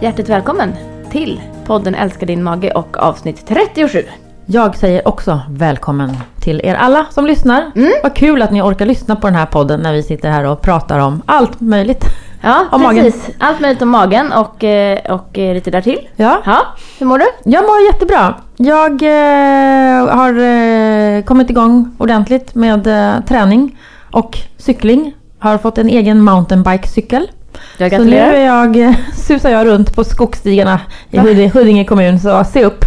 Hjärtligt 0.00 0.28
välkommen 0.28 0.72
till 1.10 1.40
podden 1.66 1.94
Älska 1.94 2.26
din 2.26 2.42
mage 2.42 2.70
och 2.70 2.96
avsnitt 2.96 3.46
37. 3.48 4.02
Jag 4.46 4.76
säger 4.76 5.08
också 5.08 5.40
välkommen 5.50 6.10
till 6.40 6.60
er 6.64 6.74
alla 6.74 7.06
som 7.10 7.26
lyssnar. 7.26 7.70
Mm. 7.76 7.92
Vad 8.02 8.14
kul 8.14 8.42
att 8.42 8.50
ni 8.50 8.62
orkar 8.62 8.86
lyssna 8.86 9.16
på 9.16 9.26
den 9.26 9.36
här 9.36 9.46
podden 9.46 9.80
när 9.80 9.92
vi 9.92 10.02
sitter 10.02 10.30
här 10.30 10.44
och 10.44 10.60
pratar 10.62 10.98
om 10.98 11.22
allt 11.26 11.60
möjligt. 11.60 12.04
Ja, 12.42 12.64
Om 12.72 12.82
magen. 12.82 13.04
precis. 13.04 13.30
Allt 13.38 13.60
möjligt 13.60 13.82
om 13.82 13.88
magen 13.88 14.32
och, 14.32 14.64
eh, 14.64 14.98
och 15.14 15.38
eh, 15.38 15.54
lite 15.54 15.70
därtill. 15.70 16.08
Ja, 16.16 16.42
Ja, 16.46 16.58
hur 16.98 17.06
mår 17.06 17.18
du? 17.18 17.24
jag 17.44 17.64
mår 17.64 17.80
jättebra. 17.92 18.34
Jag 18.56 19.02
eh, 19.02 20.16
har 20.16 20.38
eh, 20.38 21.22
kommit 21.22 21.50
igång 21.50 21.96
ordentligt 21.98 22.54
med 22.54 22.86
eh, 22.86 23.24
träning 23.24 23.78
och 24.12 24.38
cykling. 24.58 25.14
Har 25.38 25.58
fått 25.58 25.78
en 25.78 25.88
egen 25.88 26.20
mountainbikecykel. 26.24 27.30
Jag 27.78 27.92
Så 27.92 28.04
nu 28.04 28.16
är 28.16 28.46
jag, 28.46 28.94
susar 29.14 29.50
jag 29.50 29.66
runt 29.66 29.94
på 29.94 30.04
skogsstigarna 30.04 30.80
i? 31.10 31.18
Huddinge, 31.48 31.84
kommun. 31.84 32.20
Så 32.20 32.44
se 32.44 32.64
upp. 32.64 32.84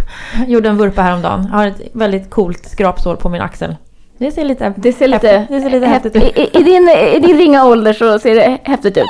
Gjorde 0.47 0.69
en 0.69 0.77
vurpa 0.77 1.01
häromdagen. 1.01 1.45
Har 1.45 1.67
ett 1.67 1.81
väldigt 1.93 2.29
coolt 2.29 2.65
skrapsår 2.69 3.15
på 3.15 3.29
min 3.29 3.41
axel. 3.41 3.75
Det 4.17 4.31
ser 4.31 4.45
lite, 4.45 4.73
Det 4.77 4.93
ser 4.93 5.07
lite, 5.07 5.27
häftigt, 5.27 5.49
det 5.49 5.61
ser 5.61 5.69
lite 5.69 5.85
häftigt 5.85 6.15
ut. 6.15 6.23
I, 6.23 6.41
i, 6.41 6.59
i, 6.59 6.63
din, 6.63 6.89
I 7.15 7.19
din 7.19 7.37
ringa 7.37 7.65
ålder 7.65 7.93
så 7.93 8.19
ser 8.19 8.35
det 8.35 8.57
häftigt 8.63 8.97
ut. 8.97 9.03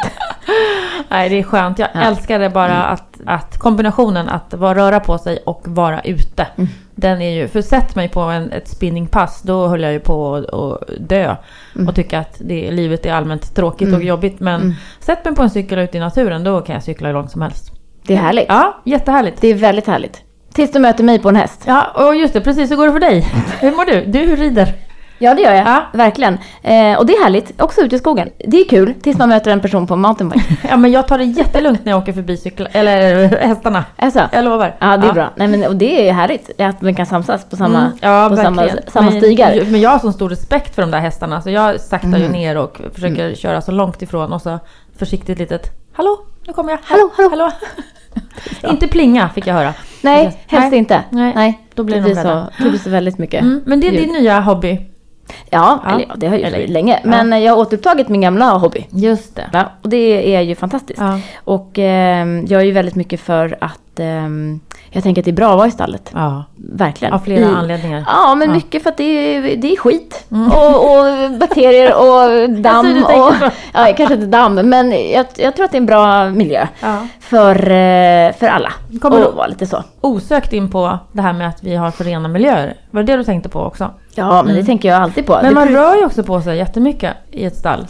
Nej, 1.10 1.30
det 1.30 1.40
är 1.40 1.44
skönt. 1.44 1.80
Jag 1.80 1.90
Ja. 1.94 2.00
älskar 2.02 2.40
det 2.40 2.50
bara 2.50 2.84
att, 2.84 3.20
att 3.26 3.58
kombinationen 3.58 4.30
att 4.30 4.54
vara, 4.54 4.76
röra 4.76 5.00
på 5.00 5.18
sig 5.18 5.40
och 5.46 5.62
vara 5.66 6.02
ute. 6.02 6.48
Mm. 6.58 6.70
Den 7.00 7.22
är 7.22 7.30
ju, 7.36 7.48
för 7.48 7.62
sätt 7.62 7.96
mig 7.96 8.10
på 8.10 8.20
en, 8.20 8.52
ett 8.52 8.68
spinningpass, 8.68 9.42
då 9.42 9.68
höll 9.68 9.82
jag 9.82 9.92
ju 9.92 10.00
på 10.00 10.36
att 10.36 10.84
dö. 11.10 11.36
Mm. 11.76 11.88
Och 11.88 11.96
tycka 11.96 12.20
att 12.20 12.36
det, 12.40 12.72
livet 12.72 13.06
är 13.06 13.14
allmänt 13.14 13.56
tråkigt 13.56 13.88
Mm. 13.88 14.00
och 14.00 14.06
jobbigt. 14.06 14.40
Men 14.40 14.62
Mm. 14.62 14.74
sätt 15.00 15.26
mig 15.26 15.36
på 15.36 15.42
en 15.42 15.50
cykel 15.50 15.80
ute 15.80 15.98
i 15.98 16.00
naturen, 16.00 16.44
då 16.44 16.62
kan 16.62 16.74
jag 16.74 16.84
cykla 16.84 17.08
hur 17.08 17.14
långt 17.14 17.32
som 17.32 17.42
helst. 17.42 17.72
Det 18.08 18.14
är 18.14 18.18
härligt. 18.18 18.46
Ja, 18.48 18.82
jättehärligt. 18.86 19.42
Det 19.42 19.48
är 19.48 19.54
väldigt 19.54 19.88
härligt. 19.88 20.22
Tills 20.54 20.72
du 20.72 20.80
möter 20.80 21.04
mig 21.04 21.20
på 21.20 21.30
en 21.30 21.36
häst. 21.36 21.64
Ja, 21.66 21.86
och 21.96 22.16
just 22.16 22.34
det, 22.34 22.42
precis. 22.42 22.72
Hur 22.72 22.76
går 22.76 22.86
det 22.86 22.92
för 22.94 23.00
dig? 23.00 23.22
Hur 23.60 23.72
mår 23.72 23.86
du? 23.86 24.06
Du 24.06 24.36
rider. 24.36 24.74
Ja, 25.22 25.34
det 25.34 25.42
gör 25.42 25.54
jag. 25.54 25.68
Ja. 25.68 25.84
Verkligen. 25.94 26.34
Eh, 26.64 26.98
och 26.98 27.06
det 27.06 27.14
är 27.14 27.24
härligt. 27.24 27.62
Också 27.62 27.82
ute 27.82 27.96
i 27.96 28.00
skogen. 28.00 28.30
Det 28.48 28.58
är 28.62 28.70
kul 28.70 28.94
tills 29.02 29.18
man 29.18 29.30
möter 29.30 29.52
en 29.52 29.60
person 29.60 29.88
på 29.88 29.96
mountainbike. 29.96 30.46
Ja, 30.70 30.78
men 30.78 30.92
jag 30.92 31.08
tar 31.08 31.18
det 31.18 31.24
jättelugnt 31.24 31.86
när 31.86 31.92
jag 31.92 32.02
åker 32.02 32.14
förbi 32.14 32.38
cykla, 32.38 32.66
eller 32.72 33.28
hästarna. 33.38 33.86
Alltså. 33.96 34.22
Jag 34.32 34.46
lovar. 34.46 34.76
Ja, 34.80 34.98
det 34.98 35.08
är 35.08 35.14
bra. 35.14 35.30
Nej, 35.36 35.48
men, 35.48 35.64
och 35.66 35.76
det 35.76 36.10
är 36.10 36.14
härligt 36.14 36.62
att 36.62 36.82
man 36.82 36.96
kan 36.96 37.06
samsas 37.06 37.46
på 37.50 37.56
samma, 37.56 37.80
Mm, 37.80 37.92
ja, 38.02 38.28
på 38.30 38.36
samma, 38.36 38.62
verkligen. 38.62 38.92
samma 38.92 39.10
men, 39.12 39.20
stigar. 39.22 39.62
Men 39.72 39.82
jag 39.82 39.90
har 39.90 40.00
så 40.00 40.12
stor 40.12 40.30
respekt 40.30 40.76
för 40.76 40.82
de 40.82 40.92
där 40.92 41.00
hästarna 41.00 41.42
så 41.42 41.50
jag 41.50 41.80
saktar 41.82 42.08
ju 42.10 42.16
Mm. 42.16 42.32
ner 42.32 42.58
och 42.58 42.82
försöker 42.94 43.36
köra 43.36 43.62
så 43.62 43.72
långt 43.72 44.02
ifrån 44.02 44.34
och 44.34 44.42
så 44.42 44.60
försiktigt 44.98 45.40
litet 45.40 45.72
Hallå, 45.94 46.18
nu 46.48 46.54
kommer 46.54 46.72
jag. 46.72 46.80
Hallå, 46.84 47.10
hallå. 47.30 47.52
Inte 48.70 48.88
plinga 48.88 49.30
fick 49.30 49.48
jag 49.48 49.54
höra. 49.54 49.74
Nej, 50.02 50.24
Nej. 50.24 50.44
helst 50.48 50.74
inte. 50.74 51.04
Nej, 51.10 51.60
då 51.74 51.84
blir 51.84 52.02
det 52.02 52.10
de 52.10 52.16
så, 52.16 52.48
det 52.64 52.70
blir 52.70 52.80
så 52.80 52.90
väldigt 52.90 53.18
mycket. 53.18 53.42
Mm, 53.42 53.62
men 53.66 53.80
det 53.80 53.88
är 53.88 53.92
ljud. 53.92 54.02
din 54.04 54.14
nya 54.14 54.40
hobby. 54.40 54.86
Ja, 55.50 55.80
Ja. 55.84 55.90
Eller, 55.96 56.06
ja, 56.10 56.16
det 56.18 56.28
har 56.28 56.36
jag 56.36 56.48
Eller- 56.48 56.60
gjort 56.60 56.70
länge. 56.70 57.00
Men 57.04 57.42
jag 57.44 57.54
har 57.54 57.60
återupptagit 57.62 58.10
min 58.10 58.22
gamla 58.22 58.52
hobby. 58.52 58.86
Just 58.90 59.36
det. 59.36 59.50
Ja, 59.54 59.64
och 59.82 59.90
det 59.90 60.36
är 60.36 60.42
ju 60.42 60.56
fantastiskt. 60.56 61.02
Och 61.44 61.72
ehm, 61.80 62.46
jag 62.50 62.62
är 62.62 62.66
ju 62.66 62.72
väldigt 62.72 62.96
mycket 62.96 63.20
för 63.20 63.58
att 63.62 63.80
ehm, 64.02 64.60
jag 64.90 65.04
tänker 65.04 65.22
att 65.22 65.26
det 65.26 65.32
är 65.32 65.36
bra 65.36 65.52
att 65.52 65.58
vara 65.58 65.68
i 65.68 65.72
stallet. 65.72 66.12
ja, 66.14 66.44
Verkligen. 66.56 67.14
av 67.14 67.20
flera 67.20 67.40
I, 67.40 67.44
anledningar. 67.54 68.04
Ja, 68.08 68.36
men 68.36 68.48
Ja. 68.48 68.54
mycket 68.54 68.84
för 68.84 68.90
att 68.90 68.98
det 68.98 69.04
är, 69.04 69.56
det 69.58 69.72
är 69.74 69.78
skit. 69.78 70.26
Mm. 70.32 70.52
Och, 70.52 70.76
och 70.76 71.32
bakterier 71.40 71.94
och 71.96 72.50
damm. 72.62 72.86
du 72.86 72.94
tänker 73.02 73.28
och, 73.28 73.34
ja, 73.74 73.94
kanske 73.98 74.14
inte 74.16 74.26
damm, 74.28 74.54
men 74.56 74.92
jag, 75.12 75.26
jag 75.38 75.56
tror 75.56 75.66
att 75.66 75.72
det 75.72 75.78
är 75.78 75.82
en 75.82 75.86
bra 75.86 76.30
miljö. 76.30 76.68
Ja. 76.82 77.08
För, 77.20 77.56
eh, 77.56 78.34
för 78.34 78.48
alla. 78.48 78.72
Kommer 79.02 79.28
och 79.28 79.36
vara 79.36 79.48
lite 79.48 79.66
så. 79.68 79.84
Osökt 80.02 80.54
in 80.54 80.72
på 80.72 81.00
det 81.12 81.22
här 81.22 81.34
med 81.34 81.48
att 81.48 81.64
vi 81.64 81.76
har 81.76 81.92
för 81.92 82.04
rena 82.04 82.28
miljöer. 82.28 82.74
Var 82.92 83.04
det 83.04 83.14
det 83.14 83.18
du 83.18 83.24
tänkte 83.24 83.50
på 83.50 83.60
också? 83.62 83.90
Ja, 84.16 84.44
men 84.44 84.56
det 84.56 84.64
tänker 84.64 84.90
jag 84.90 85.02
alltid 85.02 85.26
på. 85.26 85.34
Mm. 85.34 85.46
Men 85.46 85.54
man 85.54 85.68
rör 85.84 85.96
ju 85.96 86.06
också 86.06 86.24
på 86.24 86.42
sig 86.42 86.58
jättemycket 86.58 87.14
i 87.32 87.46
ett 87.46 87.56
stall. 87.58 87.88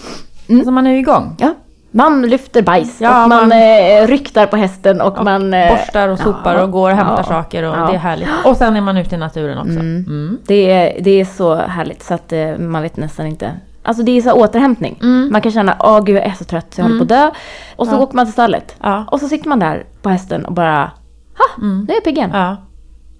Mm. 0.50 0.66
Så 0.66 0.72
man 0.72 0.88
är 0.88 0.92
ju 0.92 0.98
igång. 1.00 1.36
Ja, 1.40 1.54
man 1.92 2.22
lyfter 2.22 2.62
bajs 2.62 3.02
Ja, 3.02 3.24
och 3.24 3.30
man, 3.30 3.48
man- 3.50 3.52
eh, 3.58 4.08
ryktar 4.08 4.46
på 4.46 4.56
hästen 4.58 5.02
och, 5.02 5.18
Och 5.18 5.24
man... 5.26 5.54
eh, 5.54 5.70
borstar 5.70 6.10
och 6.10 6.20
sopar 6.20 6.56
ja, 6.56 6.64
och 6.64 6.72
går 6.72 6.90
och 6.92 6.96
hämtar 6.98 7.18
ja, 7.18 7.24
saker 7.24 7.64
och 7.64 7.88
det 7.88 7.94
är 7.94 7.98
härligt. 7.98 8.30
Och 8.46 8.58
sen 8.58 8.76
är 8.76 8.82
man 8.82 8.98
ute 8.98 9.16
i 9.16 9.18
naturen 9.18 9.58
också. 9.58 9.72
Mm. 9.72 10.04
Mm. 10.08 10.38
Det 10.48 10.72
är, 10.72 11.02
det 11.04 11.12
är 11.22 11.26
så 11.26 11.56
härligt 11.56 12.04
så 12.04 12.14
att 12.14 12.34
eh, 12.34 12.58
man 12.58 12.82
vet 12.82 12.98
nästan 12.98 13.26
inte. 13.28 13.52
Alltså 13.84 14.04
det 14.04 14.18
är 14.18 14.22
så 14.22 14.32
återhämtning. 14.34 15.00
Mm. 15.02 15.30
Man 15.32 15.42
kan 15.42 15.52
känna, 15.52 15.76
åh 15.80 16.04
gud 16.04 16.16
jag 16.16 16.26
är 16.26 16.32
så 16.34 16.44
trött 16.44 16.74
så 16.74 16.82
jag 16.82 16.86
håller 16.86 16.98
på 16.98 17.04
att 17.04 17.10
dö. 17.10 17.30
Och 17.76 17.88
så 17.88 18.00
åker 18.00 18.16
man 18.16 18.26
till 18.26 18.34
stallet. 18.34 18.76
Och 19.08 19.20
så 19.20 19.28
sitter 19.28 19.50
man 19.50 19.60
där 19.60 19.84
på 20.02 20.10
hästen 20.10 20.46
och 20.46 20.54
bara, 20.54 20.92
ha, 21.38 21.46
Mm. 21.64 21.86
nu 21.88 21.94
är 21.94 21.98
jag 21.98 22.04
pigg 22.04 22.18
igen. 22.18 22.32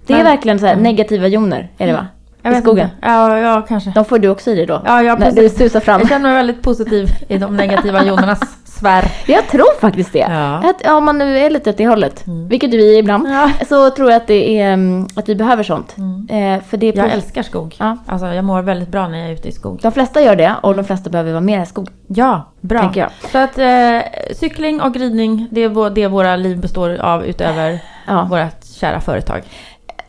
Det 0.06 0.14
är 0.14 0.24
verkligen 0.24 0.60
så 0.60 0.66
här 0.66 0.76
negativa 0.76 1.28
joner, 1.28 1.72
är 1.78 1.88
det 1.88 1.94
va? 1.94 2.08
Jag 2.42 2.54
I 2.58 2.62
skogen. 2.62 2.86
inte. 2.86 3.08
Ja, 3.08 3.38
ja, 3.40 3.62
kanske. 3.68 3.92
De 3.96 4.06
får 4.06 4.20
du 4.20 4.30
också 4.30 4.52
i 4.52 4.56
dig 4.56 4.66
då. 4.66 4.82
Ja, 4.86 5.04
ja, 5.04 5.16
när 5.16 5.30
du 5.32 5.36
precis. 5.36 5.58
susar 5.58 5.80
fram. 5.80 6.00
Jag 6.00 6.10
känner 6.10 6.30
mig 6.30 6.34
väldigt 6.34 6.62
positiv 6.62 7.08
i 7.28 7.38
de 7.38 7.56
negativa 7.58 8.04
jonernas 8.06 8.40
sfär. 8.66 9.12
Jag 9.28 9.48
tror 9.48 9.80
faktiskt 9.82 10.14
det. 10.14 10.20
Ja. 10.20 10.58
Mm. 10.58 10.70
Att, 10.70 10.88
om 10.88 11.06
man 11.06 11.18
nu 11.18 11.38
är 11.38 11.50
lite 11.50 11.70
åt 11.70 11.78
det 11.78 11.88
hållet, 11.88 12.24
vilket 12.50 12.70
vi 12.74 12.96
är 12.96 13.00
ibland, 13.00 13.28
Ja. 13.30 13.52
så 13.70 13.90
tror 13.90 14.12
jag 14.12 14.18
att, 14.22 14.28
det 14.28 14.60
är, 14.60 14.74
mm, 14.74 15.08
att 15.16 15.30
vi 15.30 15.36
behöver 15.36 15.64
sånt. 15.64 15.96
Eh, 16.30 16.64
för 16.70 16.78
det 16.78 16.88
är 16.88 16.98
Jag 16.98 17.12
älskar 17.12 17.44
skog. 17.44 17.76
Ja. 17.80 17.98
Alltså, 18.08 18.28
jag 18.28 18.46
mår 18.46 18.62
väldigt 18.62 18.90
bra 18.90 19.08
när 19.08 19.18
jag 19.20 19.28
är 19.28 19.34
ute 19.34 19.48
i 19.48 19.52
skog. 19.52 19.80
De 19.82 19.92
flesta 19.92 20.22
gör 20.22 20.36
det 20.36 20.56
och 20.62 20.76
de 20.76 20.86
flesta 20.86 21.10
behöver 21.10 21.32
vara 21.32 21.42
mer 21.42 21.64
i 21.64 21.66
skog. 21.66 21.90
Ja, 22.08 22.52
bra. 22.62 22.94
Så 23.32 23.38
att 23.38 23.58
eh, 23.58 24.00
cykling 24.36 24.82
och 24.82 24.96
ridning, 24.96 25.48
det 25.52 25.64
är 25.64 25.90
det 25.90 26.08
våra 26.08 26.36
liv 26.36 26.60
består 26.60 26.98
av 27.02 27.26
utöver 27.26 27.80
Ja. 28.08 28.28
vårt 28.30 28.66
kära 28.80 29.02
företag. 29.02 29.42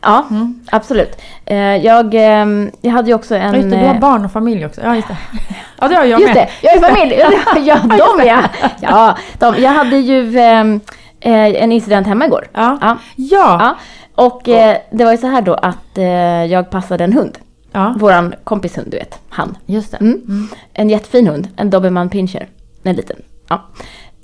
Ja, 0.01 0.25
Mm. 0.29 0.59
absolut. 0.71 1.21
Eh, 1.45 1.57
jag, 1.57 2.13
ehm, 2.13 2.71
jag 2.81 2.91
hade 2.91 3.07
ju 3.07 3.13
också 3.15 3.35
en... 3.35 3.41
Ja, 3.53 3.55
just 3.55 3.69
det, 3.69 3.75
du 3.77 3.85
har 3.85 3.93
eh, 3.93 3.99
barn 3.99 4.25
och 4.25 4.31
familj 4.31 4.65
också. 4.65 4.81
Ja, 4.83 4.95
just 4.95 5.07
det. 5.07 5.17
Ja, 5.79 5.87
det 5.87 5.95
har 5.95 6.03
jag 6.05 6.21
Just 6.21 6.33
med. 6.33 6.47
det, 6.61 6.67
jag 6.67 6.75
är 6.75 6.79
familj! 6.79 7.15
ja, 7.67 7.77
de 8.17 8.25
ja! 8.27 8.43
ja 8.81 9.17
de, 9.39 9.61
jag 9.61 9.71
hade 9.71 9.97
ju 9.97 10.39
ehm, 10.39 10.79
eh, 11.19 11.63
en 11.63 11.71
incident 11.71 12.07
hemma 12.07 12.25
igår. 12.25 12.47
Ja. 12.53 12.77
Ja. 12.81 12.97
Ja. 13.15 13.75
Och 14.15 14.49
eh, 14.49 14.77
det 14.91 15.05
var 15.05 15.11
ju 15.11 15.17
så 15.17 15.27
här 15.27 15.41
då 15.41 15.53
att 15.53 15.97
eh, 15.97 16.05
jag 16.45 16.69
passade 16.69 17.03
en 17.03 17.13
hund. 17.13 17.37
ja. 17.71 17.95
Våran 17.97 18.33
kompis 18.43 18.77
hund, 18.77 18.87
du 18.91 18.97
vet. 18.97 19.19
Han. 19.29 19.57
Just 19.65 19.91
det. 19.91 19.97
Mm. 19.97 20.47
En 20.73 20.89
jättefin 20.89 21.27
hund, 21.27 21.47
en 21.57 21.69
dobermann 21.69 22.09
pinscher. 22.09 22.47
En 22.83 22.95
liten. 22.95 23.17
Ja. 23.49 23.61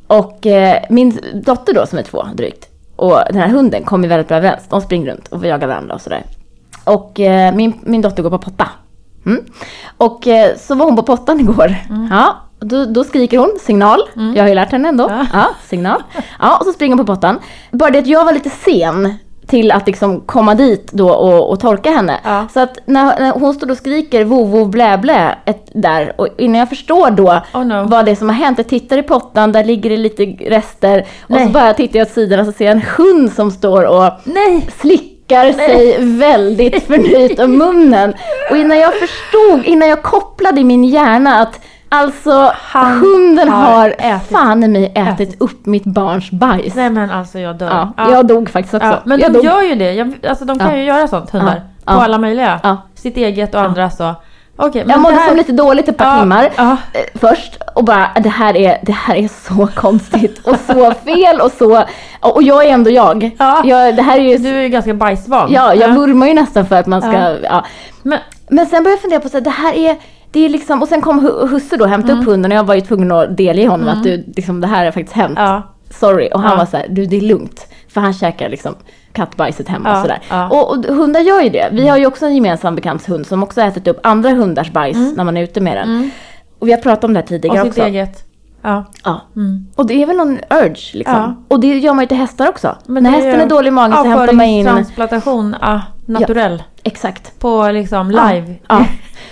Och 0.07 0.45
eh, 0.45 0.83
min 0.89 1.19
dotter 1.45 1.73
då 1.73 1.85
som 1.85 1.99
är 1.99 2.03
två 2.03 2.23
drygt. 2.33 2.66
Och 2.97 3.19
den 3.29 3.41
här 3.41 3.47
hunden 3.47 3.83
kom 3.83 4.03
ju 4.03 4.09
väldigt 4.09 4.27
bra 4.27 4.37
överens. 4.37 4.63
De 4.69 4.81
springer 4.81 5.11
runt 5.11 5.27
och 5.27 5.45
jagar 5.45 5.67
varandra 5.67 5.95
och 5.95 6.01
sådär. 6.01 6.23
Och 6.83 7.19
eh, 7.19 7.55
min, 7.55 7.73
min 7.83 8.01
dotter 8.01 8.23
går 8.23 8.29
på 8.29 8.37
potta. 8.37 8.69
Mm. 9.25 9.43
Och 9.97 10.27
eh, 10.27 10.57
så 10.57 10.75
var 10.75 10.85
hon 10.85 10.95
på 10.95 11.03
pottan 11.03 11.39
igår. 11.39 11.75
Ja, 12.09 12.35
och 12.59 12.67
då, 12.67 12.85
då 12.85 13.03
skriker 13.03 13.37
hon 13.37 13.57
signal. 13.61 13.99
Jag 14.35 14.43
har 14.43 14.49
ju 14.49 14.55
lärt 14.55 14.71
henne 14.71 14.89
ändå. 14.89 15.07
Ja. 15.09 15.25
Ja, 15.33 15.45
signal. 15.67 16.03
Ja, 16.39 16.57
och 16.57 16.65
så 16.65 16.73
springer 16.73 16.95
hon 16.95 17.05
på 17.05 17.15
pottan. 17.15 17.39
Bara 17.71 17.89
det 17.89 17.99
att 17.99 18.07
jag 18.07 18.25
var 18.25 18.33
lite 18.33 18.49
sen 18.49 19.13
till 19.47 19.71
att 19.71 19.87
liksom 19.87 20.21
komma 20.21 20.55
dit 20.55 20.91
då 20.91 21.09
och, 21.09 21.51
och 21.51 21.59
torka 21.59 21.91
henne. 21.91 22.19
Ja. 22.23 22.47
Så 22.53 22.59
att 22.59 22.77
när, 22.85 23.19
när 23.19 23.31
hon 23.31 23.53
står 23.53 23.71
och 23.71 23.77
skriker 23.77 24.23
vo 24.23 24.43
vo 24.43 24.65
blä 24.65 24.97
blä 24.97 25.35
ett, 25.45 25.69
där 25.73 26.13
och 26.17 26.27
innan 26.37 26.59
jag 26.59 26.69
förstår 26.69 27.11
då 27.11 27.41
Oh 27.53 27.65
no. 27.65 27.87
vad 27.87 28.05
det 28.05 28.11
är 28.11 28.15
som 28.15 28.29
har 28.29 28.35
hänt. 28.35 28.57
Jag 28.57 28.67
tittar 28.67 28.97
i 28.97 29.03
pottan, 29.03 29.51
där 29.51 29.63
ligger 29.63 29.89
det 29.89 29.97
lite 29.97 30.23
rester. 30.25 30.99
Och 31.21 31.29
Nej. 31.29 31.45
så 31.45 31.51
bara 31.51 31.73
tittar 31.73 31.99
jag 31.99 32.05
åt 32.05 32.13
sidan 32.13 32.39
och 32.39 32.45
så 32.45 32.51
ser 32.51 32.65
jag 32.65 32.71
en 32.71 32.83
hund 32.97 33.33
som 33.33 33.51
står 33.51 33.83
och 33.83 34.11
Nej! 34.23 34.67
slickar 34.81 35.51
sig 35.51 35.97
väldigt 35.99 36.83
förnöjt 36.83 37.39
om 37.39 37.57
munnen. 37.57 38.13
Och 38.51 38.57
innan 38.57 38.77
jag 38.77 38.93
förstod, 38.93 39.65
innan 39.65 39.89
jag 39.89 40.03
kopplade 40.03 40.61
i 40.61 40.63
min 40.63 40.83
hjärna 40.83 41.41
att 41.41 41.59
alltså 41.89 42.51
Han 42.55 42.99
hunden 42.99 43.49
har 43.49 43.71
har, 43.73 43.89
ätit- 43.89 44.31
fan 44.31 44.63
i 44.63 44.67
mig 44.67 44.91
ätit 44.95 45.41
upp 45.41 45.65
mitt 45.65 45.83
barns 45.85 46.31
bajs. 46.31 46.75
Nej 46.75 46.89
men 46.89 47.11
alltså 47.11 47.39
jag 47.39 47.55
dör. 47.57 47.87
Ja, 47.97 48.11
Jag 48.11 48.27
dog 48.27 48.49
faktiskt 48.49 48.73
också. 48.73 48.87
Ja, 48.87 48.99
men 49.05 49.19
jag 49.19 49.29
de 49.33 49.37
dog. 49.37 49.45
gör 49.45 49.61
ju 49.61 49.75
det. 49.75 49.93
Jag, 49.93 50.13
alltså 50.29 50.45
de 50.45 50.59
kan 50.59 50.69
Ja. 50.71 50.77
ju 50.77 50.83
göra 50.83 51.07
sånt, 51.07 51.29
hundar. 51.29 51.55
Ja. 51.85 51.93
På 51.93 51.99
Ja. 51.99 52.03
alla 52.03 52.17
möjliga. 52.17 52.59
Ja. 52.63 52.77
Sitt 52.95 53.17
eget 53.17 53.55
och 53.55 53.61
andras 53.61 53.99
och... 53.99 54.11
Okej, 54.59 54.81
men 54.81 54.89
Jag 54.91 54.99
mådde 54.99 55.15
det 55.15 55.19
här... 55.21 55.27
som 55.27 55.37
lite 55.37 55.51
dåligt 55.51 55.89
ett 55.89 55.97
par 55.97 56.05
Ja, 56.05 56.19
timmar 56.19 56.49
ja. 56.57 56.71
eh, 56.93 56.99
först 57.19 57.57
och 57.75 57.83
bara 57.83 58.09
det 58.23 58.29
här, 58.29 58.57
är, 58.57 58.77
det 58.81 58.91
här 58.91 59.15
är 59.15 59.27
så 59.27 59.67
konstigt 59.75 60.47
och 60.47 60.55
så 60.67 60.91
fel 60.91 61.41
och 61.41 61.51
så 61.51 61.83
och 62.21 62.43
jag 62.43 62.65
är 62.65 62.69
ändå 62.73 62.89
jag. 62.89 63.31
Ja. 63.39 63.61
jag 63.65 63.95
det 63.95 64.01
här 64.01 64.17
är 64.19 64.21
ju, 64.21 64.37
Du 64.37 64.49
är 64.57 64.61
ju 64.61 64.69
ganska 64.69 64.93
bajsvan. 64.93 65.51
ja, 65.51 65.73
jag 65.73 65.93
vurmar 65.93 66.27
ju 66.27 66.33
nästan 66.33 66.65
för 66.65 66.75
att 66.75 66.87
man 66.87 67.01
ska, 67.01 67.35
Ja. 67.43 67.65
Men, 68.03 68.19
Men 68.49 68.65
sen 68.65 68.83
började 68.83 68.91
jag 68.95 69.01
fundera 69.01 69.19
på 69.19 69.29
så 69.29 69.37
här, 69.37 69.41
det 69.43 69.49
här 69.49 69.73
är, 69.73 69.95
det 70.31 70.45
är 70.45 70.49
liksom, 70.49 70.81
och 70.81 70.87
sen 70.87 71.01
kom 71.01 71.19
hu- 71.27 71.47
husse 71.47 71.77
då 71.77 71.83
och 71.83 71.89
hämtade 71.89 72.13
Mm. 72.13 72.21
upp 72.23 72.29
hunden 72.29 72.51
och 72.51 72.57
jag 72.57 72.63
var 72.63 72.75
ju 72.75 72.81
tvungen 72.81 73.11
att 73.11 73.37
delge 73.37 73.67
honom 73.67 73.87
att 73.89 74.03
du, 74.03 74.23
liksom, 74.35 74.61
det 74.61 74.67
här 74.67 74.85
har 74.85 74.91
faktiskt 74.91 75.15
hänt. 75.15 75.33
ja. 75.37 75.73
Sorry. 75.89 76.29
Och 76.33 76.41
han 76.41 76.51
Ja. 76.51 76.57
var 76.57 76.65
så 76.65 76.77
här, 76.77 76.85
du 76.89 77.05
det 77.05 77.17
är 77.17 77.21
lugnt. 77.21 77.67
För 77.89 78.01
han 78.01 78.13
käkar 78.13 78.49
liksom 78.49 78.75
kattbajset 79.13 79.67
hemma 79.67 79.91
och 79.91 79.97
Ja, 79.97 80.01
sådär. 80.01 80.19
ja. 80.29 80.49
Och, 80.49 80.69
och 80.77 80.95
hundar 80.95 81.19
gör 81.19 81.41
ju 81.41 81.49
det. 81.49 81.69
Vi 81.71 81.87
har 81.87 81.97
ju 81.97 82.05
också 82.05 82.25
en 82.25 82.35
gemensam 82.35 82.75
bekant 82.75 83.05
hund 83.07 83.27
som 83.27 83.43
också 83.43 83.61
har 83.61 83.67
ätit 83.67 83.87
upp 83.87 83.99
andra 84.03 84.29
hundars 84.29 84.71
bajs 84.71 84.97
när 85.15 85.23
man 85.23 85.37
är 85.37 85.41
ute 85.43 85.61
med 85.61 85.77
den. 85.77 86.11
Och 86.59 86.67
vi 86.67 86.71
har 86.71 86.79
pratat 86.81 87.03
om 87.03 87.13
det 87.13 87.19
här 87.19 87.23
Och 87.23 87.27
tidigare 87.29 87.57
sitt 87.63 87.67
också. 87.69 87.81
eget. 87.81 88.23
Ja. 88.61 88.83
Ja. 89.03 89.21
Mm. 89.35 89.67
Och 89.75 89.87
det 89.87 90.01
är 90.01 90.05
väl 90.05 90.15
någon 90.17 90.39
urge 90.49 90.97
liksom. 90.97 91.45
Och 91.47 91.59
det 91.59 91.67
gör 91.77 91.93
man 91.93 92.03
ju 92.03 92.07
till 92.07 92.17
hästar 92.17 92.49
också. 92.49 92.75
Men 92.85 93.03
När 93.03 93.09
hästen 93.11 93.39
är 93.41 93.47
dålig 93.49 93.67
i 93.67 93.71
magen 93.71 93.91
så 93.97 94.03
hämtar 94.03 94.33
man 94.33 94.45
in... 94.45 94.67
Avföringstransplantation, 94.67 95.55
ja, 95.61 95.81
naturell. 96.05 96.63
Exakt. 96.83 97.39
På 97.39 97.71
liksom 97.71 98.11
live. 98.11 98.55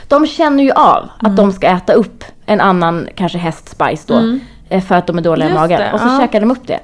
De 0.07 0.27
känner 0.27 0.63
ju 0.63 0.71
av 0.71 1.09
att 1.19 1.35
de 1.37 1.51
ska 1.51 1.67
äta 1.67 1.93
upp 1.93 2.23
en 2.45 2.61
annan, 2.61 3.07
kanske 3.15 3.37
hästspice 3.37 4.05
då. 4.05 4.13
Mm. 4.13 4.39
eh, 4.69 4.81
För 4.83 4.95
att 4.95 5.07
de 5.07 5.17
är 5.17 5.21
dåliga 5.21 5.45
Just 5.47 5.57
i 5.57 5.59
magen. 5.59 5.79
det, 5.79 5.91
och 5.93 5.99
så 5.99 6.07
ja. 6.07 6.19
käkar 6.19 6.39
de 6.39 6.51
upp 6.51 6.67
det. 6.67 6.79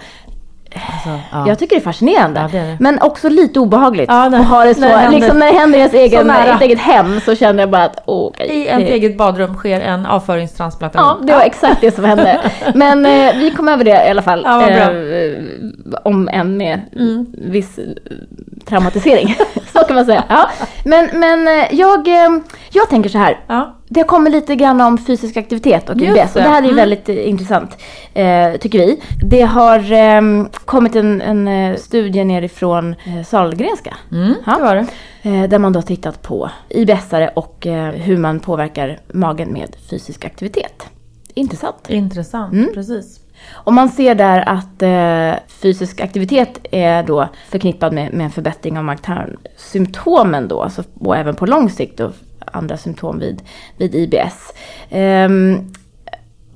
Alltså, 0.94 1.20
ja. 1.32 1.48
Jag 1.48 1.60
tycker 1.60 1.76
det 1.76 1.80
är 1.82 1.84
fascinerande. 1.84 2.40
Ja, 2.40 2.48
det 2.52 2.58
är 2.58 2.68
det. 2.68 2.78
Men 2.80 3.02
också 3.02 3.30
lite 3.30 3.60
obehagligt. 3.60 4.06
Ja, 4.10 4.30
när- 4.30 4.44
ha 4.44 4.64
det 4.66 4.74
så, 4.76 4.82
när 4.82 4.90
det 4.90 4.98
händer- 4.98 5.20
liksom 5.20 5.40
när 5.40 5.52
det 5.54 5.60
händer 5.60 5.78
i 5.78 5.82
ens 5.82 5.94
egen, 5.94 6.30
ett 6.30 6.62
eget 6.62 6.80
hem 6.80 7.20
så 7.22 7.36
känner 7.36 7.60
jag 7.64 7.70
bara 7.70 7.84
att 7.84 8.04
okej. 8.06 8.48
I 8.50 8.68
ens 8.68 8.84
eget 8.90 9.18
badrum 9.18 9.56
sker 9.56 9.82
en 9.82 10.06
avföringstransplantation. 10.06 11.18
Ja, 11.20 11.26
det 11.28 11.34
var 11.34 11.42
exakt 11.42 11.82
det 11.82 11.96
som 11.96 12.04
hände. 12.04 12.40
Men 12.76 13.06
eh, 13.06 13.36
vi 13.36 13.52
kom 13.52 13.68
över 13.70 13.84
det 13.84 14.06
i 14.08 14.10
alla 14.10 14.22
fall. 14.22 14.46
Eh, 14.46 14.88
om 16.04 16.30
än 16.30 16.58
med 16.58 16.82
Mm. 16.96 17.26
viss 17.38 17.80
traumatisering. 18.66 19.36
så 19.80 19.80
kan 19.80 19.96
man 19.96 20.06
säga. 20.06 20.24
Ja. 20.30 20.50
Men, 20.86 21.10
men 21.14 21.48
eh, 21.48 21.68
jag, 21.76 22.08
eh, 22.08 22.30
jag 22.72 22.90
tänker 22.90 23.10
så 23.10 23.18
här. 23.18 23.40
Ja. 23.48 23.78
Det 23.88 24.04
kommer 24.04 24.30
lite 24.30 24.56
grann 24.56 24.82
om 24.82 24.98
fysisk 24.98 25.38
aktivitet 25.38 25.90
och 25.90 25.96
IBS. 26.02 26.08
Och 26.10 26.16
det. 26.16 26.30
det 26.34 26.42
här 26.42 26.58
är 26.62 26.64
Mm. 26.64 26.76
väldigt 26.76 27.10
eh, 27.10 27.30
intressant, 27.30 27.78
tycker 28.60 28.80
vi. 28.80 29.02
Det 29.24 29.42
har 29.42 29.92
eh, 29.92 30.22
kommit 30.66 30.96
en, 30.96 31.22
en 31.22 31.78
studie 31.78 32.24
nerifrån 32.24 32.96
eh, 33.06 33.24
Sahlgrenska. 33.26 33.98
Mm, 34.12 34.34
Ja. 34.46 34.56
det 34.58 34.64
var 34.64 34.76
det. 34.76 35.48
Där 35.48 35.60
man 35.60 35.74
då 35.74 35.82
tittat 35.82 36.22
på 36.22 36.50
IBS-are 36.70 37.30
och 37.36 37.68
hur 37.94 38.18
man 38.18 38.40
påverkar 38.40 39.00
magen 39.14 39.54
med 39.54 39.76
fysisk 39.90 40.26
aktivitet. 40.26 40.84
Intressant. 41.34 41.90
Intressant, 41.90 42.54
Mm. 42.54 42.70
precis. 42.74 43.20
Och 43.50 43.74
man 43.74 43.90
ser 43.90 44.16
där 44.16 44.50
att 44.50 44.82
eh, 44.82 45.44
fysisk 45.48 46.02
aktivitet 46.02 46.60
är 46.72 47.04
då 47.04 47.30
förknippad 47.50 47.94
med, 47.94 48.14
med 48.14 48.24
en 48.24 48.32
förbättring 48.32 48.78
av 48.78 48.84
mag-tarmsymptomen 48.84 50.48
då, 50.48 50.62
alltså, 50.62 50.84
och 51.00 51.18
även 51.18 51.36
på 51.36 51.46
lång 51.46 51.70
sikt 51.70 52.00
och 52.00 52.12
andra 52.46 52.78
symptom 52.78 53.20
vid, 53.20 53.42
vid 53.78 53.96
IBS. 53.96 54.54
Ehm, 54.90 55.74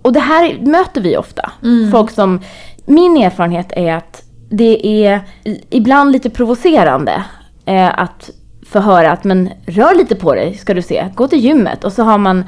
och 0.02 0.14
det 0.14 0.20
här 0.20 0.58
möter 0.60 1.02
vi 1.02 1.18
ofta. 1.18 1.52
Folk 1.92 2.12
som, 2.12 2.42
min 2.86 3.18
erfarenhet 3.18 3.72
är 3.72 3.94
att 3.94 4.24
det 4.50 5.06
är 5.06 5.22
ibland 5.70 6.12
lite 6.12 6.30
provocerande 6.30 7.24
eh, 7.66 8.00
att 8.00 8.30
få 8.66 8.80
höra 8.80 9.12
att 9.12 9.24
men 9.24 9.50
rör 9.66 9.96
lite 9.96 10.16
på 10.16 10.36
dig 10.36 10.54
ska 10.54 10.74
du 10.74 10.82
se, 10.82 11.10
gå 11.16 11.28
till 11.28 11.40
gymmet 11.40 11.84
och 11.84 11.94
så 11.94 12.04
har 12.04 12.18
man 12.18 12.44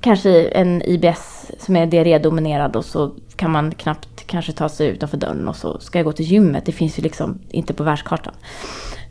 kanske 0.00 0.44
en 0.44 0.82
IBS 0.82 1.31
som 1.62 1.76
är 1.76 1.86
diarrédominerad 1.86 2.76
och 2.76 2.84
så 2.84 3.10
kan 3.36 3.50
man 3.50 3.70
knappt 3.70 4.26
kanske 4.26 4.52
ta 4.52 4.68
sig 4.68 4.88
utanför 4.88 5.16
dörren 5.16 5.48
och 5.48 5.56
så 5.56 5.80
ska 5.80 5.98
jag 5.98 6.06
gå 6.06 6.12
till 6.12 6.24
gymmet. 6.24 6.66
Det 6.66 6.72
finns 6.72 6.98
ju 6.98 7.02
liksom 7.02 7.38
inte 7.48 7.74
på 7.74 7.82
världskartan. 7.82 8.34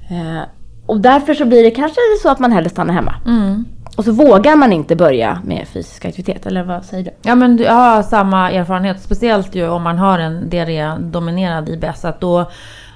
Eh, 0.10 0.42
och 0.86 1.02
därför 1.02 1.34
så 1.34 1.46
blir 1.46 1.64
det 1.64 1.72
kanske 1.72 2.00
så 2.22 2.30
att 2.30 2.40
man 2.40 2.52
hellre 2.52 2.70
stannar 2.70 2.94
hemma. 2.94 3.16
Mm. 3.28 3.66
Och 3.98 4.06
så 4.06 4.12
vågar 4.12 4.56
man 4.56 4.74
inte 4.74 4.96
börja 4.96 5.42
med 5.46 5.68
fysisk 5.68 6.06
aktivitet, 6.06 6.46
eller 6.46 6.64
vad 6.64 6.86
säger 6.86 7.04
du? 7.04 7.12
Ja 7.22 7.36
men 7.36 7.58
jag 7.58 7.74
har 7.74 8.04
samma 8.04 8.52
erfarenhet, 8.52 9.02
speciellt 9.02 9.56
ju 9.56 9.70
om 9.70 9.84
man 9.84 9.98
har 9.98 10.20
en 10.20 10.50
diarré-dominerad 10.50 11.70
IBS. 11.70 12.06
Att 12.06 12.22
då, 12.22 12.52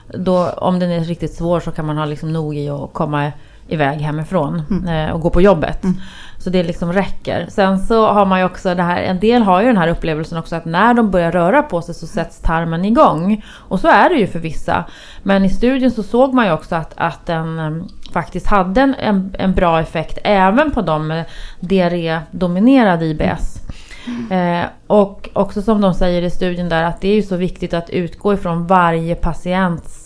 då, 0.08 0.50
om 0.50 0.80
den 0.80 0.92
är 0.92 1.00
riktigt 1.00 1.34
svår 1.34 1.60
så 1.60 1.72
kan 1.72 1.86
man 1.86 1.98
ha 1.98 2.06
liksom 2.06 2.34
nog 2.34 2.58
i 2.58 2.70
att 2.70 2.94
komma 2.94 3.32
iväg 3.68 4.00
hemifrån 4.00 4.86
eh, 4.88 5.12
och 5.12 5.22
gå 5.22 5.30
på 5.30 5.42
jobbet. 5.42 5.84
Så 6.46 6.52
det 6.52 6.64
liksom 6.64 6.94
räcker. 6.94 7.46
Sen 7.50 7.80
så 7.80 8.08
har 8.08 8.26
man 8.26 8.40
ju 8.40 8.46
också 8.46 8.76
det 8.76 8.84
här, 8.84 9.02
en 9.02 9.20
del 9.20 9.44
har 9.44 9.62
ju 9.62 9.68
den 9.68 9.78
här 9.78 9.88
upplevelsen 9.88 10.38
också 10.38 10.56
att 10.56 10.66
när 10.66 10.94
de 10.94 11.12
börjar 11.12 11.32
röra 11.32 11.64
på 11.64 11.82
sig 11.82 11.96
så 11.96 12.08
sätts 12.08 12.40
tarmen 12.40 12.86
igång. 12.86 13.44
Och 13.50 13.80
så 13.80 13.88
är 13.88 14.10
det 14.10 14.16
ju 14.16 14.28
för 14.28 14.40
vissa. 14.40 14.86
Men 15.24 15.46
i 15.46 15.50
studien 15.50 15.92
så 15.92 16.04
såg 16.04 16.34
man 16.34 16.46
ju 16.46 16.52
också 16.52 16.76
att, 16.76 16.94
att 16.96 17.26
den 17.26 17.60
eh, 17.60 17.72
faktiskt 18.14 18.48
hade 18.48 18.82
en, 18.82 18.96
en, 18.96 19.36
en 19.40 19.54
bra 19.54 19.80
effekt 19.80 20.18
även 20.24 20.72
på 20.72 20.82
de 20.82 21.08
med 21.08 21.26
diarré-dominerad 21.60 23.04
IBS. 23.04 23.62
Eh, 24.32 24.66
och 24.88 25.30
också 25.34 25.62
som 25.62 25.82
de 25.82 25.94
säger 25.94 26.22
i 26.22 26.30
studien 26.30 26.70
där 26.70 26.84
att 26.84 27.02
det 27.02 27.08
är 27.08 27.16
ju 27.16 27.24
så 27.24 27.36
viktigt 27.36 27.74
att 27.74 27.90
utgå 27.90 28.34
ifrån 28.34 28.68
varje 28.68 29.16
patients 29.16 30.05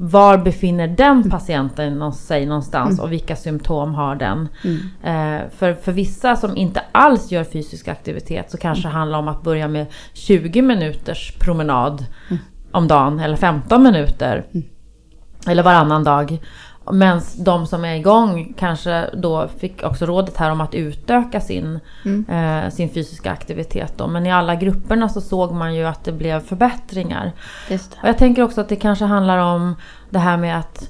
var 0.00 0.38
befinner 0.38 0.88
den 0.88 1.30
patienten 1.30 1.98
sig 2.12 2.46
någonstans 2.46 3.00
och 3.00 3.12
vilka 3.12 3.36
symptom 3.36 3.94
har 3.94 4.14
den? 4.14 4.48
Eh, 5.02 5.50
för, 5.56 5.74
för 5.74 5.92
vissa 5.92 6.36
som 6.36 6.56
inte 6.56 6.82
alls 6.92 7.30
gör 7.32 7.44
fysisk 7.44 7.88
aktivitet 7.88 8.50
så 8.50 8.58
kanske 8.58 8.88
det 8.88 8.92
handlar 8.92 9.18
om 9.18 9.28
att 9.28 9.42
börja 9.42 9.68
med 9.68 9.86
20 10.12 10.62
minuters 10.62 11.32
promenad 11.38 12.04
om 12.72 12.88
dagen 12.88 13.20
eller 13.20 13.36
15 13.36 13.82
minuter. 13.82 14.44
Eller 15.46 15.62
varannan 15.62 16.04
dag. 16.04 16.38
Men 16.92 17.20
de 17.36 17.66
som 17.66 17.84
är 17.84 17.94
igång 17.94 18.54
kanske 18.58 19.10
då 19.14 19.48
fick 19.58 19.82
också 19.82 20.06
rådet 20.06 20.36
här 20.36 20.50
om 20.50 20.60
att 20.60 20.74
utöka 20.74 21.40
sin, 21.40 21.80
eh, 22.28 22.70
sin 22.70 22.90
fysiska 22.90 23.30
aktivitet. 23.30 23.92
Då. 23.96 24.06
Men 24.06 24.26
i 24.26 24.32
alla 24.32 24.54
grupperna 24.54 25.08
så 25.08 25.20
såg 25.20 25.52
man 25.52 25.74
ju 25.74 25.84
att 25.84 26.04
det 26.04 26.12
blev 26.12 26.40
förbättringar. 26.40 27.32
Just 27.68 27.92
Och 28.02 28.08
jag 28.08 28.18
tänker 28.18 28.42
också 28.42 28.60
att 28.60 28.68
det 28.68 28.76
kanske 28.76 29.04
handlar 29.04 29.38
om 29.38 29.76
det 30.10 30.18
här 30.18 30.36
med 30.36 30.58
att, 30.58 30.88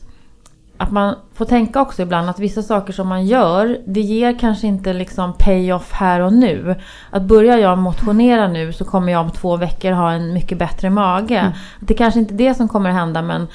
att 0.76 0.90
man 0.90 1.14
får 1.34 1.44
tänka 1.44 1.80
också 1.80 2.02
ibland 2.02 2.30
att 2.30 2.38
vissa 2.38 2.62
saker 2.62 2.92
som 2.92 3.08
man 3.08 3.26
gör, 3.26 3.78
det 3.86 4.00
ger 4.00 4.38
kanske 4.38 4.66
inte 4.66 4.92
liksom 4.92 5.32
pay-off 5.32 5.92
här 5.92 6.20
och 6.20 6.32
nu. 6.32 6.74
Att 7.10 7.22
börjar 7.22 7.58
jag 7.58 7.78
motionera 7.78 8.48
nu 8.48 8.72
så 8.72 8.84
kommer 8.84 9.12
jag 9.12 9.20
om 9.20 9.30
två 9.30 9.56
veckor 9.56 9.92
ha 9.92 10.12
en 10.12 10.32
mycket 10.32 10.58
bättre 10.58 10.90
mage. 10.90 11.52
Det 11.80 11.94
är 11.94 11.98
kanske 11.98 12.20
inte 12.20 12.34
det 12.34 12.54
som 12.54 12.68
kommer 12.68 12.90
hända 12.90 13.22
men 13.22 13.46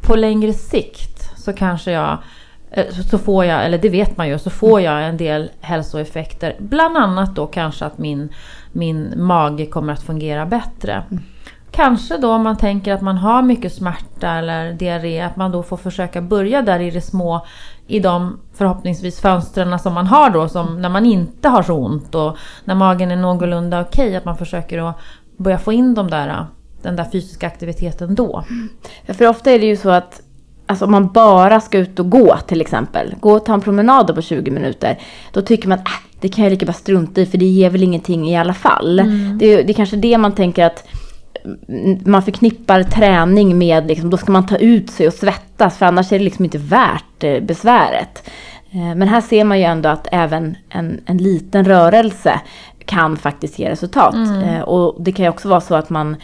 på 0.00 0.16
längre 0.16 0.52
sikt 0.52 1.12
så 1.42 1.52
kanske 1.52 1.92
jag 1.92 2.18
eh, 2.70 2.86
så- 3.10 3.18
får 3.18 3.44
jag, 3.44 3.64
eller 3.64 3.78
det 3.78 3.88
vet 3.88 4.16
man 4.16 4.28
ju, 4.28 4.38
så 4.38 4.50
får 4.50 4.80
jag 4.80 5.04
en 5.08 5.16
del 5.16 5.50
hälsoeffekter. 5.60 6.56
Bland 6.58 6.96
annat 6.96 7.34
då 7.34 7.46
kanske 7.46 7.84
att 7.84 7.98
min, 7.98 8.28
min 8.72 9.12
mage 9.16 9.66
kommer 9.66 9.92
att 9.92 10.02
fungera 10.02 10.46
bättre. 10.46 11.02
Kanske 11.70 12.16
då 12.16 12.32
om 12.32 12.42
man 12.42 12.56
tänker 12.56 12.92
att 12.92 13.00
man 13.00 13.16
har 13.18 13.42
mycket 13.42 13.72
smärta 13.72 14.28
eller 14.28 14.72
diarré, 14.72 15.20
att 15.20 15.36
man 15.36 15.50
då 15.52 15.62
får 15.62 15.76
försöka 15.76 16.20
börja 16.20 16.62
där 16.62 16.80
i 16.80 16.90
det 16.90 17.00
små, 17.00 17.46
i 17.86 18.00
de 18.00 18.38
förhoppningsvis 18.54 19.20
fönstren 19.20 19.78
som 19.78 19.94
man 19.94 20.06
har 20.06 20.30
då, 20.30 20.48
som 20.48 20.82
när 20.82 20.88
man 20.88 21.06
inte 21.06 21.48
har 21.48 21.62
så 21.62 21.74
ont 21.74 22.14
och 22.14 22.36
när 22.64 22.74
magen 22.74 23.10
är 23.10 23.16
någorlunda 23.16 23.80
okej, 23.80 24.16
att 24.16 24.24
man 24.24 24.36
försöker 24.36 24.88
att 24.88 24.96
börja 25.36 25.58
få 25.58 25.72
in 25.72 25.94
de 25.94 26.10
där, 26.10 26.46
den 26.82 26.96
där 26.96 27.04
fysiska 27.04 27.46
aktiviteten 27.46 28.14
då. 28.14 28.44
Ja, 29.06 29.14
För 29.14 29.28
ofta 29.28 29.50
är 29.50 29.58
det 29.58 29.66
ju 29.66 29.76
så 29.76 29.90
att 29.90 30.21
alltså, 30.72 30.84
om 30.84 30.90
man 30.90 31.08
bara 31.12 31.60
ska 31.60 31.78
ut 31.78 31.98
och 31.98 32.10
gå 32.10 32.36
till 32.46 32.60
exempel, 32.60 33.14
gå 33.20 33.32
och 33.32 33.44
ta 33.44 33.54
en 33.54 33.60
promenad 33.60 34.14
på 34.14 34.22
20 34.22 34.50
minuter, 34.50 34.98
då 35.32 35.42
tycker 35.42 35.68
man 35.68 35.78
att 35.78 35.86
äh, 35.88 35.92
det 36.20 36.28
kan 36.28 36.44
jag 36.44 36.50
lika 36.50 36.66
bara 36.66 36.72
strunta 36.72 37.20
i 37.20 37.26
för 37.26 37.38
det 37.38 37.44
ger 37.44 37.70
väl 37.70 37.82
ingenting 37.82 38.28
i 38.30 38.36
alla 38.36 38.54
fall. 38.54 38.96
Det, 39.38 39.46
är- 39.46 39.64
det 39.64 39.72
är 39.72 39.74
kanske 39.74 39.96
det 39.96 40.18
man 40.18 40.32
tänker 40.32 40.64
att 40.66 40.84
mm, 41.68 41.98
man 42.06 42.22
förknippar 42.22 42.82
träning 42.82 43.58
med, 43.58 43.86
liksom, 43.86 44.10
då 44.10 44.16
ska 44.16 44.32
man 44.32 44.46
ta 44.46 44.56
ut 44.56 44.90
sig 44.90 45.06
och 45.06 45.12
svettas 45.14 45.78
för 45.78 45.86
annars 45.86 46.12
är 46.12 46.18
det 46.18 46.24
liksom 46.24 46.44
inte 46.44 46.58
värt 46.58 47.24
eh, 47.24 47.40
besväret. 47.40 48.28
Eh, 48.70 48.94
Men 48.96 49.08
här 49.08 49.20
ser 49.20 49.44
man 49.44 49.58
ju 49.58 49.64
ändå 49.64 49.88
att 49.88 50.08
även 50.12 50.56
en, 50.68 51.00
en 51.06 51.16
liten 51.18 51.64
rörelse 51.64 52.40
kan 52.84 53.16
faktiskt 53.16 53.58
ge 53.58 53.70
resultat. 53.70 54.14
Eh, 54.44 54.60
Och 54.60 55.02
det 55.02 55.12
kan 55.12 55.24
ju 55.24 55.28
också 55.28 55.48
vara 55.48 55.60
så 55.60 55.74
att 55.74 55.90
man 55.90 56.16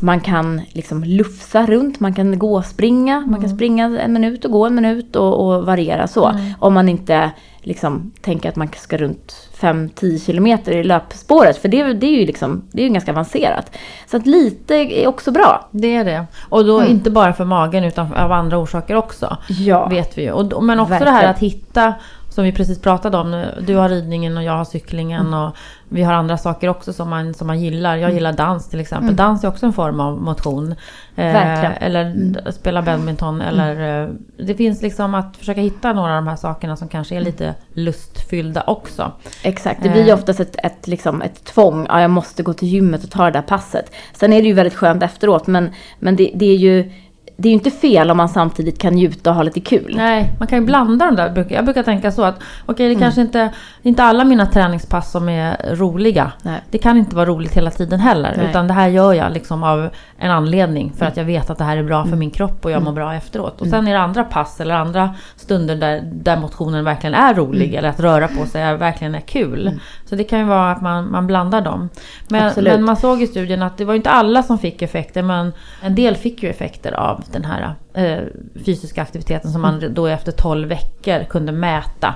man 0.00 0.20
kan 0.20 0.60
liksom 0.72 1.04
lufsa 1.04 1.66
runt, 1.66 2.00
man 2.00 2.14
kan 2.14 2.38
gå 2.38 2.56
och 2.56 2.64
springa, 2.64 3.20
man 3.20 3.40
kan 3.40 3.50
springa 3.50 4.00
en 4.00 4.12
minut 4.12 4.44
och 4.44 4.50
gå 4.50 4.66
en 4.66 4.74
minut 4.74 5.16
och, 5.16 5.46
och 5.46 5.66
variera 5.66 6.06
så. 6.06 6.32
Om 6.58 6.74
man 6.74 6.88
inte 6.88 7.30
liksom 7.60 8.12
tänker 8.20 8.48
att 8.48 8.56
man 8.56 8.68
ska 8.76 8.96
runt 8.96 9.48
5-10 9.60 10.26
kilometer 10.26 10.72
i 10.72 10.84
löpspåret, 10.84 11.56
för 11.56 11.68
det, 11.68 11.92
det 11.92 12.06
är 12.06 12.20
ju 12.20 12.26
liksom, 12.26 12.62
det 12.72 12.82
är 12.82 12.86
ju 12.86 12.92
ganska 12.92 13.12
avancerat. 13.12 13.76
Så 14.10 14.16
att 14.16 14.26
lite 14.26 14.74
är 14.74 15.06
också 15.06 15.30
bra. 15.30 15.68
Det 15.70 15.96
är 15.96 16.04
det. 16.04 16.26
Och 16.48 16.64
då 16.64 16.84
inte 16.84 17.10
bara 17.10 17.32
för 17.32 17.44
magen 17.44 17.84
utan 17.84 18.14
av 18.14 18.32
andra 18.32 18.58
orsaker 18.58 18.96
också. 18.96 19.36
Ja. 19.48 19.88
Vet 19.88 20.18
vi 20.18 20.22
ju. 20.22 20.32
Och, 20.32 20.64
men 20.64 20.80
också 20.80 20.90
Verkligen. 20.90 21.14
det 21.14 21.20
här 21.20 21.30
att 21.30 21.38
hitta, 21.38 21.94
som 22.34 22.44
vi 22.44 22.52
precis 22.52 22.80
pratade 22.80 23.16
om, 23.16 23.44
du 23.66 23.76
har 23.76 23.88
ridningen 23.88 24.36
och 24.36 24.42
jag 24.42 24.52
har 24.52 24.64
cyklingen 24.64 25.34
och 25.34 25.56
vi 25.88 26.02
har 26.02 26.12
andra 26.12 26.38
saker 26.38 26.68
också 26.68 26.92
som 26.92 27.10
man, 27.10 27.34
som 27.34 27.46
man 27.46 27.60
gillar. 27.60 27.96
Jag 27.96 28.12
gillar 28.12 28.32
dans 28.32 28.68
till 28.68 28.80
exempel. 28.80 29.16
Dans 29.16 29.44
är 29.44 29.48
också 29.48 29.66
en 29.66 29.72
form 29.72 30.00
av 30.00 30.22
motion. 30.22 30.74
Eh, 31.16 31.82
eller 31.82 32.04
d- 32.14 32.52
spela 32.52 32.82
badminton. 32.82 33.40
Eller, 33.40 34.02
eh, 34.02 34.08
det 34.36 34.54
finns 34.54 34.82
liksom 34.82 35.14
att 35.14 35.36
försöka 35.36 35.60
hitta 35.60 35.92
några 35.92 36.10
av 36.18 36.24
de 36.24 36.28
här 36.28 36.36
sakerna 36.36 36.76
som 36.76 36.88
kanske 36.88 37.16
är 37.16 37.20
lite 37.20 37.54
lustfyllda 37.72 38.64
också. 38.66 39.12
Exakt, 39.42 39.82
det 39.82 39.88
blir 39.88 40.06
ju 40.06 40.12
oftast 40.12 40.40
ett, 40.40 40.56
ett, 40.62 40.86
liksom 40.86 41.22
ett 41.22 41.44
tvång. 41.44 41.86
Ja, 41.88 42.00
jag 42.00 42.10
måste 42.10 42.42
gå 42.42 42.52
till 42.52 42.68
gymmet 42.68 43.04
och 43.04 43.10
ta 43.10 43.24
det 43.24 43.30
där 43.30 43.42
passet. 43.42 43.92
Sen 44.14 44.32
är 44.32 44.42
det 44.42 44.48
ju 44.48 44.54
väldigt 44.54 44.74
skönt 44.74 45.02
efteråt, 45.02 45.46
men, 45.46 45.70
men 45.98 46.16
det, 46.16 46.30
det 46.34 46.46
är 46.46 46.56
ju 46.56 46.92
det 47.36 47.48
är 47.48 47.50
ju 47.50 47.54
inte 47.54 47.70
fel 47.70 48.10
om 48.10 48.16
man 48.16 48.28
samtidigt 48.28 48.78
kan 48.78 48.94
njuta 48.94 49.30
och 49.30 49.36
ha 49.36 49.42
lite 49.42 49.60
kul. 49.60 49.94
Nej, 49.96 50.34
man 50.38 50.48
kan 50.48 50.58
ju 50.58 50.64
blanda 50.64 51.06
de 51.06 51.16
där. 51.16 51.46
Jag 51.48 51.64
brukar 51.64 51.82
tänka 51.82 52.12
så 52.12 52.22
att 52.24 52.34
okej, 52.66 52.86
Mm. 52.86 52.98
det 52.98 53.04
kanske 53.04 53.20
inte, 53.20 53.50
inte 53.82 54.02
alla 54.04 54.24
mina 54.24 54.46
träningspass 54.46 55.10
som 55.10 55.28
är 55.28 55.74
roliga. 55.76 56.32
Nej. 56.42 56.60
Det 56.70 56.78
kan 56.78 56.96
inte 56.96 57.16
vara 57.16 57.26
roligt 57.26 57.56
hela 57.56 57.70
tiden 57.70 58.00
heller. 58.00 58.28
Nej. 58.28 58.38
Mm. 58.38 58.50
Utan 58.50 58.68
det 58.68 58.74
här 58.74 58.88
gör 58.88 59.12
jag 59.12 59.32
liksom 59.32 59.62
av 59.62 59.88
en 60.18 60.30
anledning. 60.30 60.92
För 60.98 61.06
att 61.06 61.16
jag 61.16 61.24
vet 61.24 61.50
att 61.50 61.58
det 61.58 61.64
här 61.64 61.76
är 61.76 61.82
bra 61.82 62.04
för 62.04 62.16
min 62.16 62.30
kropp 62.30 62.64
och 62.64 62.70
jag 62.70 62.82
mår 62.82 62.92
bra 62.92 63.14
efteråt. 63.14 63.60
Och 63.60 63.66
sen 63.66 63.88
är 63.88 63.92
det 63.92 64.00
andra 64.00 64.24
pass 64.24 64.60
eller 64.60 64.74
andra 64.74 65.14
stunder 65.36 65.76
där, 65.76 66.00
där 66.12 66.36
motionen 66.36 66.84
verkligen 66.84 67.14
är 67.14 67.34
rolig. 67.34 67.64
Mm. 67.68 67.78
Eller 67.78 67.88
att 67.88 68.00
röra 68.00 68.28
på 68.28 68.46
sig 68.46 68.62
är, 68.62 68.74
verkligen 68.74 69.14
är 69.14 69.20
kul. 69.20 69.80
Så 70.04 70.16
det 70.16 70.24
kan 70.24 70.38
ju 70.38 70.44
vara 70.44 70.70
att 70.70 70.82
man, 70.82 71.10
man 71.10 71.26
blandar 71.26 71.60
dem. 71.60 71.88
Men, 72.28 72.52
men 72.56 72.84
man 72.84 72.96
såg 72.96 73.22
i 73.22 73.26
studien 73.26 73.62
att 73.62 73.78
det 73.78 73.84
var 73.84 73.94
inte 73.94 74.10
alla 74.10 74.42
som 74.42 74.58
fick 74.58 74.82
effekter. 74.82 75.22
Men 75.22 75.52
en 75.82 75.94
del 75.94 76.16
fick 76.16 76.42
ju 76.42 76.50
effekter 76.50 76.92
av 76.92 77.23
den 77.32 77.44
här 77.44 77.74
eh, 77.94 78.24
fysiska 78.64 79.02
aktiviteten 79.02 79.52
som 79.52 79.62
man 79.62 79.94
då 79.94 80.06
efter 80.06 80.32
12 80.32 80.68
veckor 80.68 81.24
kunde 81.24 81.52
mäta. 81.52 82.14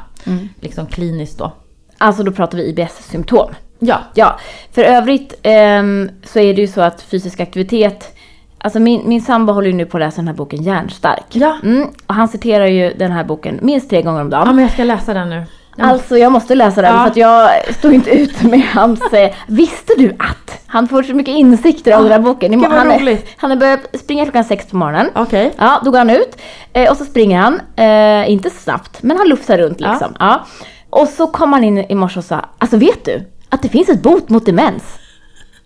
Liksom 0.60 0.86
kliniskt 0.86 1.38
då. 1.38 1.52
Alltså 1.98 2.22
då 2.22 2.32
pratar 2.32 2.58
vi 2.58 2.64
IBS-symptom. 2.64 3.50
Ja. 3.78 4.00
Ja, 4.14 4.38
för 4.72 4.82
övrigt 4.82 5.34
ehm, 5.42 6.10
så 6.24 6.38
är 6.38 6.54
det 6.54 6.60
ju 6.60 6.66
så 6.66 6.80
att 6.80 7.02
fysisk 7.02 7.40
aktivitet 7.40 8.14
Alltså 8.60 8.80
min, 8.80 9.08
min 9.08 9.22
sambo 9.22 9.52
håller 9.52 9.68
ju 9.68 9.74
nu 9.74 9.86
på 9.86 9.96
att 9.96 10.00
läsa 10.00 10.16
den 10.16 10.28
här 10.28 10.34
boken 10.34 10.62
Hjärnstark. 10.62 11.24
Ja. 11.32 11.58
Mm, 11.62 11.88
och 12.06 12.14
han 12.14 12.28
citerar 12.28 12.66
ju 12.66 12.94
den 12.94 13.12
här 13.12 13.24
boken 13.24 13.58
minst 13.62 13.90
tre 13.90 14.02
gånger 14.02 14.20
om 14.20 14.30
dagen. 14.30 14.46
Ja 14.46 14.52
men 14.52 14.62
jag 14.62 14.72
ska 14.72 14.84
läsa 14.84 15.14
den 15.14 15.30
nu. 15.30 15.44
Ja. 15.78 15.84
Alltså 15.84 16.18
jag 16.18 16.32
måste 16.32 16.54
läsa 16.54 16.82
den 16.82 16.94
Ja. 16.94 17.00
för 17.02 17.10
att 17.10 17.16
jag 17.16 17.74
står 17.74 17.92
inte 17.92 18.10
ut 18.10 18.42
med 18.42 18.62
hans... 18.62 19.00
Visste 19.46 19.92
du 19.98 20.10
att? 20.18 20.60
Han 20.66 20.88
får 20.88 21.02
så 21.02 21.14
mycket 21.14 21.32
insikter 21.34 21.92
av 21.92 22.02
den 22.02 22.12
här 22.12 22.18
boken. 22.18 22.52
gud, 22.60 22.70
han, 22.70 22.92
roligt. 23.00 23.26
han 23.36 23.50
har 23.50 23.56
börjat 23.56 23.80
springa 24.00 24.24
klockan 24.24 24.44
sex 24.44 24.66
på 24.66 24.76
morgonen. 24.76 25.06
Okej. 25.14 25.54
Ja, 25.58 25.80
då 25.84 25.90
går 25.90 25.98
han 25.98 26.10
ut 26.10 26.36
eh, 26.72 26.90
och 26.90 26.96
så 26.96 27.04
springer 27.04 27.38
han. 27.40 27.60
Eh, 27.76 28.30
inte 28.30 28.50
snabbt, 28.50 29.02
men 29.02 29.16
han 29.16 29.28
lufsar 29.28 29.58
runt 29.58 29.80
Ja. 29.80 29.90
liksom. 29.90 30.14
Ja. 30.18 30.46
Och 30.90 31.08
så 31.08 31.26
kom 31.26 31.52
han 31.52 31.64
in 31.64 31.78
i 31.78 31.94
morse 31.94 32.18
och 32.18 32.24
sa, 32.24 32.44
alltså 32.58 32.76
vet 32.76 33.04
du 33.04 33.22
att 33.48 33.62
det 33.62 33.68
finns 33.68 33.88
ett 33.88 34.02
bot 34.02 34.28
mot 34.28 34.46
demens? 34.46 34.82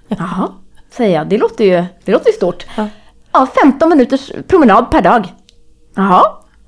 Jaha, 0.09 0.49
säger 0.97 1.19
jag. 1.19 1.29
Det 1.29 1.39
låter 1.39 1.65
ju, 1.65 1.85
det 2.05 2.13
låter 2.13 2.27
ju 2.27 2.33
stort. 2.33 2.67
Ja. 2.77 2.89
Ja, 3.33 3.47
15 3.63 3.89
minuters 3.89 4.33
promenad 4.49 4.91
per 4.91 5.03
dag. 5.03 5.33
Jaha, 5.97 6.23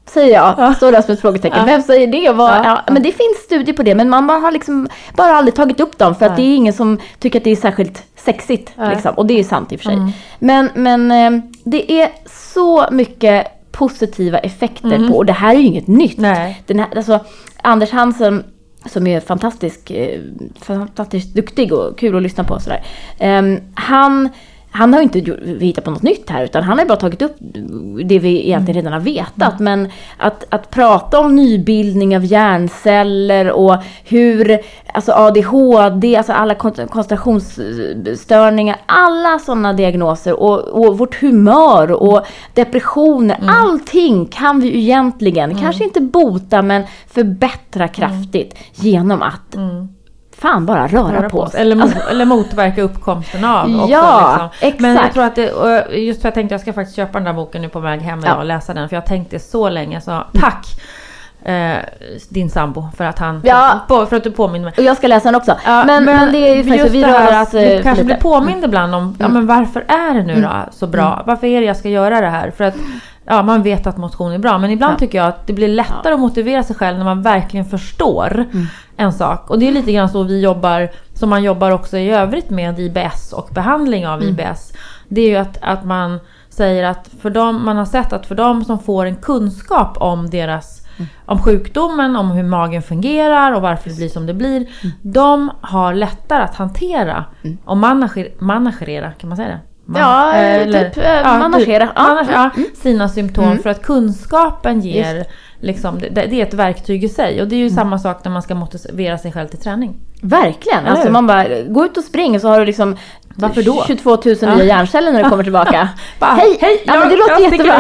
säger 0.06 0.34
jag. 0.34 0.76
Står 0.76 0.92
där 0.92 1.02
som 1.02 1.14
ett 1.14 1.20
frågetecken. 1.20 1.58
Ja. 1.58 1.64
Vem 1.64 1.82
säger 1.82 2.06
det? 2.06 2.32
Vad, 2.32 2.50
Ja. 2.50 2.64
ja. 2.64 2.92
Men 2.92 3.02
det 3.02 3.12
finns 3.12 3.36
studier 3.44 3.76
på 3.76 3.82
det, 3.82 3.94
men 3.94 4.10
man 4.10 4.26
bara 4.26 4.38
har 4.38 4.52
liksom 4.52 4.88
bara 5.16 5.32
aldrig 5.32 5.54
tagit 5.54 5.80
upp 5.80 5.98
dem 5.98 6.14
för 6.14 6.26
att 6.26 6.36
det 6.36 6.42
är 6.42 6.56
ingen 6.56 6.72
som 6.72 6.98
tycker 7.18 7.40
att 7.40 7.44
det 7.44 7.50
är 7.50 7.56
särskilt 7.56 8.02
sexigt. 8.16 8.72
Liksom. 8.90 9.14
Och 9.14 9.26
det 9.26 9.40
är 9.40 9.44
sant 9.44 9.72
i 9.72 9.76
och 9.76 9.80
för 9.80 9.84
sig. 9.84 9.94
Mm. 9.94 10.10
Men, 10.38 10.70
men 10.74 11.10
eh, 11.10 11.42
det 11.64 12.02
är 12.02 12.08
så 12.54 12.86
mycket 12.90 13.46
positiva 13.72 14.38
effekter 14.38 15.08
på, 15.08 15.16
och 15.16 15.26
det 15.26 15.32
här 15.32 15.54
är 15.54 15.58
ju 15.58 15.66
inget 15.66 15.86
nytt. 15.86 16.18
Nej. 16.18 16.62
Den 16.66 16.78
här, 16.78 16.88
alltså, 16.96 17.20
Anders 17.62 17.90
Hansen 17.90 18.44
som 18.86 19.06
är 19.06 19.20
fantastisk, 19.20 19.90
eh, 19.90 20.20
fantastiskt 20.60 21.34
duktig 21.34 21.72
och 21.72 21.98
kul 21.98 22.16
att 22.16 22.22
lyssna 22.22 22.44
på 22.44 22.54
och 22.54 22.62
sådär. 22.62 22.84
Ehm, 23.18 23.60
han, 23.74 24.28
han 24.76 24.92
har 24.92 25.00
ju 25.00 25.04
inte 25.04 25.18
hittat 25.64 25.84
på 25.84 25.90
något 25.90 26.02
nytt 26.02 26.30
här 26.30 26.44
utan 26.44 26.62
han 26.62 26.78
har 26.78 26.86
bara 26.86 26.98
tagit 26.98 27.22
upp 27.22 27.36
det 28.04 28.18
vi 28.18 28.44
egentligen 28.46 28.74
redan 28.80 28.92
har 28.92 29.00
vetat. 29.00 29.58
Men 29.58 29.88
att, 30.16 30.44
att 30.48 30.70
prata 30.70 31.18
om 31.20 31.36
nybildning 31.36 32.16
av 32.16 32.24
hjärnceller 32.24 33.50
och 33.50 33.76
hur 34.04 34.58
alltså 34.94 35.12
ADHD, 35.12 36.16
alltså 36.16 36.32
alla 36.32 36.54
kon- 36.54 36.88
koncentrationsstörningar, 36.88 38.76
alla 38.86 39.38
sådana 39.38 39.72
diagnoser 39.72 40.40
och, 40.40 40.58
och 40.60 40.98
vårt 40.98 41.20
humör 41.20 41.92
och 41.92 42.26
depressioner, 42.54 43.36
allting 43.48 44.26
kan 44.26 44.60
vi 44.60 44.78
egentligen, 44.78 45.58
kanske 45.58 45.84
inte 45.84 46.00
bota 46.00 46.62
men 46.62 46.82
förbättra 47.08 47.88
kraftigt 47.88 48.54
genom 48.74 49.22
att 49.22 49.56
fan 50.48 50.66
bara 50.66 50.86
röra, 50.86 51.12
Röra 51.20 51.30
på 51.30 51.40
oss. 51.40 51.54
Eller, 51.54 51.76
mot, 51.76 51.94
eller 52.10 52.24
motverka 52.24 52.82
uppkomsten 52.82 53.44
av 53.44 53.64
också. 53.80 53.92
Ja, 53.92 54.50
liksom. 54.62 54.82
Men 54.82 54.90
jag 54.90 54.98
exakt. 55.00 55.14
tror 55.14 55.24
att 55.24 55.34
det, 55.36 55.96
just 55.96 56.20
för 56.20 56.28
jag 56.28 56.34
tänkte 56.34 56.54
jag 56.54 56.60
ska 56.60 56.72
faktiskt 56.72 56.96
köpa 56.96 57.12
den 57.18 57.24
där 57.24 57.32
boken 57.32 57.62
nu 57.62 57.68
på 57.68 57.80
väg 57.80 58.00
hem 58.00 58.22
Ja. 58.26 58.34
och 58.34 58.44
läsa 58.44 58.74
den. 58.74 58.88
För 58.88 58.96
jag 58.96 59.02
har 59.02 59.06
tänkt 59.06 59.30
det 59.30 59.38
så 59.38 59.68
länge. 59.68 60.00
Så 60.00 60.22
tack 60.40 60.66
eh, 61.44 61.76
din 62.28 62.50
sambo 62.50 62.88
för 62.96 63.04
att 63.04 63.18
han 63.18 63.40
Ja. 63.44 63.80
på, 63.88 64.06
för 64.06 64.16
att 64.16 64.24
du 64.24 64.30
påminner 64.30 64.64
mig. 64.64 64.74
Och 64.76 64.82
jag 64.84 64.96
ska 64.96 65.08
läsa 65.08 65.28
den 65.28 65.34
också. 65.34 65.56
Ja, 65.66 65.84
men, 65.86 66.04
men, 66.04 66.32
det 66.32 66.38
är 66.38 66.54
ju 66.56 66.64
faktiskt 66.64 66.94
vi 66.94 67.04
rör 67.04 67.32
att 67.32 67.48
oss 67.48 67.54
eh, 67.54 67.60
du 67.70 67.76
för 67.76 67.82
kanske 67.82 68.04
blir 68.04 68.14
lite. 68.14 68.22
påmind 68.22 68.64
ibland 68.64 68.94
om, 68.94 69.16
ja 69.18 69.28
men 69.28 69.46
varför 69.46 69.84
är 69.88 70.14
det 70.14 70.22
nu 70.22 70.42
då 70.42 70.48
så 70.72 70.86
bra? 70.86 71.22
Varför 71.26 71.46
är 71.46 71.60
det 71.60 71.66
jag 71.66 71.76
ska 71.76 71.88
göra 71.88 72.20
det 72.20 72.28
här? 72.28 72.50
För 72.50 72.64
att 72.64 72.74
ja, 73.24 73.42
man 73.42 73.62
vet 73.62 73.86
att 73.86 73.96
motion 73.96 74.32
är 74.32 74.38
bra, 74.38 74.58
men 74.58 74.70
ibland 74.70 74.94
Ja. 74.94 74.98
tycker 74.98 75.18
jag 75.18 75.26
att 75.26 75.46
det 75.46 75.52
blir 75.52 75.68
lättare 75.68 76.14
att 76.14 76.20
motivera 76.20 76.62
sig 76.62 76.76
själv 76.76 76.98
när 76.98 77.04
man 77.04 77.22
verkligen 77.22 77.66
förstår 77.66 78.46
Mm. 78.52 78.66
en 78.96 79.12
sak. 79.12 79.50
Och 79.50 79.58
det 79.58 79.68
är 79.68 79.72
lite 79.72 79.92
grann 79.92 80.08
så 80.08 80.22
vi 80.22 80.40
jobbar, 80.40 80.88
som 81.14 81.30
man 81.30 81.42
jobbar 81.42 81.70
också 81.70 81.96
i 81.98 82.10
övrigt 82.10 82.50
med 82.50 82.78
IBS 82.80 83.32
och 83.32 83.48
behandling 83.52 84.06
av 84.06 84.22
Mm. 84.22 84.28
IBS. 84.34 84.72
Det 85.08 85.20
är 85.20 85.28
ju 85.28 85.36
att, 85.36 85.58
att 85.62 85.84
man 85.84 86.20
säger 86.48 86.84
att 86.84 87.10
för 87.22 87.30
dem, 87.30 87.64
man 87.64 87.76
har 87.76 87.84
sett 87.84 88.12
att 88.12 88.26
för 88.26 88.34
dem 88.34 88.64
som 88.64 88.78
får 88.78 89.06
en 89.06 89.16
kunskap 89.16 89.96
om 90.00 90.30
deras 90.30 90.80
Mm. 90.96 91.08
om 91.26 91.38
sjukdomen, 91.38 92.16
om 92.16 92.30
hur 92.30 92.42
magen 92.42 92.82
fungerar 92.82 93.52
och 93.52 93.62
varför 93.62 93.90
det 93.90 93.96
blir 93.96 94.08
som 94.08 94.26
det 94.26 94.34
blir. 94.34 94.56
Mm. 94.56 94.68
De 95.02 95.50
har 95.60 95.94
lättare 95.94 96.42
att 96.42 96.54
hantera 96.54 97.24
och 97.64 97.76
manager, 97.76 98.28
managerera, 98.38 99.12
kan 99.12 99.28
man 99.28 99.36
säga 99.36 99.48
det? 99.48 99.58
Man- 99.86 100.02
Ja, 100.02 100.32
eller- 100.32 100.88
typ, 100.90 100.98
eh, 101.04 101.38
managera. 101.38 101.88
Ja. 101.96 102.02
Mm. 102.10 102.16
manage- 102.16 102.32
ja, 102.56 102.62
sina 102.82 103.08
symptom 103.08 103.58
för 103.58 103.70
att 103.70 103.82
kunskapen 103.82 104.80
ger 104.80 105.24
Liksom, 105.60 105.98
det, 106.00 106.08
det 106.26 106.40
är 106.40 106.46
ett 106.46 106.54
verktyg 106.54 107.04
i 107.04 107.08
sig 107.08 107.42
och 107.42 107.48
det 107.48 107.54
är 107.54 107.58
Mm. 107.58 107.68
ju 107.68 107.74
samma 107.74 107.98
sak 107.98 108.24
när 108.24 108.32
man 108.32 108.42
ska 108.42 108.54
motivera 108.54 109.18
sig 109.18 109.32
själv 109.32 109.48
till 109.48 109.58
träning. 109.58 109.94
Verkligen. 110.22 110.86
Alltså 110.86 111.10
man 111.10 111.26
bara, 111.26 111.44
gå 111.68 111.84
ut 111.84 111.96
och 111.96 112.04
spring 112.04 112.40
så 112.40 112.48
har 112.48 112.60
du 112.60 112.66
liksom 112.66 112.96
Varför 113.36 113.62
då? 113.62 113.84
22 113.86 114.10
000 114.24 114.36
Ja. 114.40 114.54
nya 114.54 114.64
hjärnceller 114.64 115.12
när 115.12 115.22
du 115.24 115.30
kommer 115.30 115.42
tillbaka. 115.44 115.88
Bara, 116.20 116.30
hej! 116.30 116.58
hej, 116.60 116.82
ja, 116.86 116.92
men 116.92 117.00
jag- 117.02 117.10
det 117.10 117.16
låter 117.16 117.32
jag 117.32 117.40
jättebra. 117.42 117.74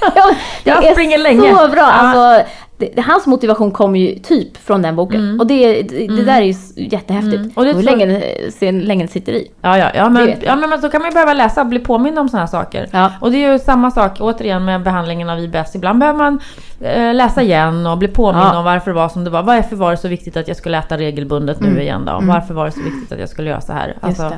ja, 0.14 0.30
det 0.64 0.70
Jag 0.70 0.84
är 0.84 0.92
springer 0.92 1.18
länge. 1.18 1.50
så 1.56 1.68
bra. 1.68 1.80
Ja. 1.80 1.84
Alltså, 1.86 2.50
det, 2.80 3.00
hans 3.00 3.26
motivation 3.26 3.70
kommer 3.70 3.98
ju 3.98 4.18
typ 4.18 4.56
från 4.56 4.82
den 4.82 4.96
boken. 4.96 5.40
Och 5.40 5.46
det, 5.46 5.82
det, 5.82 6.06
det 6.06 6.24
där 6.24 6.42
är 6.42 6.46
ju 6.46 6.54
jättehäftigt. 6.74 7.36
Mm. 7.36 7.52
Och 7.54 7.64
det 7.64 7.70
Och 7.70 7.76
hur 7.76 7.82
länge, 7.82 8.22
sen 8.50 8.80
länge 8.80 9.04
det 9.04 9.12
sitter 9.12 9.32
i. 9.32 9.50
Ja, 9.60 9.78
ja, 9.78 9.90
ja, 9.94 10.08
men, 10.08 10.34
ja 10.42 10.56
men 10.56 10.80
så 10.80 10.88
kan 10.88 11.02
man 11.02 11.10
ju 11.10 11.14
behöva 11.14 11.34
läsa 11.34 11.60
och 11.60 11.66
bli 11.66 11.78
påmind 11.78 12.18
om 12.18 12.28
sådana 12.28 12.46
saker. 12.46 12.88
Ja. 12.90 13.12
Och 13.20 13.30
det 13.30 13.44
är 13.44 13.52
ju 13.52 13.58
samma 13.58 13.90
sak 13.90 14.16
återigen 14.20 14.64
med 14.64 14.82
behandlingen 14.82 15.30
av 15.30 15.38
IBS. 15.38 15.74
Ibland 15.74 15.98
behöver 15.98 16.18
man 16.18 16.40
eh, 16.80 17.14
läsa 17.14 17.42
igen 17.42 17.86
och 17.86 17.98
bli 17.98 18.08
påmind 18.08 18.44
Ja. 18.44 18.58
om 18.58 18.64
varför 18.64 18.90
det 18.90 18.94
var 18.94 19.08
som 19.08 19.24
det 19.24 19.30
var. 19.30 19.42
Varför 19.42 19.76
var 19.76 19.90
det 19.90 19.96
så 19.96 20.08
viktigt 20.08 20.36
att 20.36 20.48
jag 20.48 20.56
skulle 20.56 20.78
äta 20.78 20.98
regelbundet 20.98 21.60
nu 21.60 21.80
igen 21.80 22.04
då? 22.04 22.12
Och 22.12 22.24
Varför 22.24 22.54
var 22.54 22.66
det 22.66 22.72
så 22.72 22.82
viktigt 22.82 23.12
att 23.12 23.20
jag 23.20 23.28
skulle 23.28 23.50
göra 23.50 23.60
så 23.60 23.72
här? 23.72 23.96
Alltså. 24.00 24.32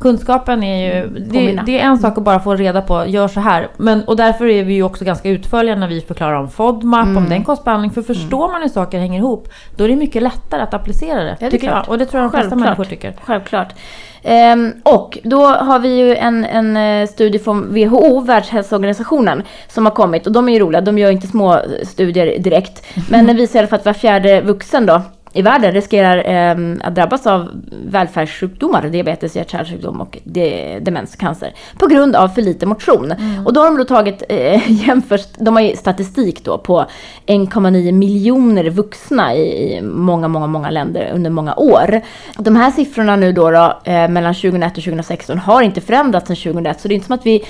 Kunskapen 0.00 0.62
är 0.62 0.94
ju... 0.94 1.08
Det, 1.08 1.30
Påminna. 1.30 1.62
det 1.62 1.80
är 1.80 1.84
en 1.84 1.98
sak 1.98 2.18
att 2.18 2.24
bara 2.24 2.40
få 2.40 2.54
reda 2.54 2.82
på, 2.82 3.06
gör 3.06 3.28
så 3.28 3.40
här. 3.40 3.68
Men, 3.76 4.04
och 4.04 4.16
därför 4.16 4.46
är 4.48 4.64
vi 4.64 4.74
ju 4.74 4.82
också 4.82 5.04
ganska 5.04 5.28
utförliga 5.28 5.74
när 5.76 5.88
vi 5.88 6.00
förklarar 6.00 6.34
om 6.34 6.50
FODMAP, 6.50 7.04
Mm. 7.06 7.16
om 7.16 7.28
den 7.28 7.44
kostbehandling. 7.44 7.90
För 7.90 8.02
förstår 8.02 8.52
man 8.52 8.62
hur 8.62 8.68
saker 8.68 8.98
hänger 8.98 9.18
ihop, 9.18 9.48
då 9.76 9.84
är 9.84 9.88
det 9.88 9.96
mycket 9.96 10.22
lättare 10.22 10.62
att 10.62 10.74
applicera 10.74 11.22
det. 11.22 11.36
det 11.40 11.46
är 11.46 11.50
tycker 11.50 11.66
klart. 11.66 11.84
jag. 11.86 11.92
Och 11.92 11.98
det 11.98 12.06
tror 12.06 12.22
jag 12.22 12.30
de 12.32 12.38
flesta 12.40 12.56
människor 12.56 12.84
tycker. 12.84 13.12
Självklart. 13.24 13.74
Ehm, 14.22 14.72
och 14.82 15.18
då 15.22 15.46
har 15.46 15.78
vi 15.78 15.96
ju 15.98 16.14
en, 16.14 16.44
en 16.44 16.76
eh, 16.76 17.08
studie 17.08 17.38
från 17.38 17.74
WHO, 17.74 18.20
Världshälsoorganisationen, 18.20 19.42
som 19.68 19.86
har 19.86 19.92
kommit. 19.92 20.26
Och 20.26 20.32
de 20.32 20.48
är 20.48 20.52
ju 20.52 20.58
roliga, 20.58 20.80
de 20.80 20.98
gör 20.98 21.10
inte 21.10 21.26
små 21.26 21.60
studier 21.82 22.38
direkt. 22.38 22.86
Men 23.10 23.26
den 23.26 23.36
visar 23.36 23.58
i 23.58 23.60
alla 23.60 23.68
fall 23.68 23.78
att 23.78 23.84
var 23.84 23.92
fjärde 23.92 24.40
vuxen 24.40 24.86
då 24.86 25.02
i 25.32 25.42
världen 25.42 25.72
riskerar 25.72 26.22
ehm, 26.26 26.80
att 26.84 26.94
drabbas 26.94 27.26
av 27.26 27.48
välfärdssjukdomar, 27.86 28.82
diabetes, 28.82 29.36
hjärt-kärlsjukdom 29.36 30.00
och 30.00 30.18
de, 30.24 30.78
demens, 30.80 31.16
cancer, 31.16 31.54
på 31.78 31.86
grund 31.86 32.16
av 32.16 32.28
för 32.28 32.42
lite 32.42 32.66
motion. 32.66 33.14
Och 33.44 33.52
då 33.52 33.60
har 33.60 33.66
de 33.66 33.78
då 33.78 33.84
tagit, 33.84 34.22
eh, 34.28 34.70
jämfört, 34.88 35.28
de 35.38 35.56
har 35.56 35.62
ju 35.62 35.76
statistik 35.76 36.44
då 36.44 36.58
på 36.58 36.86
1,9 37.26 37.92
miljoner 37.92 38.70
vuxna 38.70 39.34
i, 39.34 39.76
i 39.76 39.82
många, 39.82 40.28
många, 40.28 40.46
många 40.46 40.70
länder 40.70 41.10
under 41.14 41.30
många 41.30 41.54
år. 41.54 42.00
De 42.36 42.56
här 42.56 42.70
siffrorna 42.70 43.16
nu 43.16 43.32
då, 43.32 43.50
då 43.50 43.80
eh, 43.84 44.08
mellan 44.08 44.34
2001 44.34 44.76
och 44.76 44.84
2016 44.84 45.38
har 45.38 45.62
inte 45.62 45.80
förändrats 45.80 46.26
sedan 46.26 46.36
2001, 46.36 46.80
så 46.80 46.88
det 46.88 46.94
är 46.94 46.96
inte 46.96 47.06
som 47.06 47.14
att 47.14 47.26
vi 47.26 47.44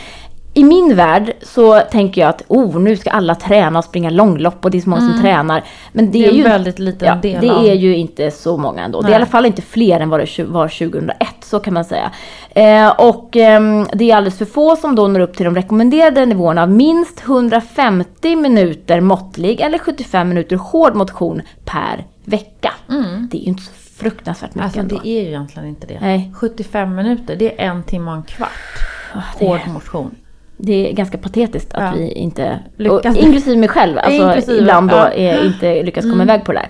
i 0.58 0.64
min 0.64 0.96
värld 0.96 1.32
så 1.42 1.80
tänker 1.80 2.20
jag 2.20 2.28
att 2.30 2.42
oh, 2.48 2.78
nu 2.80 2.96
ska 2.96 3.10
alla 3.10 3.34
träna 3.34 3.78
och 3.78 3.84
springa 3.84 4.10
långlopp 4.10 4.64
och 4.64 4.70
det 4.70 4.78
är 4.78 4.82
så 4.82 4.88
många 4.88 5.12
som 5.12 5.20
tränar. 5.22 5.64
Men 5.92 6.06
det, 6.10 6.12
Det 6.18 6.24
är 6.26 6.28
är 6.30 6.34
ju 6.34 6.42
väldigt 6.42 6.78
liten 6.78 7.08
ja, 7.08 7.14
del 7.14 7.40
Det 7.40 7.50
av- 7.50 7.64
är 7.66 7.74
ju 7.74 7.96
inte 7.96 8.30
så 8.30 8.56
många 8.56 8.82
ändå. 8.84 9.00
Det 9.00 9.06
är 9.06 9.08
i 9.08 9.10
Nej. 9.10 9.16
alla 9.16 9.26
fall 9.26 9.46
inte 9.46 9.62
fler 9.62 10.00
än 10.00 10.08
vad 10.08 10.20
det 10.20 10.44
var 10.44 10.68
2001, 10.68 11.16
så 11.44 11.60
kan 11.60 11.74
man 11.74 11.84
säga. 11.84 12.10
Eh, 12.50 12.88
och 12.98 13.36
ehm, 13.36 13.86
det 13.92 14.10
är 14.10 14.16
alldeles 14.16 14.38
för 14.38 14.44
få 14.44 14.76
som 14.76 14.94
då 14.94 15.08
når 15.08 15.20
upp 15.20 15.36
till 15.36 15.44
de 15.44 15.54
rekommenderade 15.54 16.26
nivåerna 16.26 16.62
av 16.62 16.70
minst 16.70 17.20
150 17.24 18.36
minuter 18.36 19.00
måttlig 19.00 19.60
eller 19.60 19.78
75 19.78 20.28
minuter 20.28 20.56
hård 20.56 20.94
motion 20.94 21.42
per 21.64 22.04
vecka. 22.24 22.72
Det 23.30 23.36
är 23.38 23.40
ju 23.40 23.46
inte 23.46 23.62
så 23.62 23.70
fruktansvärt 23.98 24.54
mycket 24.54 24.64
Alltså 24.64 24.80
ändå. 24.80 25.00
det 25.02 25.08
är 25.08 25.22
ju 25.22 25.28
egentligen 25.28 25.68
inte 25.68 25.86
det. 25.86 25.98
Nej. 26.00 26.32
75 26.36 26.94
minuter, 26.94 27.36
det 27.36 27.62
är 27.62 27.66
en 27.68 27.82
timme 27.82 28.10
och 28.10 28.16
en 28.16 28.22
kvart. 28.22 28.50
Hård 29.38 29.60
motion. 29.66 30.14
Det 30.60 30.88
är 30.90 30.92
ganska 30.92 31.18
patetiskt 31.18 31.74
att 31.74 31.82
Ja. 31.82 31.92
vi 31.96 32.12
inte, 32.12 32.58
Lyckas. 32.76 33.16
och 33.16 33.22
inklusive 33.22 33.56
mig 33.56 33.68
själv, 33.68 33.98
alltså 33.98 34.22
Inklusive, 34.22 34.58
ibland 34.58 34.90
då 34.90 34.96
ja. 34.96 35.08
Mm. 35.10 35.36
är, 35.40 35.46
inte 35.46 35.82
lyckas 35.82 36.04
komma 36.04 36.22
iväg 36.22 36.44
på 36.44 36.52
det 36.52 36.58
där. 36.58 36.68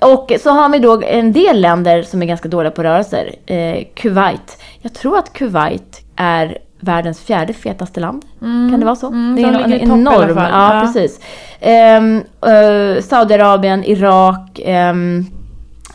Ja. 0.00 0.12
Och 0.14 0.32
så 0.40 0.50
har 0.50 0.68
vi 0.68 0.78
då 0.78 1.02
en 1.02 1.32
del 1.32 1.60
länder 1.60 2.02
som 2.02 2.22
är 2.22 2.26
ganska 2.26 2.48
dåliga 2.48 2.70
på 2.70 2.82
rörelser. 2.82 3.34
Eh, 3.46 3.84
Kuwait. 3.94 4.58
Jag 4.80 4.94
tror 4.94 5.18
att 5.18 5.32
Kuwait 5.32 6.00
är 6.16 6.58
världens 6.80 7.20
fjärde 7.20 7.52
fetaste 7.52 8.00
land. 8.00 8.24
Kan 8.40 8.80
det 8.80 8.86
vara 8.86 8.96
så? 8.96 9.06
Mm, 9.08 9.36
det 9.36 9.42
de 9.42 9.48
är 9.48 9.64
en, 9.64 9.72
en 9.72 9.80
enorm, 9.80 10.36
ja, 10.36 10.74
Ja. 10.74 10.80
precis. 10.80 11.20
Ehm, 11.60 12.22
eh, 12.46 13.02
Saudiarabien, 13.02 13.84
Irak. 13.84 14.60
ehm, 14.64 15.26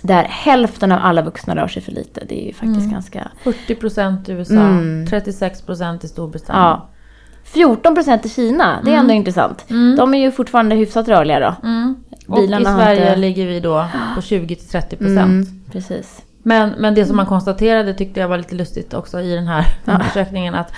där 0.01 0.24
hälften 0.24 0.91
av 0.91 1.00
alla 1.03 1.22
vuxna 1.22 1.55
rör 1.55 1.67
sig 1.67 1.81
för 1.81 1.91
lite. 1.91 2.22
Det 2.29 2.41
är 2.43 2.46
ju 2.48 2.53
faktiskt 2.53 2.77
Mm. 2.79 2.91
ganska... 2.91 3.27
40% 3.43 4.29
i 4.29 4.31
USA, 4.31 4.53
Mm. 4.53 5.05
36% 5.05 6.03
i 6.05 6.07
Storbritannien. 6.07 6.65
Ja. 6.65 6.89
14 7.54 7.96
procent 7.96 8.25
i 8.25 8.30
Kina, 8.30 8.82
det 8.86 8.94
är 8.94 8.98
ändå 8.98 9.13
intressant. 9.13 9.66
De 9.98 10.13
är 10.13 10.18
ju 10.18 10.32
fortfarande 10.32 10.75
hyfsat 10.75 11.08
rörliga 11.08 11.39
då. 11.39 11.68
Mm. 11.68 11.96
Och 12.27 12.39
i 12.44 12.48
Sverige 12.48 13.01
inte- 13.01 13.16
ligger 13.16 13.48
vi 13.48 13.60
då 13.60 13.86
på 14.16 14.22
20-30%. 14.22 15.20
Mm, 15.24 15.46
precis. 15.72 16.22
Men, 16.44 16.70
men 16.77 16.96
det 16.96 17.06
som 17.06 17.16
man 17.16 17.25
konstaterade 17.25 17.94
tyckte 17.94 18.20
jag 18.20 18.27
var 18.27 18.38
lite 18.38 18.56
lustigt 18.56 18.94
också 18.94 19.22
i 19.22 19.36
den 19.36 19.48
här 19.48 19.66
undersökningen 19.86 20.56
att 20.56 20.72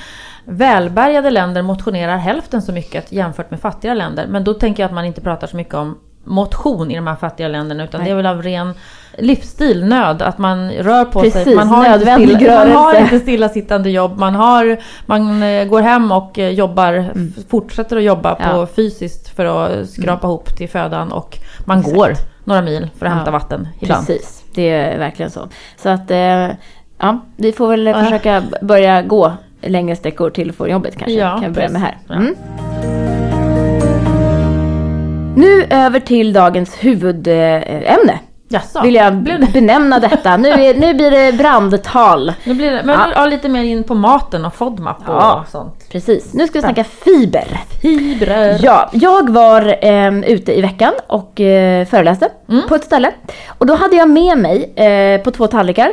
välbärgade 0.45 1.29
länder 1.29 1.61
motionerar 1.61 2.17
hälften 2.17 2.61
så 2.61 2.71
mycket 2.71 3.11
jämfört 3.11 3.51
med 3.51 3.59
fattiga 3.59 3.93
länder. 3.93 4.27
Men 4.27 4.43
då 4.43 4.53
tänker 4.53 4.83
jag 4.83 4.87
att 4.87 4.95
man 4.95 5.05
inte 5.05 5.21
pratar 5.21 5.47
så 5.47 5.57
mycket 5.57 5.73
om 5.73 5.97
motion 6.23 6.91
i 6.91 6.95
de 6.95 7.07
här 7.07 7.15
fattiga 7.15 7.47
länderna 7.47 7.83
utan 7.83 7.99
Nej. 8.01 8.07
det 8.07 8.11
är 8.11 8.15
väl 8.15 8.25
av 8.25 8.43
ren 8.43 8.73
livsstil, 9.17 9.85
nöd, 9.85 10.21
att 10.21 10.37
man 10.37 10.71
rör 10.71 11.05
på 11.05 11.19
sig. 11.21 11.31
Precis, 11.31 11.55
Man 11.55 11.67
har, 11.67 11.93
inte 11.93 12.15
stilla, 12.15 12.57
man 12.65 12.71
har 12.71 12.95
inte 12.99 13.19
stillasittande 13.19 13.89
jobb, 13.89 14.17
man, 14.19 14.35
har, 14.35 14.77
man 15.05 15.43
eh, 15.43 15.65
går 15.65 15.81
hem 15.81 16.11
och 16.11 16.39
eh, 16.39 16.49
jobbar, 16.49 16.93
f- 17.15 17.43
fortsätter 17.49 17.97
att 17.97 18.03
jobba 18.03 18.35
på 18.35 18.43
Mm. 18.43 18.57
Ja. 18.57 18.67
fysiskt 18.67 19.35
för 19.35 19.45
att 19.45 19.89
skrapa 19.89 20.27
ihop 20.27 20.55
till 20.57 20.69
födan 20.69 21.11
och 21.11 21.37
man 21.65 21.79
Exakt. 21.79 21.95
går 21.95 22.13
några 22.43 22.61
mil 22.61 22.89
för 22.99 23.05
att 23.05 23.11
Ja, 23.11 23.15
hämta 23.15 23.31
vatten 23.31 23.67
ibland. 23.79 24.07
Precis, 24.07 24.43
det 24.55 24.69
är 24.69 24.97
verkligen 24.99 25.31
så. 25.31 25.47
Så 25.77 25.89
att, 25.89 26.11
eh, 26.11 26.47
ja, 26.99 27.19
vi 27.35 27.51
får 27.51 27.67
väl 27.67 27.93
försöka 27.93 28.43
börja 28.61 29.01
gå 29.01 29.31
längre 29.61 29.95
sträckor 29.95 30.29
till 30.29 30.51
för 30.51 30.67
jobbet 30.67 30.93
kanske. 30.97 31.13
Ja, 31.13 31.31
kan 31.31 31.41
vi 31.41 31.49
börja 31.49 31.69
med 31.69 31.81
här. 31.81 31.97
Mm. 32.09 32.35
Nu 35.39 35.63
över 35.69 35.99
till 35.99 36.33
dagens 36.33 36.75
huvudämne. 36.83 38.19
Jaså, 38.51 38.81
Vill 38.81 38.95
jag 38.95 39.13
benämna 39.53 39.99
detta. 39.99 40.37
Nu, 40.37 40.49
är, 40.49 40.73
nu 40.73 40.93
blir 40.93 41.11
det 41.11 41.37
brandtal. 41.37 42.33
Nu 42.43 42.53
blir 42.53 42.71
det, 42.71 42.81
men 42.85 42.99
ja. 43.15 43.25
lite 43.25 43.49
mer 43.49 43.63
in 43.63 43.83
på 43.83 43.95
maten 43.95 44.45
och 44.45 44.55
FODMAP 44.55 44.99
och 44.99 45.15
Ja. 45.15 45.45
sånt. 45.51 45.89
Precis, 45.91 46.33
nu 46.33 46.47
ska 46.47 46.53
vi 46.57 46.61
snacka 46.61 46.83
fiber. 46.83 47.47
Fibrer. 47.81 48.57
Ja, 48.61 48.89
jag 48.93 49.29
var 49.29 49.85
eh, 49.85 50.19
ute 50.19 50.57
i 50.57 50.61
veckan 50.61 50.93
och 51.07 51.41
eh, 51.41 51.85
föreläste 51.85 52.29
Mm. 52.49 52.67
på 52.67 52.75
ett 52.75 52.83
ställe. 52.83 53.11
Och 53.57 53.65
då 53.65 53.75
hade 53.75 53.95
jag 53.95 54.09
med 54.09 54.37
mig 54.37 54.73
eh, 54.75 55.21
på 55.21 55.31
två 55.31 55.47
tallrikar 55.47 55.91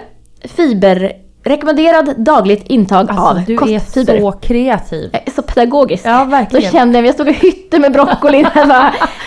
fiber, 0.56 1.12
rekommenderad 1.46 2.14
dagligt 2.18 2.62
intag 2.66 3.10
Alltså, 3.10 3.24
av 3.24 3.40
du 3.46 3.56
kostfiber. 3.56 4.14
är 4.14 4.20
så 4.20 4.32
kreativ. 4.32 5.10
Jag 5.12 5.22
är 5.26 5.30
så 5.30 5.42
pedagogisk. 5.42 6.06
Ja, 6.06 6.18
Då 6.24 6.30
verkligen. 6.30 6.72
kände 6.72 6.98
jag 6.98 7.06
jag 7.06 7.14
stod 7.14 7.28
och 7.28 7.34
hytte 7.34 7.78
med 7.78 7.92
broccolin. 7.92 8.46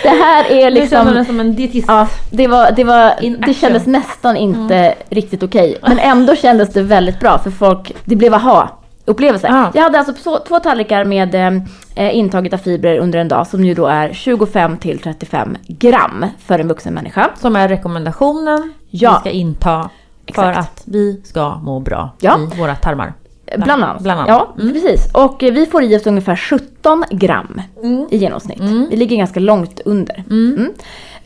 Det 0.04 0.10
här 0.10 0.52
är 0.52 0.72
Du 0.72 0.88
känner 0.88 1.06
dig 1.06 1.14
liksom... 1.14 1.26
som 1.26 1.40
en 1.40 1.56
dietist. 1.56 1.86
Ja, 1.88 2.08
det, 2.32 2.48
var, 2.48 2.72
det, 2.72 2.84
var, 2.84 3.14
det 3.46 3.54
kändes 3.54 3.86
nästan 3.86 4.38
inte 4.38 4.76
Mm. 4.76 4.94
riktigt 5.10 5.44
okej. 5.44 5.78
Men 5.82 6.00
ändå 6.00 6.36
kändes 6.36 6.70
det 6.74 6.82
väldigt 6.82 7.20
bra 7.20 7.38
för 7.40 7.52
folk, 7.52 7.94
det 8.06 8.16
blev 8.16 8.34
aha 8.34 8.70
upplevelse. 9.06 9.48
Ja. 9.48 9.72
Jag 9.74 9.84
hade 9.84 9.98
alltså 10.00 10.14
så, 10.14 10.40
två 10.40 10.60
tallrikar 10.60 11.04
med 11.06 11.36
eh, 11.96 12.16
intaget 12.18 12.54
av 12.54 12.58
fibrer 12.58 12.98
under 12.98 13.20
en 13.20 13.28
dag 13.28 13.48
som 13.48 13.66
ju 13.66 13.74
då 13.74 13.86
är 13.88 14.14
25 14.14 14.78
till 14.78 15.00
35 15.00 15.58
gram 15.68 16.26
för 16.46 16.60
en 16.60 16.68
vuxen 16.68 16.94
människa. 16.94 17.30
Som 17.42 17.56
är 17.56 17.68
rekommendationen 17.68 18.74
Ja. 18.90 19.12
vi 19.24 19.30
ska 19.30 19.38
inta 19.38 19.90
för 20.36 20.52
att 20.52 20.84
vi 20.86 21.22
ska 21.24 21.58
må 21.58 21.80
bra 21.80 22.10
Ja. 22.20 22.40
i 22.54 22.60
våra 22.60 22.76
tarmar. 22.76 23.14
Bland 23.58 23.84
annat. 23.84 24.02
Bland 24.02 24.20
annat. 24.20 24.30
Ja, 24.58 24.64
precis. 24.74 25.14
Och 25.14 25.44
eh, 25.44 25.54
vi 25.54 25.66
får 25.66 25.84
i 25.84 25.98
oss 25.98 26.08
ungefär 26.08 26.36
17 26.36 27.04
gram 27.12 27.62
i 28.10 28.18
genomsnitt. 28.18 28.60
Vi 28.90 28.96
ligger 28.96 29.18
ganska 29.18 29.40
långt 29.40 29.82
under. 29.86 30.24
Mm. 30.30 30.74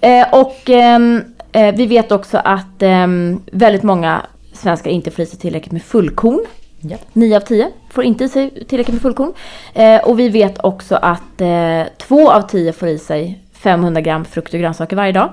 Eh, 0.01 0.25
och 0.31 0.69
ehm, 0.69 1.21
eh, 1.51 1.75
vi 1.75 1.85
vet 1.85 2.11
också 2.11 2.37
att 2.37 2.81
ehm, 2.81 3.41
väldigt 3.51 3.83
många 3.83 4.21
svenskar 4.53 4.91
inte 4.91 5.11
får 5.11 5.23
i 5.23 5.25
sig 5.25 5.39
tillräckligt 5.39 5.71
med 5.71 5.83
fullkorn. 5.83 6.45
Ja. 6.79 6.97
9 7.13 7.35
av 7.35 7.39
10 7.41 7.71
får 7.89 8.03
inte 8.03 8.23
i 8.23 8.29
sig 8.29 8.65
tillräckligt 8.65 8.93
med 8.93 9.01
fullkorn. 9.01 9.33
Eh, 9.73 10.01
och 10.03 10.19
vi 10.19 10.29
vet 10.29 10.63
också 10.63 10.95
att 10.95 11.41
eh, 11.41 11.83
2 12.07 12.31
av 12.31 12.41
10 12.41 12.73
får 12.73 12.87
i 12.87 12.97
sig 12.99 13.39
500 13.53 14.01
gram 14.01 14.25
frukt 14.25 14.53
och 14.53 14.59
grönsaker 14.59 14.95
varje 14.95 15.11
dag. 15.11 15.29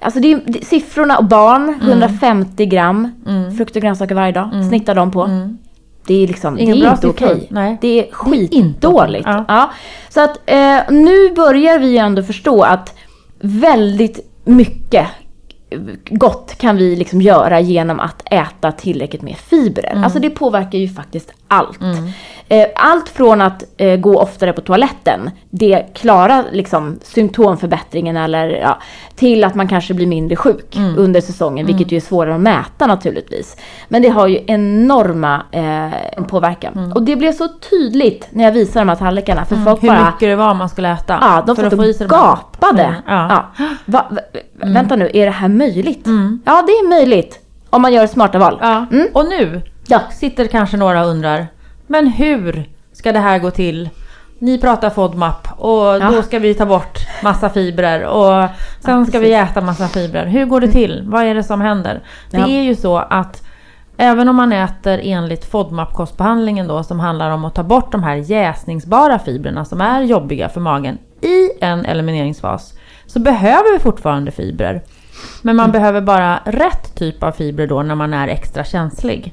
Alltså 0.00 0.20
det 0.20 0.32
är, 0.32 0.40
det, 0.46 0.64
siffrorna 0.64 1.18
och 1.18 1.24
barn, 1.24 1.74
150 1.82 2.66
gram 2.66 3.12
frukt 3.56 3.76
och 3.76 3.82
grönsaker 3.82 4.14
varje 4.14 4.32
dag 4.32 4.50
snittar 4.68 4.94
de 4.94 5.10
på. 5.10 5.48
Det 6.06 6.22
är 6.22 6.26
liksom, 6.26 6.58
Ingen 6.58 6.76
det 6.76 6.82
är 6.82 6.84
bra 6.84 6.92
inte 6.94 7.08
okej. 7.08 7.46
Nej. 7.50 7.78
Det 7.80 8.00
är 8.08 8.12
skitdåligt. 8.12 9.26
okej. 9.26 9.44
Ja. 9.48 9.70
Så 10.08 10.20
att 10.20 10.40
eh, 10.46 10.78
nu 10.90 11.32
börjar 11.34 11.78
vi 11.78 11.98
ändå 11.98 12.22
förstå 12.22 12.62
att 12.62 12.94
väldigt 13.40 14.32
mycket 14.44 15.06
gott 16.10 16.54
kan 16.58 16.76
vi 16.76 16.96
liksom 16.96 17.20
göra 17.20 17.60
genom 17.60 18.00
att 18.00 18.22
äta 18.30 18.72
tillräckligt 18.72 19.22
med 19.22 19.36
fibrer. 19.36 19.90
Mm. 19.92 20.04
Alltså 20.04 20.18
det 20.18 20.30
påverkar 20.30 20.78
ju 20.78 20.88
faktiskt 20.88 21.32
allt. 21.48 21.78
Eh, 22.48 22.66
Allt 22.76 23.08
från 23.08 23.40
att 23.40 23.64
eh, 23.76 23.96
gå 23.96 24.20
oftare 24.20 24.52
på 24.52 24.60
toaletten, 24.60 25.30
det 25.50 25.86
klarar 25.94 26.44
liksom 26.52 26.98
symptomförbättringen 27.02 28.16
eller 28.16 28.48
ja, 28.48 28.78
till 29.14 29.44
att 29.44 29.54
man 29.54 29.68
kanske 29.68 29.94
blir 29.94 30.06
mindre 30.06 30.36
sjuk 30.36 30.76
Mm. 30.76 30.98
under 30.98 31.20
säsongen, 31.20 31.66
vilket 31.66 31.92
ju 31.92 31.96
är 31.96 32.00
svårare 32.00 32.34
att 32.34 32.40
mäta 32.40 32.86
naturligtvis. 32.86 33.56
Men 33.88 34.02
det 34.02 34.08
har 34.08 34.26
ju 34.26 34.40
enorma 34.46 35.42
eh, 35.52 36.24
påverkan. 36.24 36.92
Och 36.94 37.02
det 37.02 37.16
blev 37.16 37.32
så 37.32 37.48
tydligt 37.70 38.26
när 38.30 38.44
jag 38.44 38.52
visade 38.52 38.80
de 38.80 38.88
här 38.88 38.96
tallrikarna, 38.96 39.44
för 39.44 39.56
folk 39.56 39.82
Mm. 39.82 39.94
Hur 39.94 40.02
bara 40.02 40.10
mycket 40.10 40.28
det 40.28 40.36
var 40.36 40.54
man 40.54 40.68
skulle 40.68 40.92
äta. 40.92 41.18
Ja, 41.20 41.42
de 41.46 41.56
för 41.56 41.62
satt 41.62 41.72
att 41.72 41.78
få 41.78 41.84
i 41.84 41.92
och 41.92 41.96
sig 41.96 42.08
de 42.60 42.66
här- 42.66 42.72
gapade. 42.74 42.82
Mm, 42.84 43.02
ja. 43.06 43.44
Ja. 43.58 43.64
Va, 43.84 44.04
va, 44.10 44.20
Vänta 44.54 44.96
nu, 44.96 45.10
är 45.14 45.24
det 45.26 45.30
här 45.32 45.48
möjligt? 45.48 46.06
Ja, 46.44 46.62
det 46.66 46.72
är 46.72 46.88
möjligt. 46.88 47.40
Om 47.70 47.82
man 47.82 47.92
gör 47.92 48.06
smarta 48.06 48.38
val. 48.38 48.58
Ja. 48.60 48.86
Mm. 48.92 49.06
Och 49.14 49.24
nu 49.28 49.62
Ja. 49.88 50.00
sitter 50.12 50.46
kanske 50.46 50.76
några 50.76 51.02
och 51.04 51.10
undrar, 51.10 51.46
men 51.86 52.06
hur 52.06 52.68
ska 52.92 53.12
det 53.12 53.18
här 53.18 53.38
gå 53.38 53.50
till? 53.50 53.88
Ni 54.38 54.58
pratar 54.58 54.90
FODMAP 54.90 55.48
och 55.58 55.84
Ja. 55.86 56.10
då 56.10 56.22
ska 56.22 56.38
vi 56.38 56.54
ta 56.54 56.66
bort 56.66 56.98
massa 57.22 57.48
fibrer 57.50 58.04
och 58.06 58.48
sen 58.80 59.06
ska 59.06 59.18
vi 59.18 59.32
äta 59.34 59.60
massa 59.60 59.88
fibrer. 59.88 60.26
Hur 60.26 60.44
går 60.46 60.60
det 60.60 60.68
till? 60.68 61.02
Vad 61.06 61.24
är 61.24 61.34
det 61.34 61.42
som 61.42 61.60
händer? 61.60 62.00
Det 62.30 62.38
Ja. 62.38 62.46
är 62.48 62.62
ju 62.62 62.74
så 62.74 62.96
att 62.98 63.42
även 63.96 64.28
om 64.28 64.36
man 64.36 64.52
äter 64.52 65.00
enligt 65.02 65.44
FODMAP-kostbehandlingen 65.52 66.68
då 66.68 66.82
som 66.82 67.00
handlar 67.00 67.30
om 67.30 67.44
att 67.44 67.54
ta 67.54 67.62
bort 67.62 67.92
de 67.92 68.02
här 68.02 68.14
jäsningsbara 68.14 69.18
fibrerna 69.18 69.64
som 69.64 69.80
är 69.80 70.02
jobbiga 70.02 70.48
för 70.48 70.60
magen 70.60 70.98
i 71.26 71.50
en 71.60 71.84
elimineringsfas 71.84 72.74
så 73.06 73.20
behöver 73.20 73.72
vi 73.72 73.78
fortfarande 73.78 74.30
fibrer. 74.30 74.82
Men 75.42 75.56
man 75.56 75.72
behöver 75.72 76.00
bara 76.00 76.40
rätt 76.44 76.94
typ 76.94 77.22
av 77.22 77.32
fibrer 77.32 77.66
då 77.66 77.82
när 77.82 77.94
man 77.94 78.14
är 78.14 78.28
extra 78.28 78.64
känslig. 78.64 79.32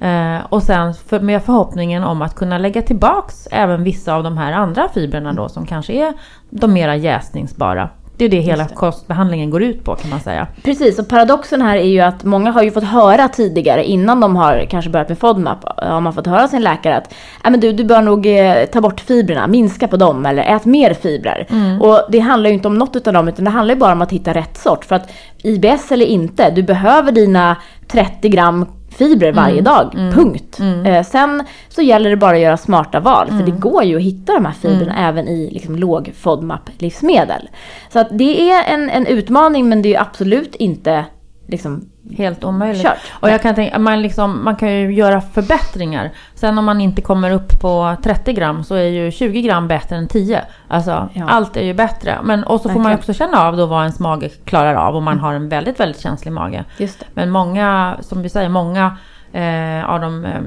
Eh, 0.00 0.38
och 0.48 0.62
sen 0.62 0.94
för, 0.94 1.20
med 1.20 1.42
förhoppningen 1.42 2.04
om 2.04 2.22
att 2.22 2.34
kunna 2.34 2.58
lägga 2.58 2.82
tillbaks 2.82 3.48
även 3.50 3.84
vissa 3.84 4.14
av 4.14 4.22
de 4.22 4.38
här 4.38 4.52
andra 4.52 4.88
fibrerna 4.88 5.32
då 5.32 5.48
som 5.48 5.66
kanske 5.66 5.92
är 5.92 6.14
de 6.50 6.72
mera 6.72 6.96
jäsningsbara. 6.96 7.88
Det 8.20 8.24
är 8.24 8.28
det 8.28 8.40
hela 8.40 8.68
kostbehandlingen 8.68 9.50
går 9.50 9.62
ut 9.62 9.84
på 9.84 9.96
kan 9.96 10.10
man 10.10 10.20
säga. 10.20 10.46
Precis, 10.62 10.98
och 10.98 11.08
paradoxen 11.08 11.62
här 11.62 11.76
är 11.76 11.88
ju 11.88 12.00
att 12.00 12.24
många 12.24 12.50
har 12.50 12.62
ju 12.62 12.70
fått 12.70 12.84
höra 12.84 13.28
tidigare 13.28 13.84
innan 13.84 14.20
de 14.20 14.36
har 14.36 14.66
kanske 14.70 14.90
börjat 14.90 15.08
med 15.08 15.18
FODMAP, 15.18 15.64
har 15.76 16.00
man 16.00 16.12
fått 16.12 16.26
höra 16.26 16.48
sin 16.48 16.62
läkare 16.62 16.96
att 16.96 17.14
men 17.42 17.60
du, 17.60 17.72
du 17.72 17.84
bör 17.84 18.02
nog 18.02 18.26
eh, 18.26 18.64
ta 18.72 18.80
bort 18.80 19.00
fibrerna, 19.00 19.46
minska 19.46 19.88
på 19.88 19.96
dem 19.96 20.26
eller 20.26 20.42
ät 20.42 20.64
mer 20.64 20.94
fibrer. 20.94 21.46
Och 21.80 22.00
det 22.10 22.18
handlar 22.18 22.50
ju 22.50 22.54
inte 22.54 22.68
om 22.68 22.78
något 22.78 23.06
av 23.06 23.12
dem 23.12 23.28
utan 23.28 23.44
det 23.44 23.50
handlar 23.50 23.74
ju 23.74 23.80
bara 23.80 23.92
om 23.92 24.02
att 24.02 24.12
hitta 24.12 24.34
rätt 24.34 24.56
sort. 24.56 24.84
För 24.84 24.94
att 24.94 25.10
IBS 25.42 25.92
eller 25.92 26.06
inte, 26.06 26.50
du 26.50 26.62
behöver 26.62 27.12
dina 27.12 27.56
30 27.88 28.28
gram 28.28 28.66
fibrer 29.08 29.32
varje 29.32 29.60
dag, 29.60 29.92
punkt. 30.14 30.60
Eh, 30.86 31.04
sen 31.04 31.44
så 31.68 31.82
gäller 31.82 32.10
det 32.10 32.16
bara 32.16 32.36
att 32.36 32.42
göra 32.42 32.56
smarta 32.56 33.00
val, 33.00 33.28
för 33.28 33.42
det 33.46 33.50
går 33.50 33.84
ju 33.84 33.96
att 33.96 34.02
hitta 34.02 34.32
de 34.32 34.44
här 34.44 34.52
fibrerna 34.52 35.08
även 35.08 35.28
i 35.28 35.50
liksom, 35.50 35.76
låg 35.76 36.12
FODMAP-livsmedel. 36.16 37.48
Så 37.92 37.98
att 37.98 38.08
det 38.10 38.50
är 38.50 38.74
en, 38.74 38.90
en 38.90 39.06
utmaning 39.06 39.68
men 39.68 39.82
det 39.82 39.94
är 39.94 40.00
absolut 40.00 40.54
inte 40.54 41.04
liksom, 41.50 41.84
Helt 42.16 42.44
omöjligt. 42.44 42.82
Kört. 42.82 42.98
Och 43.20 43.30
jag 43.30 43.42
kan 43.42 43.54
tänka, 43.54 43.78
man, 43.78 44.02
liksom, 44.02 44.44
man 44.44 44.56
kan 44.56 44.70
ju 44.72 44.94
göra 44.94 45.20
förbättringar. 45.20 46.10
Sen 46.34 46.58
om 46.58 46.64
man 46.64 46.80
inte 46.80 47.02
kommer 47.02 47.30
upp 47.30 47.60
på 47.60 47.96
30 48.02 48.32
gram 48.32 48.64
så 48.64 48.74
är 48.74 48.84
ju 48.84 49.10
20 49.10 49.42
gram 49.42 49.68
bättre 49.68 49.96
än 49.96 50.08
10. 50.08 50.42
Alltså 50.68 51.08
Ja. 51.12 51.28
allt 51.28 51.56
är 51.56 51.62
ju 51.64 51.74
bättre. 51.74 52.18
Men, 52.22 52.44
och 52.44 52.60
så 52.60 52.68
får 52.68 52.80
man 52.80 52.92
ju 52.92 52.98
också 52.98 53.12
känna 53.12 53.42
av 53.48 53.56
då 53.56 53.66
vad 53.66 53.80
ens 53.82 53.98
mage 54.00 54.28
klarar 54.44 54.74
av 54.74 54.96
om 54.96 55.04
man 55.04 55.18
har 55.18 55.34
en 55.34 55.48
väldigt, 55.48 55.80
väldigt 55.80 56.00
känslig 56.02 56.32
mage. 56.32 56.64
just 56.76 57.00
det. 57.00 57.06
Men 57.14 57.30
många, 57.30 57.96
som 58.00 58.22
vi 58.22 58.28
säger, 58.28 58.48
många 58.48 58.96
eh, 59.32 59.90
av 59.90 60.00
de 60.00 60.24
eh, 60.24 60.40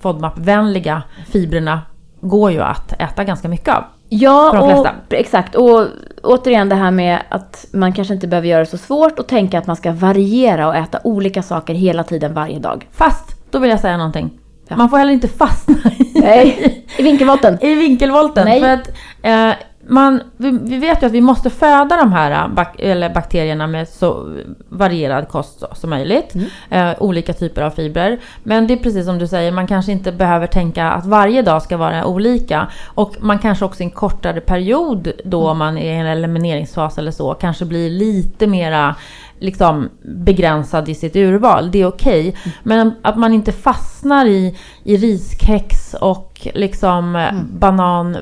FODMAP-vänliga 0.00 1.02
fibrerna 1.26 1.80
går 2.20 2.52
ju 2.52 2.60
att 2.62 2.92
äta 2.98 3.24
ganska 3.24 3.48
mycket 3.48 3.74
av. 3.74 3.84
Ja, 4.08 4.60
och, 4.60 5.12
exakt. 5.12 5.54
Och 5.54 5.86
återigen 6.22 6.68
det 6.68 6.74
här 6.74 6.90
med 6.90 7.18
att 7.28 7.66
man 7.72 7.92
kanske 7.92 8.14
inte 8.14 8.26
behöver 8.26 8.48
göra 8.48 8.60
det 8.60 8.66
så 8.66 8.78
svårt 8.78 9.18
och 9.18 9.26
tänka 9.26 9.58
att 9.58 9.66
man 9.66 9.76
ska 9.76 9.92
variera 9.92 10.68
och 10.68 10.76
äta 10.76 11.00
olika 11.04 11.42
saker 11.42 11.74
hela 11.74 12.04
tiden 12.04 12.34
varje 12.34 12.58
dag. 12.58 12.88
Fast, 12.92 13.50
då 13.50 13.58
vill 13.58 13.70
jag 13.70 13.80
säga 13.80 13.96
någonting. 13.96 14.30
Ja. 14.68 14.76
Man 14.76 14.90
får 14.90 14.98
heller 14.98 15.12
inte 15.12 15.28
fastna 15.28 15.74
i, 15.98 16.20
Nej, 16.20 16.84
i 16.98 17.02
vinkelbotten. 17.02 17.58
i 17.64 17.74
vinkelvolten. 17.74 18.44
Nej. 18.44 18.60
För 18.60 18.68
att 18.68 18.88
eh, 19.22 19.56
man, 19.88 20.20
vi, 20.36 20.58
vi 20.62 20.78
vet 20.78 21.02
ju 21.02 21.06
att 21.06 21.12
vi 21.12 21.20
måste 21.20 21.50
föda 21.50 21.96
de 21.96 22.12
här 22.12 22.30
eh, 22.30 22.54
bak, 22.54 22.80
eller 22.80 23.10
bakterierna 23.14 23.66
med 23.66 23.88
så 23.88 24.36
varierad 24.68 25.28
kost 25.28 25.64
som 25.72 25.90
möjligt. 25.90 26.34
Eh, 26.70 26.90
olika 26.98 27.32
typer 27.32 27.62
av 27.62 27.70
fibrer. 27.70 28.20
Men 28.42 28.66
det 28.66 28.74
är 28.74 28.78
precis 28.78 29.06
som 29.06 29.18
du 29.18 29.26
säger, 29.26 29.52
man 29.52 29.66
kanske 29.66 29.92
inte 29.92 30.12
behöver 30.12 30.46
tänka 30.46 30.90
att 30.90 31.06
varje 31.06 31.42
dag 31.42 31.62
ska 31.62 31.76
vara 31.76 32.06
olika. 32.06 32.68
Och 32.86 33.16
man 33.20 33.38
kanske 33.38 33.64
också 33.64 33.82
i 33.82 33.84
en 33.84 33.90
kortare 33.90 34.40
period 34.40 35.12
då 35.24 35.48
om 35.48 35.58
man 35.58 35.78
är 35.78 35.94
i 35.94 35.96
en 35.96 36.06
elimineringsfas 36.06 36.98
eller 36.98 37.10
så 37.10 37.34
kanske 37.34 37.64
blir 37.64 37.90
lite 37.90 38.46
mera 38.46 38.94
liksom 39.38 39.88
begränsad 40.02 40.88
i 40.88 40.94
sitt 40.94 41.16
urval. 41.16 41.70
Det 41.70 41.82
är 41.82 41.86
okej. 41.86 42.36
Men 42.62 42.92
att 43.02 43.16
man 43.16 43.32
inte 43.32 43.52
fastnar 43.52 44.26
i, 44.26 44.58
i 44.84 44.96
riskex 44.96 45.94
och 45.94 46.48
liksom 46.54 47.16
eh, 47.16 47.34
banan 47.58 48.16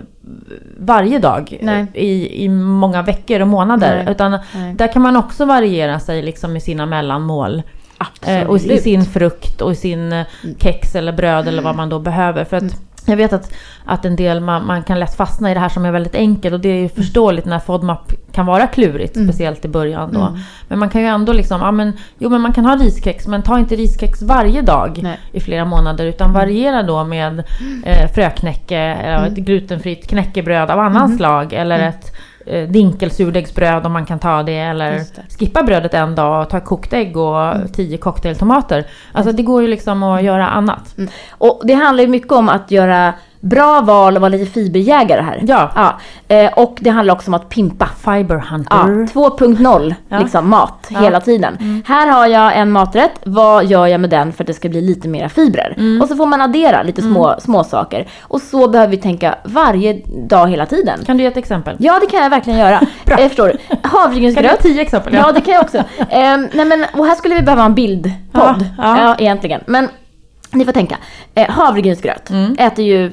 varje 0.78 1.18
dag 1.18 1.58
Nej. 1.60 1.86
i, 1.94 2.44
i 2.44 2.48
många 2.48 3.02
veckor 3.02 3.40
och 3.40 3.48
månader. 3.48 4.02
Nej. 4.04 4.12
Utan 4.12 4.38
Nej. 4.54 4.74
där 4.74 4.92
kan 4.92 5.02
man 5.02 5.16
också 5.16 5.44
variera 5.44 6.00
sig 6.00 6.22
liksom 6.22 6.56
i 6.56 6.60
sina 6.60 6.86
mellanmål. 6.86 7.62
Eh, 8.26 8.42
och 8.42 8.56
i 8.56 8.78
sin 8.78 9.04
frukt 9.04 9.60
och 9.60 9.72
i 9.72 9.74
sin 9.74 10.12
eh, 10.12 10.26
kex 10.58 10.94
eller 10.94 11.12
bröd 11.12 11.48
eller 11.48 11.62
vad 11.62 11.76
man 11.76 11.88
då 11.88 11.98
behöver. 11.98 12.44
För 12.44 12.56
att 12.56 12.80
jag 13.06 13.16
vet 13.16 13.32
att, 13.32 13.52
att 13.84 14.04
en 14.04 14.16
del, 14.16 14.40
man, 14.40 14.66
man 14.66 14.82
kan 14.82 15.00
lätt 15.00 15.16
fastna 15.16 15.50
i 15.50 15.54
det 15.54 15.60
här 15.60 15.68
som 15.68 15.84
är 15.84 15.92
väldigt 15.92 16.14
enkelt. 16.14 16.54
Och 16.54 16.60
det 16.60 16.68
är 16.68 16.80
ju 16.80 16.88
förståeligt 16.88 17.46
när 17.46 17.58
FODMAP 17.58 18.12
kan 18.32 18.46
vara 18.46 18.66
klurigt, 18.66 19.24
speciellt 19.24 19.64
i 19.64 19.68
början 19.68 20.12
då. 20.12 20.38
Men 20.68 20.78
man 20.78 20.88
kan 20.88 21.00
ju 21.00 21.06
ändå 21.06 21.32
liksom, 21.32 21.60
ja 21.60 21.70
men, 21.70 21.92
jo 22.18 22.28
men 22.28 22.40
man 22.40 22.52
kan 22.52 22.66
ha 22.66 22.76
riskex 22.76 23.26
men 23.26 23.42
ta 23.42 23.58
inte 23.58 23.76
riskex 23.76 24.22
varje 24.22 24.62
dag 24.62 25.00
Nej. 25.02 25.20
i 25.32 25.40
flera 25.40 25.64
månader 25.64 26.04
utan 26.04 26.32
variera 26.32 26.82
då 26.82 27.04
med 27.04 27.44
eh, 27.84 28.10
fröknäcke, 28.14 28.78
eller 28.78 29.26
ett 29.26 29.34
glutenfritt 29.34 30.06
knäckebröd 30.08 30.70
av 30.70 30.78
annan 30.78 31.16
slag 31.16 31.52
eller 31.52 31.88
ett 31.88 32.12
eh, 32.46 32.68
dinkelsurdegsbröd 32.68 33.86
om 33.86 33.92
man 33.92 34.06
kan 34.06 34.18
ta 34.18 34.42
det 34.42 34.58
eller 34.58 34.92
det. 34.92 35.38
skippa 35.38 35.62
brödet 35.62 35.94
en 35.94 36.14
dag 36.14 36.42
och 36.42 36.50
ta 36.50 36.60
kokt 36.60 36.92
ägg 36.92 37.16
och 37.16 37.54
tio 37.72 37.98
cocktailtomater. 37.98 38.86
Alltså 39.12 39.32
det 39.32 39.42
går 39.42 39.62
ju 39.62 39.68
liksom 39.68 40.02
att 40.02 40.22
göra 40.22 40.48
annat. 40.48 40.98
Mm. 40.98 41.10
Och 41.30 41.62
det 41.64 41.74
handlar 41.74 42.04
ju 42.04 42.10
mycket 42.10 42.32
om 42.32 42.48
att 42.48 42.70
göra 42.70 43.14
bra 43.42 43.80
val 43.80 44.14
och 44.16 44.20
vara 44.20 44.28
lite 44.28 44.50
fiberjägare 44.52 45.20
här. 45.20 45.40
Ja. 45.46 45.70
ja. 45.74 45.98
Eh, 46.36 46.52
och 46.52 46.76
det 46.80 46.90
handlar 46.90 47.14
också 47.14 47.30
om 47.30 47.34
att 47.34 47.48
pimpa. 47.48 47.88
Fiber 48.04 48.34
Ja, 48.34 48.40
hunter. 48.50 48.76
2.0 49.14 49.94
Ja. 50.08 50.18
liksom 50.18 50.50
mat 50.50 50.86
Ja. 50.88 50.96
Mm. 50.96 51.04
hela 51.04 51.20
tiden. 51.20 51.82
Här 51.86 52.06
har 52.08 52.26
jag 52.26 52.56
en 52.56 52.70
maträtt, 52.72 53.10
vad 53.24 53.64
gör 53.64 53.86
jag 53.86 54.00
med 54.00 54.10
den 54.10 54.32
för 54.32 54.42
att 54.44 54.46
det 54.46 54.54
ska 54.54 54.68
bli 54.68 54.80
lite 54.80 55.08
mera 55.08 55.28
fibrer? 55.28 55.74
Mm. 55.78 56.02
Och 56.02 56.08
så 56.08 56.16
får 56.16 56.26
man 56.26 56.40
addera 56.40 56.82
lite 56.82 57.02
små, 57.02 57.34
små 57.40 57.64
saker. 57.64 58.08
Och 58.22 58.40
så 58.42 58.68
behöver 58.68 58.90
vi 58.90 58.96
tänka 58.96 59.34
varje 59.44 59.92
dag 60.28 60.48
hela 60.50 60.66
tiden. 60.66 60.98
Kan 61.06 61.16
du 61.16 61.22
ge 61.22 61.28
ett 61.28 61.36
exempel? 61.36 61.76
Ja, 61.78 61.98
det 62.00 62.06
kan 62.06 62.22
jag 62.22 62.30
verkligen 62.30 62.58
göra. 62.58 62.80
Bra. 63.04 63.20
Jag 63.20 63.28
förstår. 63.28 63.48
Kan 63.48 63.58
du 63.68 63.76
ge 63.82 63.88
Havregrynsgröt. 63.88 64.60
tio 64.62 64.82
exempel? 64.82 65.14
Ja, 65.14 65.32
det 65.32 65.40
kan 65.40 65.54
jag 65.54 65.62
också. 65.62 65.78
Ehm, 66.10 66.48
nej 66.52 66.64
men, 66.64 66.84
och 66.92 67.06
här 67.06 67.14
skulle 67.14 67.34
vi 67.34 67.42
behöva 67.42 67.64
en 67.64 67.74
bildpodd. 67.74 68.14
Ja, 68.32 68.64
Ja, 68.78 68.98
ja. 69.02 69.14
egentligen. 69.18 69.60
Men 69.66 69.88
ni 70.52 70.64
får 70.64 70.72
tänka. 70.72 70.96
Eh, 71.34 71.50
havregrynsgröt 71.50 72.30
äter 72.58 72.84
ju, 72.84 73.12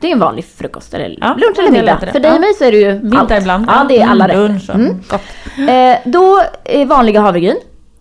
det 0.00 0.08
är 0.08 0.12
en 0.12 0.18
vanlig 0.18 0.44
frukost 0.44 0.94
eller 0.94 1.04
Mm. 1.06 1.18
Ja, 1.20 1.34
lunch 1.46 1.58
eller 1.58 1.70
middag. 1.70 1.98
För 1.98 2.20
dig 2.20 2.30
Ja. 2.30 2.34
och 2.34 2.40
mig 2.40 2.54
så 2.54 2.64
är 2.64 2.72
det 2.72 2.78
ju 2.78 2.92
Vinter 2.92 3.18
allt. 3.18 3.32
ibland. 3.42 3.64
Ja, 3.68 3.84
det 3.88 4.00
är 4.00 4.06
alla 4.06 4.24
mm, 4.28 4.36
rätter. 4.54 4.74
lunch 4.78 5.00
Mm. 5.58 5.68
Eh, 5.92 5.98
då 6.04 6.40
är 6.64 6.84
vanliga 6.86 7.20
havregryn 7.20 7.56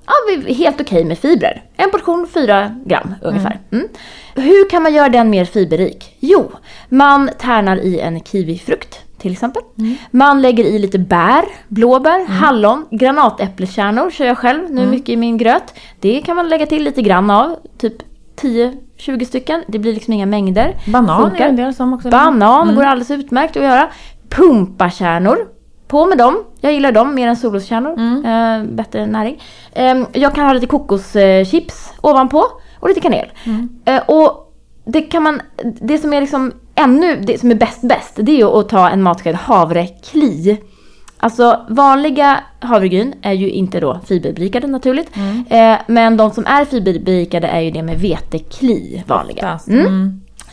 ja, 0.06 0.54
helt 0.54 0.82
okej 0.82 1.04
med 1.06 1.18
fibrer. 1.20 1.64
En 1.78 1.92
portion 1.92 2.28
4 2.34 2.76
gram 2.86 3.16
ungefär. 3.22 3.60
Mm. 3.72 3.88
Hur 4.36 4.70
kan 4.70 4.84
man 4.84 4.94
göra 4.94 5.10
den 5.10 5.30
mer 5.30 5.46
fiberrik? 5.46 6.16
Jo, 6.20 6.52
man 6.90 7.30
tärnar 7.40 7.78
i 7.78 8.00
en 8.00 8.20
kiwifrukt 8.24 9.00
till 9.18 9.32
exempel. 9.32 9.62
Man 10.12 10.42
lägger 10.42 10.64
i 10.64 10.80
lite 10.80 11.00
bär, 11.00 11.46
blåbär, 11.68 12.26
hallon, 12.26 12.86
granatäpplekärnor 12.92 14.12
kör 14.12 14.26
jag 14.26 14.38
själv 14.38 14.72
nu 14.72 14.86
mycket 14.86 15.10
i 15.10 15.16
min 15.18 15.38
gröt. 15.38 15.74
Det 16.00 16.22
kan 16.22 16.36
man 16.36 16.50
lägga 16.50 16.66
till 16.66 16.84
lite 16.84 17.02
grann 17.02 17.30
av, 17.30 17.56
typ 17.78 17.94
10-20 19.00 19.26
stycken. 19.26 19.64
Det 19.68 19.80
blir 19.80 19.94
liksom 19.94 20.14
inga 20.14 20.26
mängder. 20.26 20.76
Banan 20.88 21.24
Funkar. 21.30 21.46
är 21.46 21.50
en 21.50 21.56
del 21.56 21.74
som 21.74 21.94
också... 21.94 22.10
Banan 22.10 22.76
går 22.76 22.84
alldeles 22.84 23.12
utmärkt 23.12 23.58
att 23.58 23.64
göra. 23.64 23.88
Pumpakärnor. 24.30 25.38
På 25.88 26.06
med 26.06 26.18
dem. 26.18 26.44
Jag 26.62 26.74
gillar 26.74 26.92
dem 26.92 27.16
mer 27.16 27.28
än 27.28 27.36
solroskärnor. 27.36 28.00
Eh, 28.26 28.64
bättre 28.64 29.06
näring. 29.06 29.44
Eh, 29.74 29.98
jag 30.14 30.36
kan 30.36 30.46
ha 30.46 30.54
lite 30.54 30.68
kokoschips 30.68 31.94
ovanpå. 32.02 32.46
Och 32.80 32.90
lite 32.90 33.02
kanel. 33.02 33.32
Eh, 33.86 34.02
och 34.08 34.54
det 34.86 35.02
kan 35.02 35.24
man... 35.24 35.42
Det 35.82 35.98
som 35.98 36.14
är 36.14 36.22
liksom 36.22 36.52
ännu... 36.76 37.16
Det 37.16 37.40
som 37.40 37.52
är 37.52 37.56
bäst 37.56 37.82
bäst. 37.82 38.14
Det 38.16 38.32
är 38.32 38.38
ju 38.38 38.60
att 38.60 38.70
ta 38.70 38.90
en 38.90 39.04
matsked 39.04 39.36
havrekli. 39.36 40.58
Alltså 41.22 41.66
vanliga 41.70 42.44
havregryn 42.60 43.14
är 43.22 43.34
ju 43.34 43.50
inte 43.50 43.80
då 43.80 44.00
fiberberikade 44.06 44.68
naturligt. 44.68 45.12
Eh, 45.50 45.76
men 45.88 46.18
de 46.18 46.32
som 46.32 46.46
är 46.46 46.66
fiberberikade 46.66 47.48
är 47.48 47.60
ju 47.60 47.72
det 47.72 47.84
med 47.84 48.00
vetekli 48.00 49.04
vanliga. 49.08 49.60
Mm. 49.68 49.86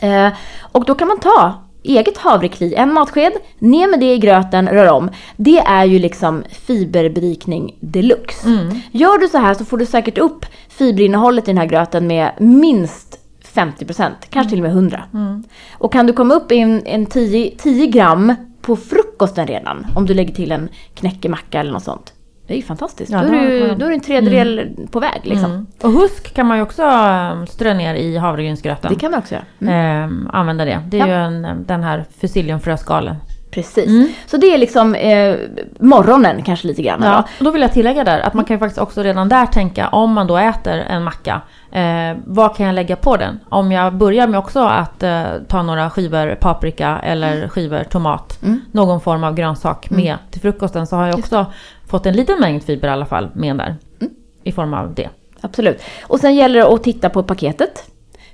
Mm. 0.01 0.27
Eh, 0.27 0.33
och 0.71 0.85
då 0.85 0.95
kan 0.95 1.07
man 1.07 1.19
ta 1.19 1.53
eget 1.83 2.17
havrekli, 2.17 2.75
en 2.75 2.93
matsked, 2.93 3.33
ner 3.59 3.87
med 3.87 3.99
det 3.99 4.13
i 4.13 4.17
gröten, 4.17 4.69
rör 4.69 4.91
om. 4.91 5.09
Det 5.35 5.59
är 5.59 5.85
ju 5.85 5.99
liksom 5.99 6.43
fiberberikning 6.65 7.75
deluxe. 7.79 8.47
Mm. 8.47 8.79
Gör 8.91 9.17
du 9.17 9.27
så 9.27 9.37
här 9.37 9.53
så 9.53 9.65
får 9.65 9.77
du 9.77 9.85
säkert 9.85 10.17
upp 10.17 10.45
fiberinnehållet 10.69 11.47
i 11.47 11.51
den 11.51 11.57
här 11.57 11.65
gröten 11.65 12.07
med 12.07 12.31
minst 12.37 13.19
50%, 13.53 14.11
kanske 14.29 14.49
till 14.49 14.59
och 14.59 14.63
med 14.63 14.71
100. 14.71 15.03
Mm. 15.13 15.43
Och 15.77 15.93
kan 15.93 16.07
du 16.07 16.13
komma 16.13 16.33
upp 16.33 16.51
i 16.51 16.57
en, 16.59 16.85
en 16.85 17.05
10, 17.05 17.51
10 17.57 17.87
gram 17.87 18.33
på 18.61 18.75
frukosten 19.17 19.47
redan, 19.47 19.87
om 19.95 20.05
du 20.05 20.13
lägger 20.13 20.33
till 20.33 20.51
en 20.51 20.69
knäckemacka 20.93 21.59
eller 21.59 21.71
något 21.71 21.83
sånt. 21.83 22.13
Det 22.47 22.53
är 22.53 22.57
ju 22.57 22.63
fantastiskt. 22.63 23.11
Ja, 23.11 23.21
då, 23.23 23.33
är 23.33 23.47
du, 23.49 23.75
då 23.75 23.85
är 23.85 23.89
du 23.89 23.93
en 23.93 23.99
tredjedel 24.01 24.69
på 24.91 24.99
väg 24.99 25.21
liksom. 25.23 25.51
Mm. 25.51 25.65
Och 25.81 25.91
husk 25.91 26.33
kan 26.33 26.45
man 26.47 26.57
ju 26.57 26.63
också 26.63 26.83
eh, 26.83 27.45
strö 27.45 27.73
ner 27.73 27.95
i 27.95 28.17
havregrynsgröten. 28.17 28.93
Det 28.93 28.99
kan 28.99 29.11
man 29.11 29.19
också 29.19 29.35
göra. 29.35 29.45
Mm. 29.61 30.23
eh, 30.25 30.39
använda 30.39 30.65
det. 30.65 30.79
Det 30.87 30.99
är 30.99 31.07
Ja. 31.07 31.07
ju 31.07 31.13
en, 31.13 31.63
den 31.67 31.83
här 31.83 32.05
fusilliumfröskalen. 32.21 33.15
Precis. 33.51 33.87
Mm. 33.87 34.09
Så 34.27 34.37
det 34.37 34.53
är 34.53 34.57
liksom 34.57 34.95
eh, 34.95 35.35
morgonen 35.79 36.43
kanske 36.43 36.67
lite 36.67 36.81
grann. 36.81 37.01
Ja, 37.03 37.23
och 37.39 37.45
då 37.45 37.51
vill 37.51 37.61
jag 37.61 37.73
tillägga 37.73 38.03
där 38.03 38.19
att 38.19 38.33
man 38.33 38.45
kan 38.45 38.55
ju 38.55 38.59
faktiskt 38.59 38.81
också 38.81 39.03
redan 39.03 39.29
där 39.29 39.45
tänka 39.45 39.87
om 39.87 40.13
man 40.13 40.27
då 40.27 40.37
äter 40.37 40.73
en 40.73 41.03
macka. 41.03 41.41
Eh, 41.71 42.17
vad 42.25 42.55
kan 42.55 42.65
jag 42.65 42.75
lägga 42.75 42.95
på 42.95 43.17
den? 43.17 43.39
Om 43.49 43.71
jag 43.71 43.93
börjar 43.93 44.27
med 44.27 44.39
också 44.39 44.59
att 44.59 45.03
eh, 45.03 45.23
ta 45.47 45.61
några 45.61 45.89
skivor 45.89 46.35
paprika 46.35 46.99
eller 47.03 47.47
skivor 47.47 47.83
tomat. 47.83 48.43
Mm. 48.43 48.61
Någon 48.71 49.01
form 49.01 49.23
av 49.23 49.33
grönsak 49.33 49.89
med 49.89 50.17
till 50.31 50.41
frukosten 50.41 50.87
så 50.87 50.95
har 50.95 51.07
jag 51.07 51.19
också 51.19 51.45
fått 51.87 52.05
en 52.05 52.15
liten 52.15 52.39
mängd 52.39 52.63
fiber 52.63 52.87
i 52.87 52.91
alla 52.91 53.05
fall 53.05 53.29
med 53.33 53.57
där. 53.57 53.75
Mm. 54.01 54.13
I 54.43 54.51
form 54.51 54.73
av 54.73 54.93
det. 54.93 55.09
Absolut. 55.41 55.81
Och 56.03 56.19
sen 56.19 56.35
gäller 56.35 56.59
det 56.59 56.67
att 56.67 56.83
titta 56.83 57.09
på 57.09 57.23
paketet. 57.23 57.83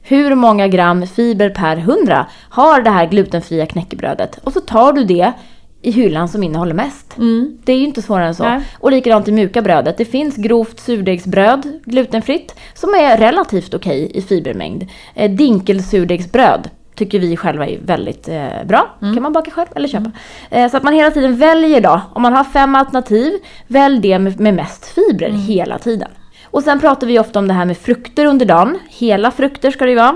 Hur 0.05 0.35
många 0.35 0.67
gram 0.67 1.07
fiber 1.07 1.49
per 1.49 1.77
100 1.77 2.25
har 2.49 2.81
det 2.81 2.89
här 2.89 3.07
glutenfria 3.07 3.65
knäckebrödet? 3.65 4.39
Och 4.43 4.53
så 4.53 4.61
tar 4.61 4.93
du 4.93 5.03
det 5.03 5.33
i 5.81 5.91
hyllan 5.91 6.27
som 6.29 6.43
innehåller 6.43 6.73
mest. 6.73 7.17
Mm. 7.17 7.57
Det 7.63 7.73
är 7.73 7.77
ju 7.77 7.85
inte 7.85 8.01
svårare 8.01 8.27
än 8.27 8.35
så. 8.35 8.43
Nej. 8.43 8.61
Och 8.79 8.91
likadant 8.91 9.27
i 9.27 9.31
mjuka 9.31 9.61
brödet. 9.61 9.97
Det 9.97 10.05
finns 10.05 10.35
grovt 10.35 10.79
surdegsbröd, 10.79 11.79
glutenfritt, 11.85 12.55
som 12.73 12.89
är 12.89 13.17
relativt 13.17 13.73
okej 13.73 14.11
i 14.13 14.21
fibermängd. 14.21 14.87
Eh, 15.15 15.31
dinkelsurdegsbröd 15.31 16.69
tycker 16.95 17.19
vi 17.19 17.37
själva 17.37 17.67
är 17.67 17.79
väldigt 17.81 18.27
eh, 18.27 18.63
bra. 18.65 18.95
kan 18.99 19.21
man 19.21 19.33
baka 19.33 19.51
själv 19.51 19.67
eller 19.75 19.87
köpa. 19.87 20.11
Eh, 20.49 20.71
så 20.71 20.77
att 20.77 20.83
man 20.83 20.93
hela 20.93 21.11
tiden 21.11 21.37
väljer 21.37 21.81
då. 21.81 22.01
Om 22.13 22.21
man 22.21 22.33
har 22.33 22.43
fem 22.43 22.75
alternativ, 22.75 23.31
välj 23.67 23.99
det 23.99 24.19
med, 24.19 24.39
med 24.39 24.53
mest 24.53 24.85
fibrer 24.85 25.29
hela 25.29 25.79
tiden. 25.79 26.09
Och 26.53 26.63
sen 26.63 26.79
pratar 26.79 27.07
vi 27.07 27.19
ofta 27.19 27.39
om 27.39 27.47
det 27.47 27.53
här 27.53 27.65
med 27.65 27.77
frukter 27.77 28.25
under 28.25 28.45
dagen. 28.45 28.79
Hela 28.89 29.31
frukter 29.31 29.71
ska 29.71 29.85
det 29.85 29.91
ju 29.91 29.97
vara. 29.97 30.15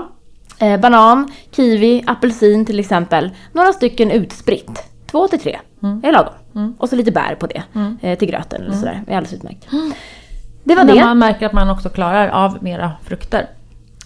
Eh, 0.60 0.80
banan, 0.80 1.32
kiwi, 1.56 2.04
apelsin 2.06 2.66
till 2.66 2.80
exempel. 2.80 3.30
Några 3.52 3.72
stycken 3.72 4.10
utspritt. 4.10 4.82
Två 5.10 5.28
till 5.28 5.40
tre 5.40 5.58
är 6.02 6.12
lagom. 6.12 6.74
Och 6.78 6.88
så 6.88 6.96
lite 6.96 7.10
bär 7.12 7.34
på 7.34 7.46
det 7.46 7.62
eh, 8.00 8.18
till 8.18 8.28
gröten 8.28 8.62
eller 8.62 8.72
sådär. 8.72 9.02
Det 9.06 9.12
är 9.12 9.16
alldeles 9.16 9.32
utmärkt. 9.32 9.66
Det 10.64 10.74
var 10.74 10.84
När 10.84 10.94
det. 10.94 11.04
man 11.04 11.18
märker 11.18 11.46
att 11.46 11.52
man 11.52 11.70
också 11.70 11.88
klarar 11.88 12.28
av 12.28 12.58
mera 12.62 12.92
frukter. 13.04 13.46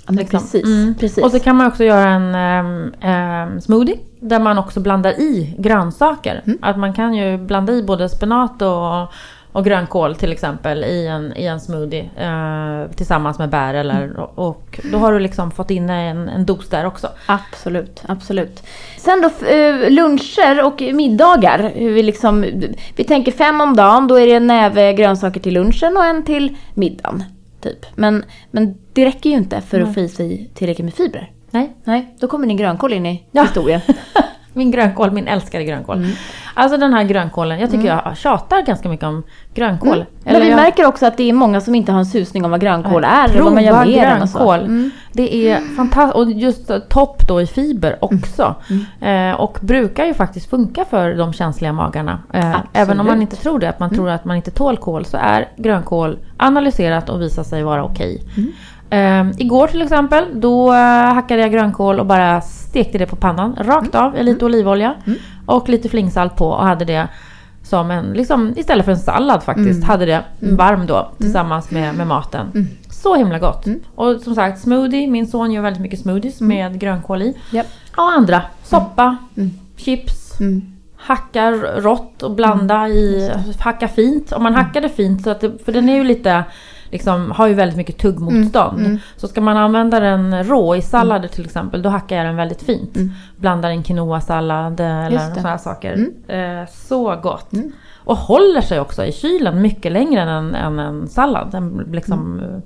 Ja, 0.07 0.13
liksom. 0.13 0.41
precis, 0.41 0.65
Mm. 0.65 0.95
precis. 0.95 1.25
Och 1.25 1.31
så 1.31 1.41
kan 1.41 1.57
man 1.57 1.67
också 1.67 1.85
göra 1.85 2.09
en 2.11 2.35
ehm, 2.35 2.93
ehm, 3.01 3.61
smoothie 3.61 3.99
där 4.21 4.39
man 4.39 4.59
också 4.59 4.81
blandar 4.81 5.21
i 5.21 5.55
grönsaker. 5.59 6.43
Mm. 6.47 6.59
Att 6.63 6.79
man 6.79 6.93
kan 6.95 7.15
ju 7.15 7.39
blanda 7.39 7.73
i 7.73 7.83
både 7.83 8.09
spenat 8.09 8.63
och, 8.63 9.13
och 9.53 9.65
grönkål 9.65 10.17
till 10.17 10.33
exempel 10.33 10.85
i 10.85 11.07
en, 11.07 11.37
i 11.37 11.45
en 11.47 11.61
smoothie 11.61 12.11
eh, 12.17 12.91
tillsammans 12.97 13.39
med 13.39 13.49
bär 13.49 13.75
eller 13.75 14.03
Mm. 14.03 14.17
och, 14.35 14.81
då 14.93 14.99
har 14.99 15.13
du 15.13 15.19
liksom 15.19 15.51
fått 15.51 15.71
in 15.71 15.91
en, 15.91 16.29
en 16.29 16.47
dos 16.47 16.69
där 16.69 16.85
också. 16.87 17.09
Absolut, 17.27 18.03
absolut. 18.09 18.63
Sen 18.99 19.23
då 19.23 19.47
eh, 19.47 19.91
luncher 19.91 20.65
och 20.65 20.81
middagar. 20.95 21.73
Hur 21.75 21.91
vi, 21.93 22.03
liksom, 22.03 22.45
vi 22.97 23.05
tänker 23.05 23.33
fem 23.33 23.61
om 23.61 23.77
dagen, 23.77 24.09
då 24.09 24.15
är 24.21 24.27
det 24.27 24.33
en 24.35 24.47
näve 24.47 24.93
grönsaker 24.93 25.41
till 25.41 25.55
lunchen 25.55 25.97
och 25.97 26.05
en 26.05 26.23
till 26.25 26.57
middagen. 26.75 27.25
Typ. 27.61 27.87
Men, 27.95 28.25
men 28.51 28.75
det 28.93 29.07
räcker 29.07 29.31
ju 29.31 29.37
inte 29.37 29.61
för 29.61 29.81
att 29.81 29.95
få 29.95 30.01
i 30.01 30.09
sig 30.09 30.51
tillräckligt 30.55 30.85
med 30.85 30.95
fibrer. 30.95 31.31
Nej, 31.51 31.73
Nej, 31.85 32.15
då 32.21 32.27
kommer 32.29 32.47
din 32.47 32.57
grönkål 32.57 32.93
in 32.93 33.07
i 33.07 33.25
Ja. 33.31 33.43
historien. 33.43 33.81
min 34.53 34.71
grönkål, 34.71 35.11
min 35.11 35.29
älskade 35.29 35.65
grönkål. 35.65 35.97
Mm. 35.97 36.11
Alltså 36.55 36.79
den 36.79 36.93
här 36.93 37.05
grönkålen, 37.05 37.61
jag 37.61 37.71
tycker 37.71 37.87
jag 37.87 38.17
tjatar 38.17 38.63
ganska 38.63 38.89
mycket 38.89 39.07
om 39.07 39.23
grönkål. 39.55 39.95
Mm. 39.95 40.07
Men 40.25 40.41
vi 40.41 40.49
jag- 40.49 40.57
märker 40.57 40.87
också 40.87 41.07
att 41.07 41.17
det 41.17 41.29
är 41.29 41.33
många 41.33 41.61
som 41.61 41.75
inte 41.75 41.93
har 41.93 41.99
en 41.99 42.07
susning 42.07 42.45
om 42.45 42.51
vad 42.51 42.61
grönkål 42.61 43.05
är. 43.05 43.29
Prova 43.29 43.45
vad 43.45 43.53
man 43.55 43.65
gör 43.65 43.85
med 43.85 43.95
grönkål. 43.95 44.61
Mm. 44.61 44.91
Det 45.13 45.49
är 45.51 45.61
fantastiskt. 45.77 46.17
Och 46.17 46.31
just 46.31 46.89
topp 46.89 47.29
då 47.29 47.41
i 47.43 47.47
fiber 47.47 47.97
också. 48.01 48.55
Mm. 49.01 49.31
Eh, 49.31 49.41
och 49.41 49.59
brukar 49.63 50.05
ju 50.05 50.15
faktiskt 50.15 50.51
funka 50.51 50.85
för 50.85 51.15
de 51.15 51.33
känsliga 51.33 51.73
magarna. 51.73 52.19
Eh, 52.33 52.57
även 52.73 53.01
om 53.01 53.07
man 53.07 53.23
inte 53.23 53.37
tror 53.37 53.59
det, 53.59 53.69
att 53.69 53.81
man 53.81 53.91
tror 53.95 54.09
att 54.11 54.25
man 54.25 54.37
inte 54.37 54.51
tål 54.51 54.77
kål, 54.77 55.05
så 55.05 55.17
är 55.17 55.49
grönkål 55.57 56.19
analyserat 56.37 57.09
och 57.09 57.23
visar 57.23 57.43
sig 57.43 57.63
vara 57.63 57.85
okej. 57.85 58.23
Eh, 58.93 59.31
igår 59.39 59.67
till 59.67 59.83
exempel, 59.83 60.25
då 60.41 60.73
eh, 60.73 61.15
hackade 61.15 61.43
jag 61.43 61.53
grönkål 61.53 62.01
och 62.01 62.07
bara 62.07 62.41
stekte 62.41 62.99
det 62.99 63.07
på 63.07 63.17
pannan. 63.17 63.57
Rakt 63.61 63.95
av, 63.95 64.17
i 64.17 64.23
lite 64.23 64.45
olivolja. 64.45 64.95
Och 65.47 65.69
lite 65.69 65.89
flingsalt 65.89 66.37
på 66.37 66.47
och 66.47 66.65
hade 66.65 66.85
det 66.85 67.09
som 67.63 67.91
en, 67.91 68.05
liksom, 68.13 68.53
istället 68.57 68.85
för 68.85 68.93
en 68.93 68.99
sallad 68.99 69.43
faktiskt, 69.43 69.85
hade 69.85 70.07
det 70.07 70.25
varm 70.41 70.87
då 70.87 71.11
tillsammans 71.19 71.71
med, 71.71 71.95
med 71.95 72.07
maten. 72.07 72.69
Så 72.91 73.15
himla 73.15 73.39
gott. 73.39 73.67
Och 73.95 74.21
som 74.21 74.35
sagt, 74.35 74.61
smoothie. 74.61 75.07
Min 75.11 75.27
son 75.27 75.53
gör 75.53 75.63
väldigt 75.63 75.83
mycket 75.83 76.01
smoothies 76.01 76.41
med 76.41 76.81
grönkål 76.81 77.23
i. 77.23 77.37
Japp. 77.51 77.67
Och 77.97 78.13
andra. 78.13 78.43
Soppa, 78.63 79.17
chips. 79.77 80.41
Mm. 80.41 80.63
Hacka 80.97 81.51
rått 81.77 82.23
och 82.23 82.31
blanda 82.31 82.89
i, 82.89 83.31
hacka 83.59 83.89
fint. 83.89 84.33
Om 84.33 84.43
man 84.43 84.55
hackar 84.55 84.81
det 84.81 84.89
fint, 84.89 85.23
så 85.23 85.31
att 85.31 85.41
det, 85.41 85.65
för 85.65 85.73
den 85.73 85.89
är 85.89 85.97
ju 85.97 86.05
lite, 86.05 86.45
liksom, 86.93 87.31
har 87.31 87.47
ju 87.47 87.55
väldigt 87.55 87.77
mycket 87.77 87.99
tuggmotstånd. 87.99 88.99
Så 89.17 89.29
ska 89.29 89.41
man 89.41 89.57
använda 89.57 90.01
den 90.01 90.45
rå 90.45 90.77
i 90.77 90.83
sallader 90.83 91.29
till 91.29 91.45
exempel, 91.45 91.83
då 91.83 91.89
hackar 91.89 92.17
jag 92.17 92.27
den 92.27 92.37
väldigt 92.37 92.63
fint. 92.63 92.97
Blandar 93.37 93.71
in 93.71 93.83
quinoa-sallad 93.83 94.81
eller 94.81 95.11
Just 95.11 95.29
det. 95.29 95.35
sådana 95.35 95.49
här 95.49 95.59
saker. 95.59 96.07
Eh, 96.29 96.69
så 96.73 97.17
gott. 97.17 97.51
Och 98.05 98.17
håller 98.17 98.61
sig 98.61 98.81
också 98.81 99.05
i 99.05 99.13
kylen 99.13 99.63
mycket 99.63 99.93
längre 99.93 100.21
än 100.23 100.29
en, 100.29 100.55
än 100.55 100.79
en 100.79 101.09
sallad. 101.09 101.55
En, 101.55 101.89
liksom, 101.93 102.39
eh, 102.41 102.59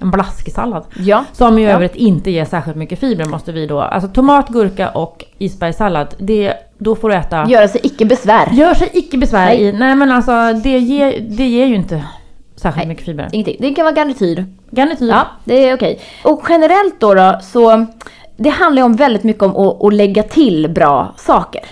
en 0.00 0.10
blaskig 0.10 0.52
sallad. 0.54 0.84
Ja. 0.98 1.24
Som 1.32 1.58
i 1.58 1.64
Ja. 1.64 1.70
övrigt 1.70 1.94
inte 1.96 2.30
ger 2.30 2.44
särskilt 2.44 2.76
mycket 2.76 2.98
fibrer 3.00 3.26
måste 3.26 3.52
vi 3.52 3.66
då. 3.66 3.80
Alltså 3.80 4.08
tomat, 4.08 4.48
gurka 4.48 4.88
och 4.90 5.24
isbergssallad. 5.38 6.14
Det, 6.18 6.54
då 6.78 6.94
får 6.96 7.08
du 7.08 7.14
äta. 7.14 7.46
Göra 7.48 7.68
sig 7.68 7.80
icke 7.84 8.04
besvär. 8.04 8.48
Gör 8.52 8.74
sig 8.74 8.90
icke 8.92 9.18
besvär 9.18 9.44
Nej. 9.46 9.62
i. 9.62 9.72
Nej 9.72 9.94
men 9.94 10.10
alltså 10.12 10.52
det 10.62 10.78
ger, 10.78 11.20
det 11.36 11.46
ger 11.46 11.66
ju 11.66 11.74
inte 11.74 12.04
särskilt 12.64 12.86
Nej. 12.86 12.86
mycket 12.86 13.04
fibrer. 13.04 13.28
Ingenting. 13.32 13.56
Det 13.60 13.74
kan 13.74 13.84
vara 13.84 13.94
garnityr. 13.94 14.46
Garnityr. 14.70 15.08
Ja, 15.08 15.26
det 15.44 15.68
är 15.68 15.74
okej. 15.74 16.00
Och 16.24 16.42
generellt 16.48 17.00
då, 17.00 17.14
då 17.14 17.38
så 17.42 17.86
det 18.36 18.48
handlar 18.48 18.82
ju 18.82 18.86
om 18.86 18.96
väldigt 18.96 19.24
mycket 19.24 19.42
om 19.42 19.56
att, 19.56 19.84
att 19.84 19.94
lägga 19.94 20.22
till 20.22 20.70
bra 20.70 21.14
saker. 21.16 21.62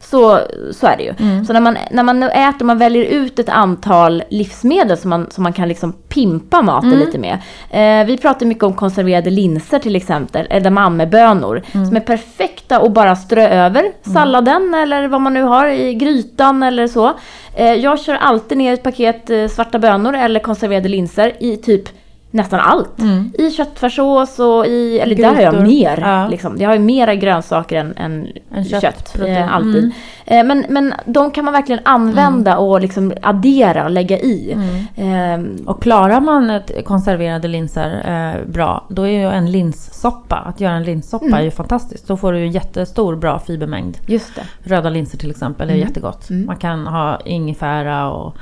Så, 0.00 0.40
så 0.72 0.86
är 0.86 0.96
det 0.96 1.02
ju. 1.02 1.44
Så 1.44 1.52
när 1.52 1.60
man, 1.60 1.76
när 1.90 2.02
man 2.02 2.22
äter, 2.22 2.64
man 2.64 2.78
väljer 2.78 3.04
ut 3.04 3.38
ett 3.38 3.48
antal 3.48 4.22
livsmedel 4.30 4.98
som 4.98 5.10
man, 5.10 5.30
som 5.30 5.42
man 5.42 5.52
kan 5.52 5.68
liksom 5.68 5.92
pimpa 5.92 6.62
maten 6.62 6.90
lite 6.90 7.18
med. 7.18 7.38
Eh, 7.70 8.06
vi 8.06 8.16
pratar 8.16 8.46
mycket 8.46 8.64
om 8.64 8.74
konserverade 8.74 9.30
linser 9.30 9.78
till 9.78 9.96
exempel, 9.96 10.46
edamamebönor. 10.50 11.62
Som 11.72 11.96
är 11.96 12.00
perfekta 12.00 12.76
att 12.76 12.92
bara 12.92 13.16
strö 13.16 13.48
över 13.48 13.92
salladen 14.12 14.74
eller 14.74 15.08
vad 15.08 15.20
man 15.20 15.34
nu 15.34 15.42
har 15.42 15.66
i 15.66 15.94
grytan 15.94 16.62
eller 16.62 16.88
så. 16.88 17.12
Eh, 17.58 17.74
jag 17.74 18.00
kör 18.00 18.14
alltid 18.14 18.58
ner 18.58 18.72
ett 18.72 18.82
paket 18.82 19.30
eh, 19.30 19.48
svarta 19.48 19.78
bönor 19.78 20.14
eller 20.14 20.40
konserverade 20.40 20.88
linser 20.88 21.32
i 21.40 21.56
typ 21.56 21.88
nästan 22.30 22.60
allt. 22.60 22.90
I 23.38 23.50
köttfärssås 23.50 24.38
och 24.38 24.66
i, 24.66 24.98
eller 24.98 25.14
där 25.16 25.34
har 25.34 25.40
jag 25.42 25.62
mer. 25.62 25.98
Ja. 26.00 26.28
Liksom. 26.28 26.56
Jag 26.58 26.68
har 26.68 26.74
ju 26.74 26.80
mera 26.80 27.14
grönsaker 27.14 27.76
än, 27.76 27.94
än, 27.96 28.64
kött. 28.64 28.82
kött, 28.82 29.18
eh, 29.20 29.54
alltid. 29.54 29.84
Mm. 29.84 29.92
Eh, 30.26 30.44
men, 30.44 30.64
men 30.68 30.94
de 31.06 31.30
kan 31.30 31.44
man 31.44 31.52
verkligen 31.54 31.80
använda 31.84 32.56
och 32.58 32.80
liksom 32.80 33.12
addera 33.22 33.84
och 33.84 33.90
lägga 33.90 34.18
i. 34.18 34.52
Mm. 34.96 35.54
Eh, 35.56 35.66
Och 35.70 35.82
klarar 35.82 36.20
man 36.20 36.50
ett 36.50 36.84
konserverade 36.84 37.48
linser 37.48 38.02
eh, 38.36 38.50
bra, 38.52 38.86
då 38.88 39.02
är 39.02 39.10
ju 39.10 39.28
en 39.30 39.50
linssoppa, 39.50 40.36
att 40.36 40.60
göra 40.60 40.74
en 40.74 40.84
linssoppa 40.84 41.24
Mm. 41.26 41.38
är 41.38 41.42
ju 41.42 41.50
fantastiskt. 41.50 42.08
Då 42.08 42.16
får 42.16 42.32
du 42.32 42.38
ju 42.38 42.48
jättestor 42.48 43.16
bra 43.16 43.38
fibermängd. 43.38 43.96
just 44.06 44.34
det. 44.34 44.42
Röda 44.74 44.90
linser 44.90 45.18
till 45.18 45.30
exempel 45.30 45.68
är 45.70 45.74
Mm. 45.74 45.88
jättegott. 45.88 46.30
Man 46.30 46.56
kan 46.56 46.86
ha 46.86 47.20
ingefära 47.24 48.10
och 48.10 48.36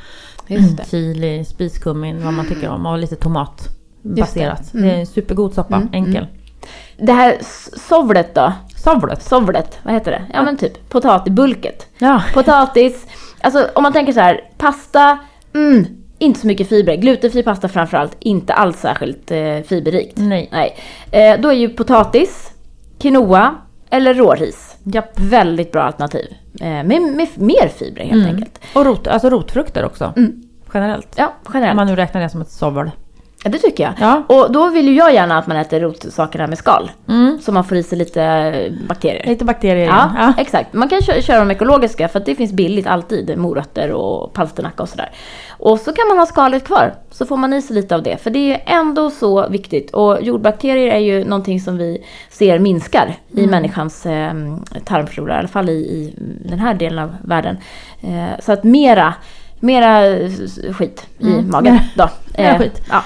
Just 0.47 0.77
det. 0.77 0.85
chili, 0.91 1.45
spiskummin, 1.45 2.25
vad 2.25 2.35
man 2.35 2.47
tycker 2.49 2.69
om 2.69 2.87
och 2.87 2.99
lite 2.99 3.17
tomat 3.17 3.69
det. 4.03 4.21
baserat. 4.21 4.73
Det, 4.73 4.79
Mm. 4.79 4.91
är 4.91 4.95
en 5.01 5.07
supergod 5.07 5.55
soppa, 5.55 5.77
Mm, 5.77 5.89
enkel. 5.93 6.27
Det 6.99 7.13
här 7.13 7.37
sovlet 7.89 8.35
då? 8.35 8.53
Sovlet. 8.77 9.23
Sovlet, 9.23 9.79
vad 9.83 9.95
heter 9.95 10.11
det? 10.11 10.23
Ja 10.33 10.43
men 10.43 10.57
typ 10.57 10.89
potatibulket. 10.89 11.87
Ja. 11.99 12.23
Potatis, 12.35 13.07
alltså 13.41 13.69
om 13.75 13.83
man 13.83 13.93
tänker 13.93 14.13
så 14.13 14.21
här, 14.21 14.41
pasta, 14.59 15.19
mm, 15.55 15.87
inte 16.19 16.41
så 16.41 16.47
mycket 16.47 16.69
fibrer. 16.69 16.97
Glutenfri 16.97 17.43
pasta 17.43 17.69
framförallt, 17.69 18.17
inte 18.21 18.55
alls 18.55 18.81
särskilt 18.81 19.31
eh, 19.31 19.61
fiberrikt. 19.67 20.19
Nej. 20.19 20.49
Nej. 20.53 20.77
Eh, 21.11 21.41
då 21.41 21.49
är 21.49 21.53
ju 21.55 21.69
potatis, 21.69 22.51
quinoa 22.99 23.55
eller 23.91 24.15
råris. 24.15 24.77
Japp. 24.83 25.21
Väldigt 25.21 25.73
bra 25.73 25.83
alternativ. 25.83 26.27
Eh, 26.61 26.67
med, 26.69 26.87
med 27.03 27.29
mer 27.35 27.69
fibrer 27.69 28.05
helt 28.05 28.15
Mm. 28.25 28.35
enkelt. 28.37 28.61
Och 28.75 28.85
rot, 28.85 29.07
alltså 29.07 29.31
rotfrukter 29.31 29.85
också. 29.85 30.13
Mm. 30.17 30.43
Generellt. 30.75 31.15
Ja, 31.17 31.27
Om 31.27 31.51
generellt. 31.55 31.77
man 31.77 31.87
nu 31.87 31.97
räknar 31.97 32.21
det 32.21 32.29
som 32.31 32.41
ett 32.41 32.51
sovel. 32.51 32.91
Ja, 33.47 33.51
det 33.51 33.59
tycker 33.59 33.85
jag. 33.85 33.93
Ja. 34.01 34.23
Och 34.27 34.53
då 34.53 34.71
vill 34.71 34.89
ju 34.89 34.95
jag 34.95 35.15
gärna 35.15 35.39
att 35.39 35.47
man 35.47 35.57
äter 35.57 35.81
rotsakerna 35.81 36.47
med 36.47 36.59
skal. 36.59 36.91
Mm. 37.09 37.39
Så 37.43 37.53
man 37.53 37.65
får 37.65 37.77
i 37.77 37.83
sig 37.83 37.99
lite 37.99 38.23
eh, 38.23 38.73
bakterier. 38.89 39.27
Lite 39.27 39.45
bakterier 39.45 39.87
Ja, 39.87 40.11
ja. 40.19 40.35
exakt. 40.39 40.73
Man 40.73 40.89
kan 40.89 41.03
köra, 41.03 41.23
köra 41.23 41.39
de 41.39 41.51
ekologiska 41.51 42.09
för 42.09 42.19
att 42.19 42.27
det 42.27 42.35
finns 42.35 42.53
billigt 42.53 42.87
alltid. 42.87 43.39
Morötter 43.39 43.93
och 43.93 44.33
palsternacka 44.33 44.83
och 44.83 44.89
sådär. 44.89 45.11
Och 45.51 45.81
så 45.81 45.93
kan 45.93 46.09
man 46.09 46.19
ha 46.19 46.27
skalet 46.27 46.65
kvar. 46.65 46.95
Så 47.11 47.27
får 47.27 47.37
man 47.37 47.53
i 47.53 47.63
sig 47.63 47.75
lite 47.77 47.95
av 47.95 48.03
det. 48.03 48.17
För 48.23 48.31
det 48.31 48.39
är 48.39 48.49
ju 48.49 48.57
ändå 48.67 49.11
så 49.11 49.49
viktigt. 49.49 49.91
Och 49.91 50.23
jordbakterier 50.23 50.95
är 50.95 50.99
ju 50.99 51.25
någonting 51.25 51.61
som 51.61 51.77
vi 51.79 52.05
ser 52.31 52.59
minskar 52.59 53.15
i 53.33 53.47
människans 53.47 54.07
eh, 54.07 54.33
tarmflora. 54.85 55.35
I 55.35 55.39
alla 55.39 55.49
fall 55.49 55.69
i, 55.69 55.73
i 55.73 56.15
den 56.49 56.59
här 56.59 56.75
delen 56.75 56.99
av 56.99 57.15
världen. 57.25 57.57
Eh, 58.03 58.41
så 58.41 58.53
att 58.53 58.65
mera, 58.65 59.15
mera 59.61 60.07
eh, 60.07 60.31
skit 60.73 61.07
i 61.19 61.27
Mm. 61.33 61.51
magen 61.51 61.79
då. 61.95 62.09
Mera 62.39 62.51
Eh, 62.55 62.59
skit. 62.59 62.83
Ja. 62.91 63.03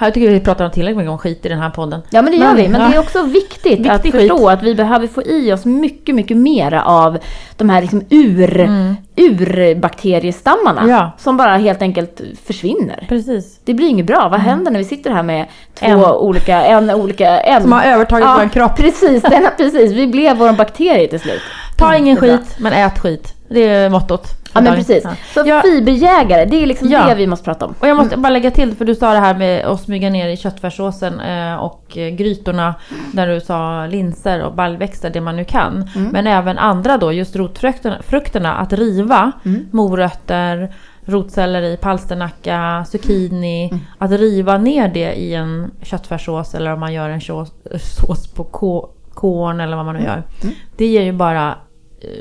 Jag 0.00 0.14
tycker 0.14 0.30
vi 0.30 0.40
pratar 0.40 0.68
tillräckligt 0.68 0.96
mycket 0.96 1.10
om 1.10 1.18
skit 1.18 1.46
i 1.46 1.48
den 1.48 1.58
här 1.58 1.70
podden. 1.70 2.00
Ja 2.10 2.22
men 2.22 2.32
det 2.32 2.38
gör 2.38 2.46
Men- 2.46 2.56
vi, 2.56 2.68
men 2.68 2.80
ja. 2.80 2.88
det 2.88 2.94
är 2.94 3.00
också 3.00 3.22
viktigt 3.22 3.88
att 3.90 4.04
Viktig 4.04 4.12
förstå 4.20 4.36
skit. 4.38 4.46
att 4.48 4.62
vi 4.62 4.74
behöver 4.74 5.06
få 5.06 5.22
i 5.22 5.52
oss 5.52 5.64
mycket, 5.64 6.14
mycket 6.14 6.36
mera 6.36 6.82
av 6.84 7.18
de 7.56 7.68
här 7.70 7.80
liksom 7.80 8.02
ur, 8.10 8.60
Mm. 8.60 8.96
urbakteriestammarna. 9.16 10.84
Ja. 10.88 11.10
Som 11.18 11.36
bara 11.36 11.56
helt 11.56 11.82
enkelt 11.82 12.20
försvinner. 12.46 13.06
Precis. 13.08 13.60
Det 13.64 13.74
blir 13.74 13.88
inget 13.88 14.06
bra. 14.06 14.28
Vad 14.28 14.40
händer 14.40 14.70
när 14.70 14.78
vi 14.78 14.84
sitter 14.84 15.10
här 15.10 15.22
med 15.22 15.46
två 15.78 15.86
En. 15.86 16.04
olika, 16.04 16.62
en 16.64 16.90
olika, 16.90 17.40
en. 17.40 17.62
Som 17.62 17.72
har 17.72 17.82
övertagit 17.84 18.24
ja, 18.24 18.38
vår 18.42 18.48
kropp. 18.48 18.76
Precis, 18.76 19.22
den, 19.22 19.46
precis, 19.56 19.92
vi 19.92 20.06
blev 20.06 20.36
vår 20.36 20.52
bakterie 20.52 21.08
till 21.08 21.20
slut. 21.20 21.40
Ta 21.78 21.96
ingen 21.96 22.16
är 22.16 22.20
bra. 22.20 22.30
skit, 22.30 22.56
men 22.58 22.72
ät 22.72 22.98
skit. 22.98 23.34
Det 23.48 23.64
är 23.68 23.90
mottot. 23.90 24.26
Ja 24.54 24.60
men 24.60 24.74
precis. 24.74 25.04
Ja. 25.04 25.10
Så 25.34 25.42
Ja. 25.48 25.62
fiberjägare, 25.62 26.44
det 26.44 26.62
är 26.62 26.66
liksom 26.66 26.88
Ja. 26.88 27.06
det 27.06 27.14
vi 27.14 27.26
måste 27.26 27.44
prata 27.44 27.66
om. 27.66 27.74
Och 27.80 27.88
jag 27.88 27.96
måste 27.96 28.16
bara 28.16 28.30
lägga 28.30 28.50
till, 28.50 28.74
för 28.76 28.84
du 28.84 28.94
sa 28.94 29.12
det 29.12 29.18
här 29.18 29.34
med 29.34 29.64
att 29.66 29.80
smyga 29.80 30.10
ner 30.10 30.28
i 30.28 30.36
köttfärssåsen 30.36 31.20
eh, 31.20 31.54
och 31.56 31.98
eh, 31.98 32.08
grytorna. 32.10 32.74
Där 33.12 33.26
du 33.26 33.40
sa 33.40 33.86
linser 33.86 34.42
och 34.42 34.54
baljväxter, 34.54 35.10
det 35.10 35.20
man 35.20 35.36
nu 35.36 35.44
kan. 35.44 35.88
Mm. 35.96 36.08
Men 36.12 36.26
även 36.26 36.58
andra 36.58 36.98
då, 36.98 37.12
just 37.12 37.36
rotfrukterna, 37.36 37.96
frukterna, 38.02 38.54
att 38.54 38.72
riva 38.72 39.32
Mm. 39.44 39.66
morötter, 39.70 40.74
rotselleri, 41.04 41.76
palsternacka, 41.76 42.84
zucchini. 42.88 43.68
Mm. 43.72 43.80
Att 43.98 44.10
riva 44.10 44.58
ner 44.58 44.88
det 44.88 45.12
i 45.12 45.34
en 45.34 45.70
köttfärssås 45.82 46.54
eller 46.54 46.72
om 46.72 46.80
man 46.80 46.92
gör 46.92 47.10
en 47.10 47.20
sås, 47.20 47.52
sås 47.80 48.26
på 48.34 48.44
ko- 48.44 48.88
korn 49.14 49.60
eller 49.60 49.76
vad 49.76 49.84
man 49.84 49.94
nu 49.94 50.02
gör. 50.02 50.22
Mm. 50.42 50.54
Det 50.76 50.86
ger 50.86 51.02
ju 51.02 51.12
bara 51.12 51.54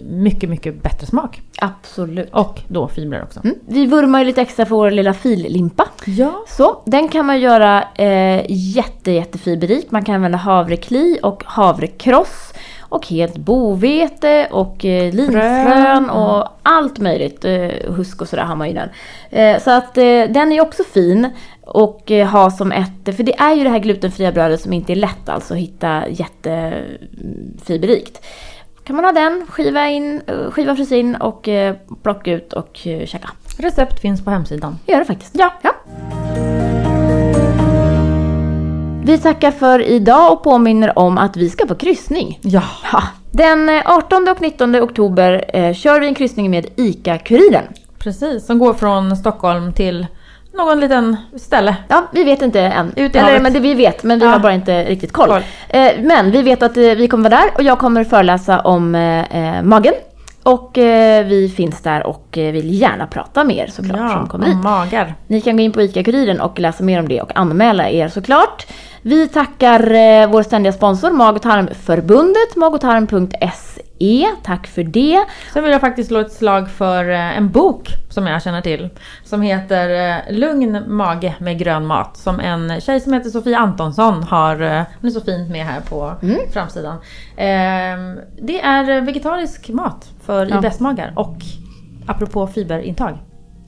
mycket, 0.04 0.50
mycket 0.50 0.84
bättre 0.84 1.08
smak. 1.08 1.42
Absolut. 1.62 2.30
Och 2.32 2.62
då 2.68 2.88
fibrer 2.88 3.24
också. 3.24 3.40
Mm. 3.44 3.56
Vi 3.68 3.86
vurmar 3.86 4.20
ju 4.20 4.26
lite 4.26 4.42
extra 4.42 4.66
för 4.66 4.76
vår 4.76 4.92
lilla 4.92 5.14
fillimpa. 5.14 5.88
Ja. 6.06 6.44
Så, 6.48 6.82
den 6.86 7.08
kan 7.08 7.26
man 7.26 7.40
göra 7.40 7.84
eh, 7.96 8.46
jätte, 8.50 9.12
jättefiberrik. 9.12 9.92
Man 9.92 10.04
kan 10.04 10.16
använda 10.16 10.38
havrekli 10.38 11.20
och 11.24 11.44
havrekross. 11.46 12.54
Och 12.90 13.08
helt 13.08 13.38
bovete 13.38 14.48
och 14.52 14.86
eh, 14.86 15.14
linfrön 15.14 16.10
och 16.10 16.48
allt 16.64 17.00
möjligt. 17.00 17.46
Eh, 17.46 17.70
husk 17.96 18.22
och 18.22 18.30
sådär 18.30 18.44
har 18.44 18.56
man 18.56 18.68
ju 18.68 18.74
den. 18.74 18.90
Eh, 19.30 19.62
så 19.62 19.72
att 19.72 19.98
eh, 19.98 20.24
den 20.30 20.52
är 20.52 20.62
också 20.62 20.84
fin. 20.84 21.30
Och 21.62 22.12
eh, 22.12 22.28
ha 22.28 22.52
som 22.52 22.72
ett, 22.72 23.16
för 23.16 23.24
det 23.24 23.40
är 23.40 23.56
ju 23.56 23.64
det 23.64 23.70
här 23.70 23.80
glutenfria 23.80 24.32
brödet 24.32 24.62
som 24.62 24.74
inte 24.74 24.94
är 24.94 24.96
lätt 24.96 25.30
alltså 25.30 25.54
att 25.54 25.60
hitta 25.60 26.04
jättefiberrikt. 26.10 28.22
Kan 28.88 28.96
man 28.96 29.06
ha 29.06 29.12
den, 29.12 29.46
skiva, 29.50 29.88
in, 29.88 30.22
eh, 30.28 30.52
skiva 30.52 30.76
frysa 30.76 30.96
in 30.96 31.16
och 31.16 31.48
eh, 31.48 31.76
plocka 32.04 32.32
ut 32.32 32.54
och 32.54 32.88
eh, 32.88 33.06
käka. 33.06 33.30
Recept 33.58 34.00
finns 34.00 34.26
på 34.26 34.32
hemsidan. 34.32 34.80
Gör 34.86 35.00
det 35.00 35.06
faktiskt. 35.06 35.36
Ja. 35.36 35.54
ja. 35.62 35.72
Vi 39.04 39.18
tackar 39.18 39.52
för 39.52 39.82
idag 39.82 40.34
och 40.34 40.44
påminner 40.44 41.00
om 41.00 41.18
att 41.18 41.38
vi 41.38 41.50
ska 41.50 41.66
på 41.66 41.76
kryssning. 41.76 42.40
Ja. 42.44 42.64
Ja. 42.92 43.04
Den 43.32 43.70
eh, 43.70 43.82
18 43.86 44.28
och 44.28 44.42
19 44.42 44.76
oktober 44.76 45.46
eh, 45.54 45.74
kör 45.74 46.00
vi 46.00 46.08
en 46.08 46.16
kryssning 46.16 46.52
med 46.52 46.66
ICA-Kuriren. 46.76 47.64
Precis, 48.00 48.46
som 48.46 48.60
går 48.60 48.74
från 48.74 49.18
Stockholm 49.18 49.74
till 49.74 50.08
någon 50.58 50.80
liten 50.80 51.18
ställe. 51.38 51.76
Ja, 51.88 52.04
vi 52.12 52.24
vet 52.24 52.42
inte 52.42 52.62
än. 52.62 52.88
Ut 52.96 53.16
i 53.16 53.18
Eller 53.18 53.28
havet. 53.28 53.42
men 53.42 53.54
det 53.54 53.60
vi 53.60 53.74
vet, 53.74 54.04
men 54.04 54.20
vi 54.20 54.26
Ja. 54.26 54.32
har 54.32 54.40
bara 54.40 54.54
inte 54.54 54.84
riktigt 54.84 55.14
koll. 55.14 55.28
Koll. 55.30 55.42
Eh, 55.70 55.92
men 56.02 56.32
vi 56.32 56.42
vet 56.42 56.64
att 56.64 56.78
eh, 56.78 56.82
vi 56.84 57.08
kommer 57.08 57.30
vara 57.30 57.42
där 57.42 57.50
och 57.56 57.64
jag 57.64 57.80
kommer 57.80 58.04
föreläsa 58.04 58.60
om 58.60 58.96
eh, 58.96 59.56
eh, 59.58 59.64
magen. 59.64 59.94
Och 60.44 60.78
eh, 60.78 61.26
vi 61.26 61.50
finns 61.50 61.82
där 61.82 62.08
och 62.08 62.38
eh, 62.38 62.52
vill 62.52 62.82
gärna 62.82 63.08
prata 63.08 63.44
med 63.44 63.58
er 63.58 63.68
såklart 63.68 64.12
som 64.12 64.28
kommer 64.28 64.46
om 64.46 64.52
dit. 64.56 64.64
magar. 64.64 65.16
Ni 65.28 65.42
kan 65.42 65.58
gå 65.58 65.64
in 65.64 65.72
på 65.72 65.82
ICA-Kuriren 65.82 66.40
och 66.42 66.60
läsa 66.60 66.84
mer 66.84 67.00
om 67.00 67.08
det 67.08 67.22
och 67.22 67.32
anmäla 67.38 67.90
er 67.90 68.08
såklart. 68.08 68.68
Vi 69.02 69.28
tackar 69.28 70.28
vår 70.28 70.44
ständiga 70.44 70.74
sponsor 70.74 71.12
Mag 71.12 71.36
och 71.36 71.42
tarmförbundet, 71.42 72.56
magotarm.se. 72.56 73.67
Tack 74.44 74.68
för 74.68 74.84
det. 74.84 75.26
Sen 75.54 75.64
vill 75.64 75.72
jag 75.72 75.82
faktiskt 75.82 76.08
slå 76.08 76.20
ett 76.20 76.32
slag 76.32 76.70
för 76.70 77.10
eh, 77.10 77.38
en 77.38 77.50
bok 77.50 77.90
som 78.10 78.28
jag 78.28 78.44
känner 78.44 78.62
till. 78.62 78.90
Som 79.24 79.42
heter 79.42 79.90
eh, 80.30 80.34
Lugn 80.38 80.84
mage 80.88 81.36
med 81.40 81.60
grön 81.60 81.86
mat. 81.86 82.18
Som 82.18 82.40
en 82.40 82.82
tjej 82.82 83.00
som 83.00 83.14
heter 83.14 83.30
Sofia 83.30 83.58
Antonsson 83.60 84.24
har, 84.24 84.62
eh, 84.62 84.84
hon 85.02 85.08
är 85.10 85.14
så 85.14 85.22
fint 85.22 85.50
med 85.52 85.66
här 85.66 85.82
på 85.82 86.14
Mm. 86.22 86.38
framsidan. 86.54 86.98
Ehm, 87.38 88.20
Det 88.42 88.62
är 88.62 89.02
vegetarisk 89.02 89.70
mat 89.70 90.10
för 90.26 90.46
Ja. 90.46 90.58
IBS-magar 90.60 91.14
och 91.16 91.36
apropå 92.08 92.48
fiberintag. 92.48 93.18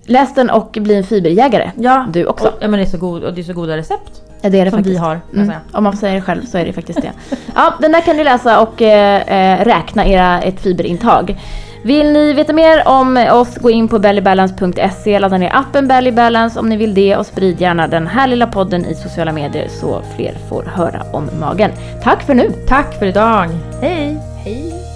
Läs 0.09 0.33
den 0.35 0.49
och 0.49 0.77
bli 0.81 0.95
en 0.95 1.03
fiberjägare. 1.03 1.71
Ja, 1.75 2.05
Du 2.13 2.25
också. 2.25 2.47
Och, 2.47 2.53
ja 2.59 2.67
men 2.67 2.79
det 2.79 2.85
är 2.85 2.89
så, 2.89 2.97
god, 2.97 3.23
och 3.23 3.33
det 3.33 3.41
är 3.41 3.43
så 3.43 3.53
goda 3.53 3.77
recept. 3.77 4.21
Ja, 4.41 4.49
det 4.49 4.59
är 4.59 4.65
det 4.65 4.71
Som 4.71 4.77
faktiskt. 4.79 4.95
vi 4.95 4.99
har, 4.99 5.19
Mm. 5.35 5.51
Om 5.71 5.83
man 5.83 5.97
säger 5.97 6.15
det 6.15 6.21
själv 6.21 6.45
så 6.45 6.57
är 6.57 6.65
det 6.65 6.73
faktiskt 6.73 7.01
det. 7.01 7.11
Ja, 7.55 7.73
den 7.81 7.91
där 7.91 8.01
kan 8.01 8.17
ni 8.17 8.23
läsa 8.23 8.61
och 8.61 8.81
eh, 8.81 9.21
eh, 9.59 9.65
räkna 9.65 10.05
era, 10.07 10.41
ett 10.41 10.59
fiberintag. 10.61 11.37
Vill 11.83 12.11
ni 12.11 12.33
veta 12.33 12.53
mer 12.53 12.87
om 12.87 13.25
oss, 13.31 13.55
gå 13.55 13.69
in 13.69 13.87
på 13.87 13.99
bellybalance.se, 13.99 15.19
ladda 15.19 15.37
ner 15.37 15.55
appen 15.55 15.87
Bellybalance 15.87 16.59
om 16.59 16.69
ni 16.69 16.77
vill 16.77 16.93
det 16.93 17.15
och 17.17 17.25
sprid 17.25 17.61
gärna 17.61 17.87
den 17.87 18.07
här 18.07 18.27
lilla 18.27 18.47
podden 18.47 18.85
i 18.85 18.95
sociala 18.95 19.31
medier 19.31 19.67
så 19.67 20.01
fler 20.15 20.33
får 20.49 20.63
höra 20.63 21.01
om 21.13 21.29
magen. 21.39 21.71
Tack 22.03 22.23
för 22.23 22.33
nu! 22.33 22.51
Tack 22.67 22.99
för 22.99 23.05
idag! 23.05 23.49
Hej! 23.81 24.17
Hej! 24.43 24.88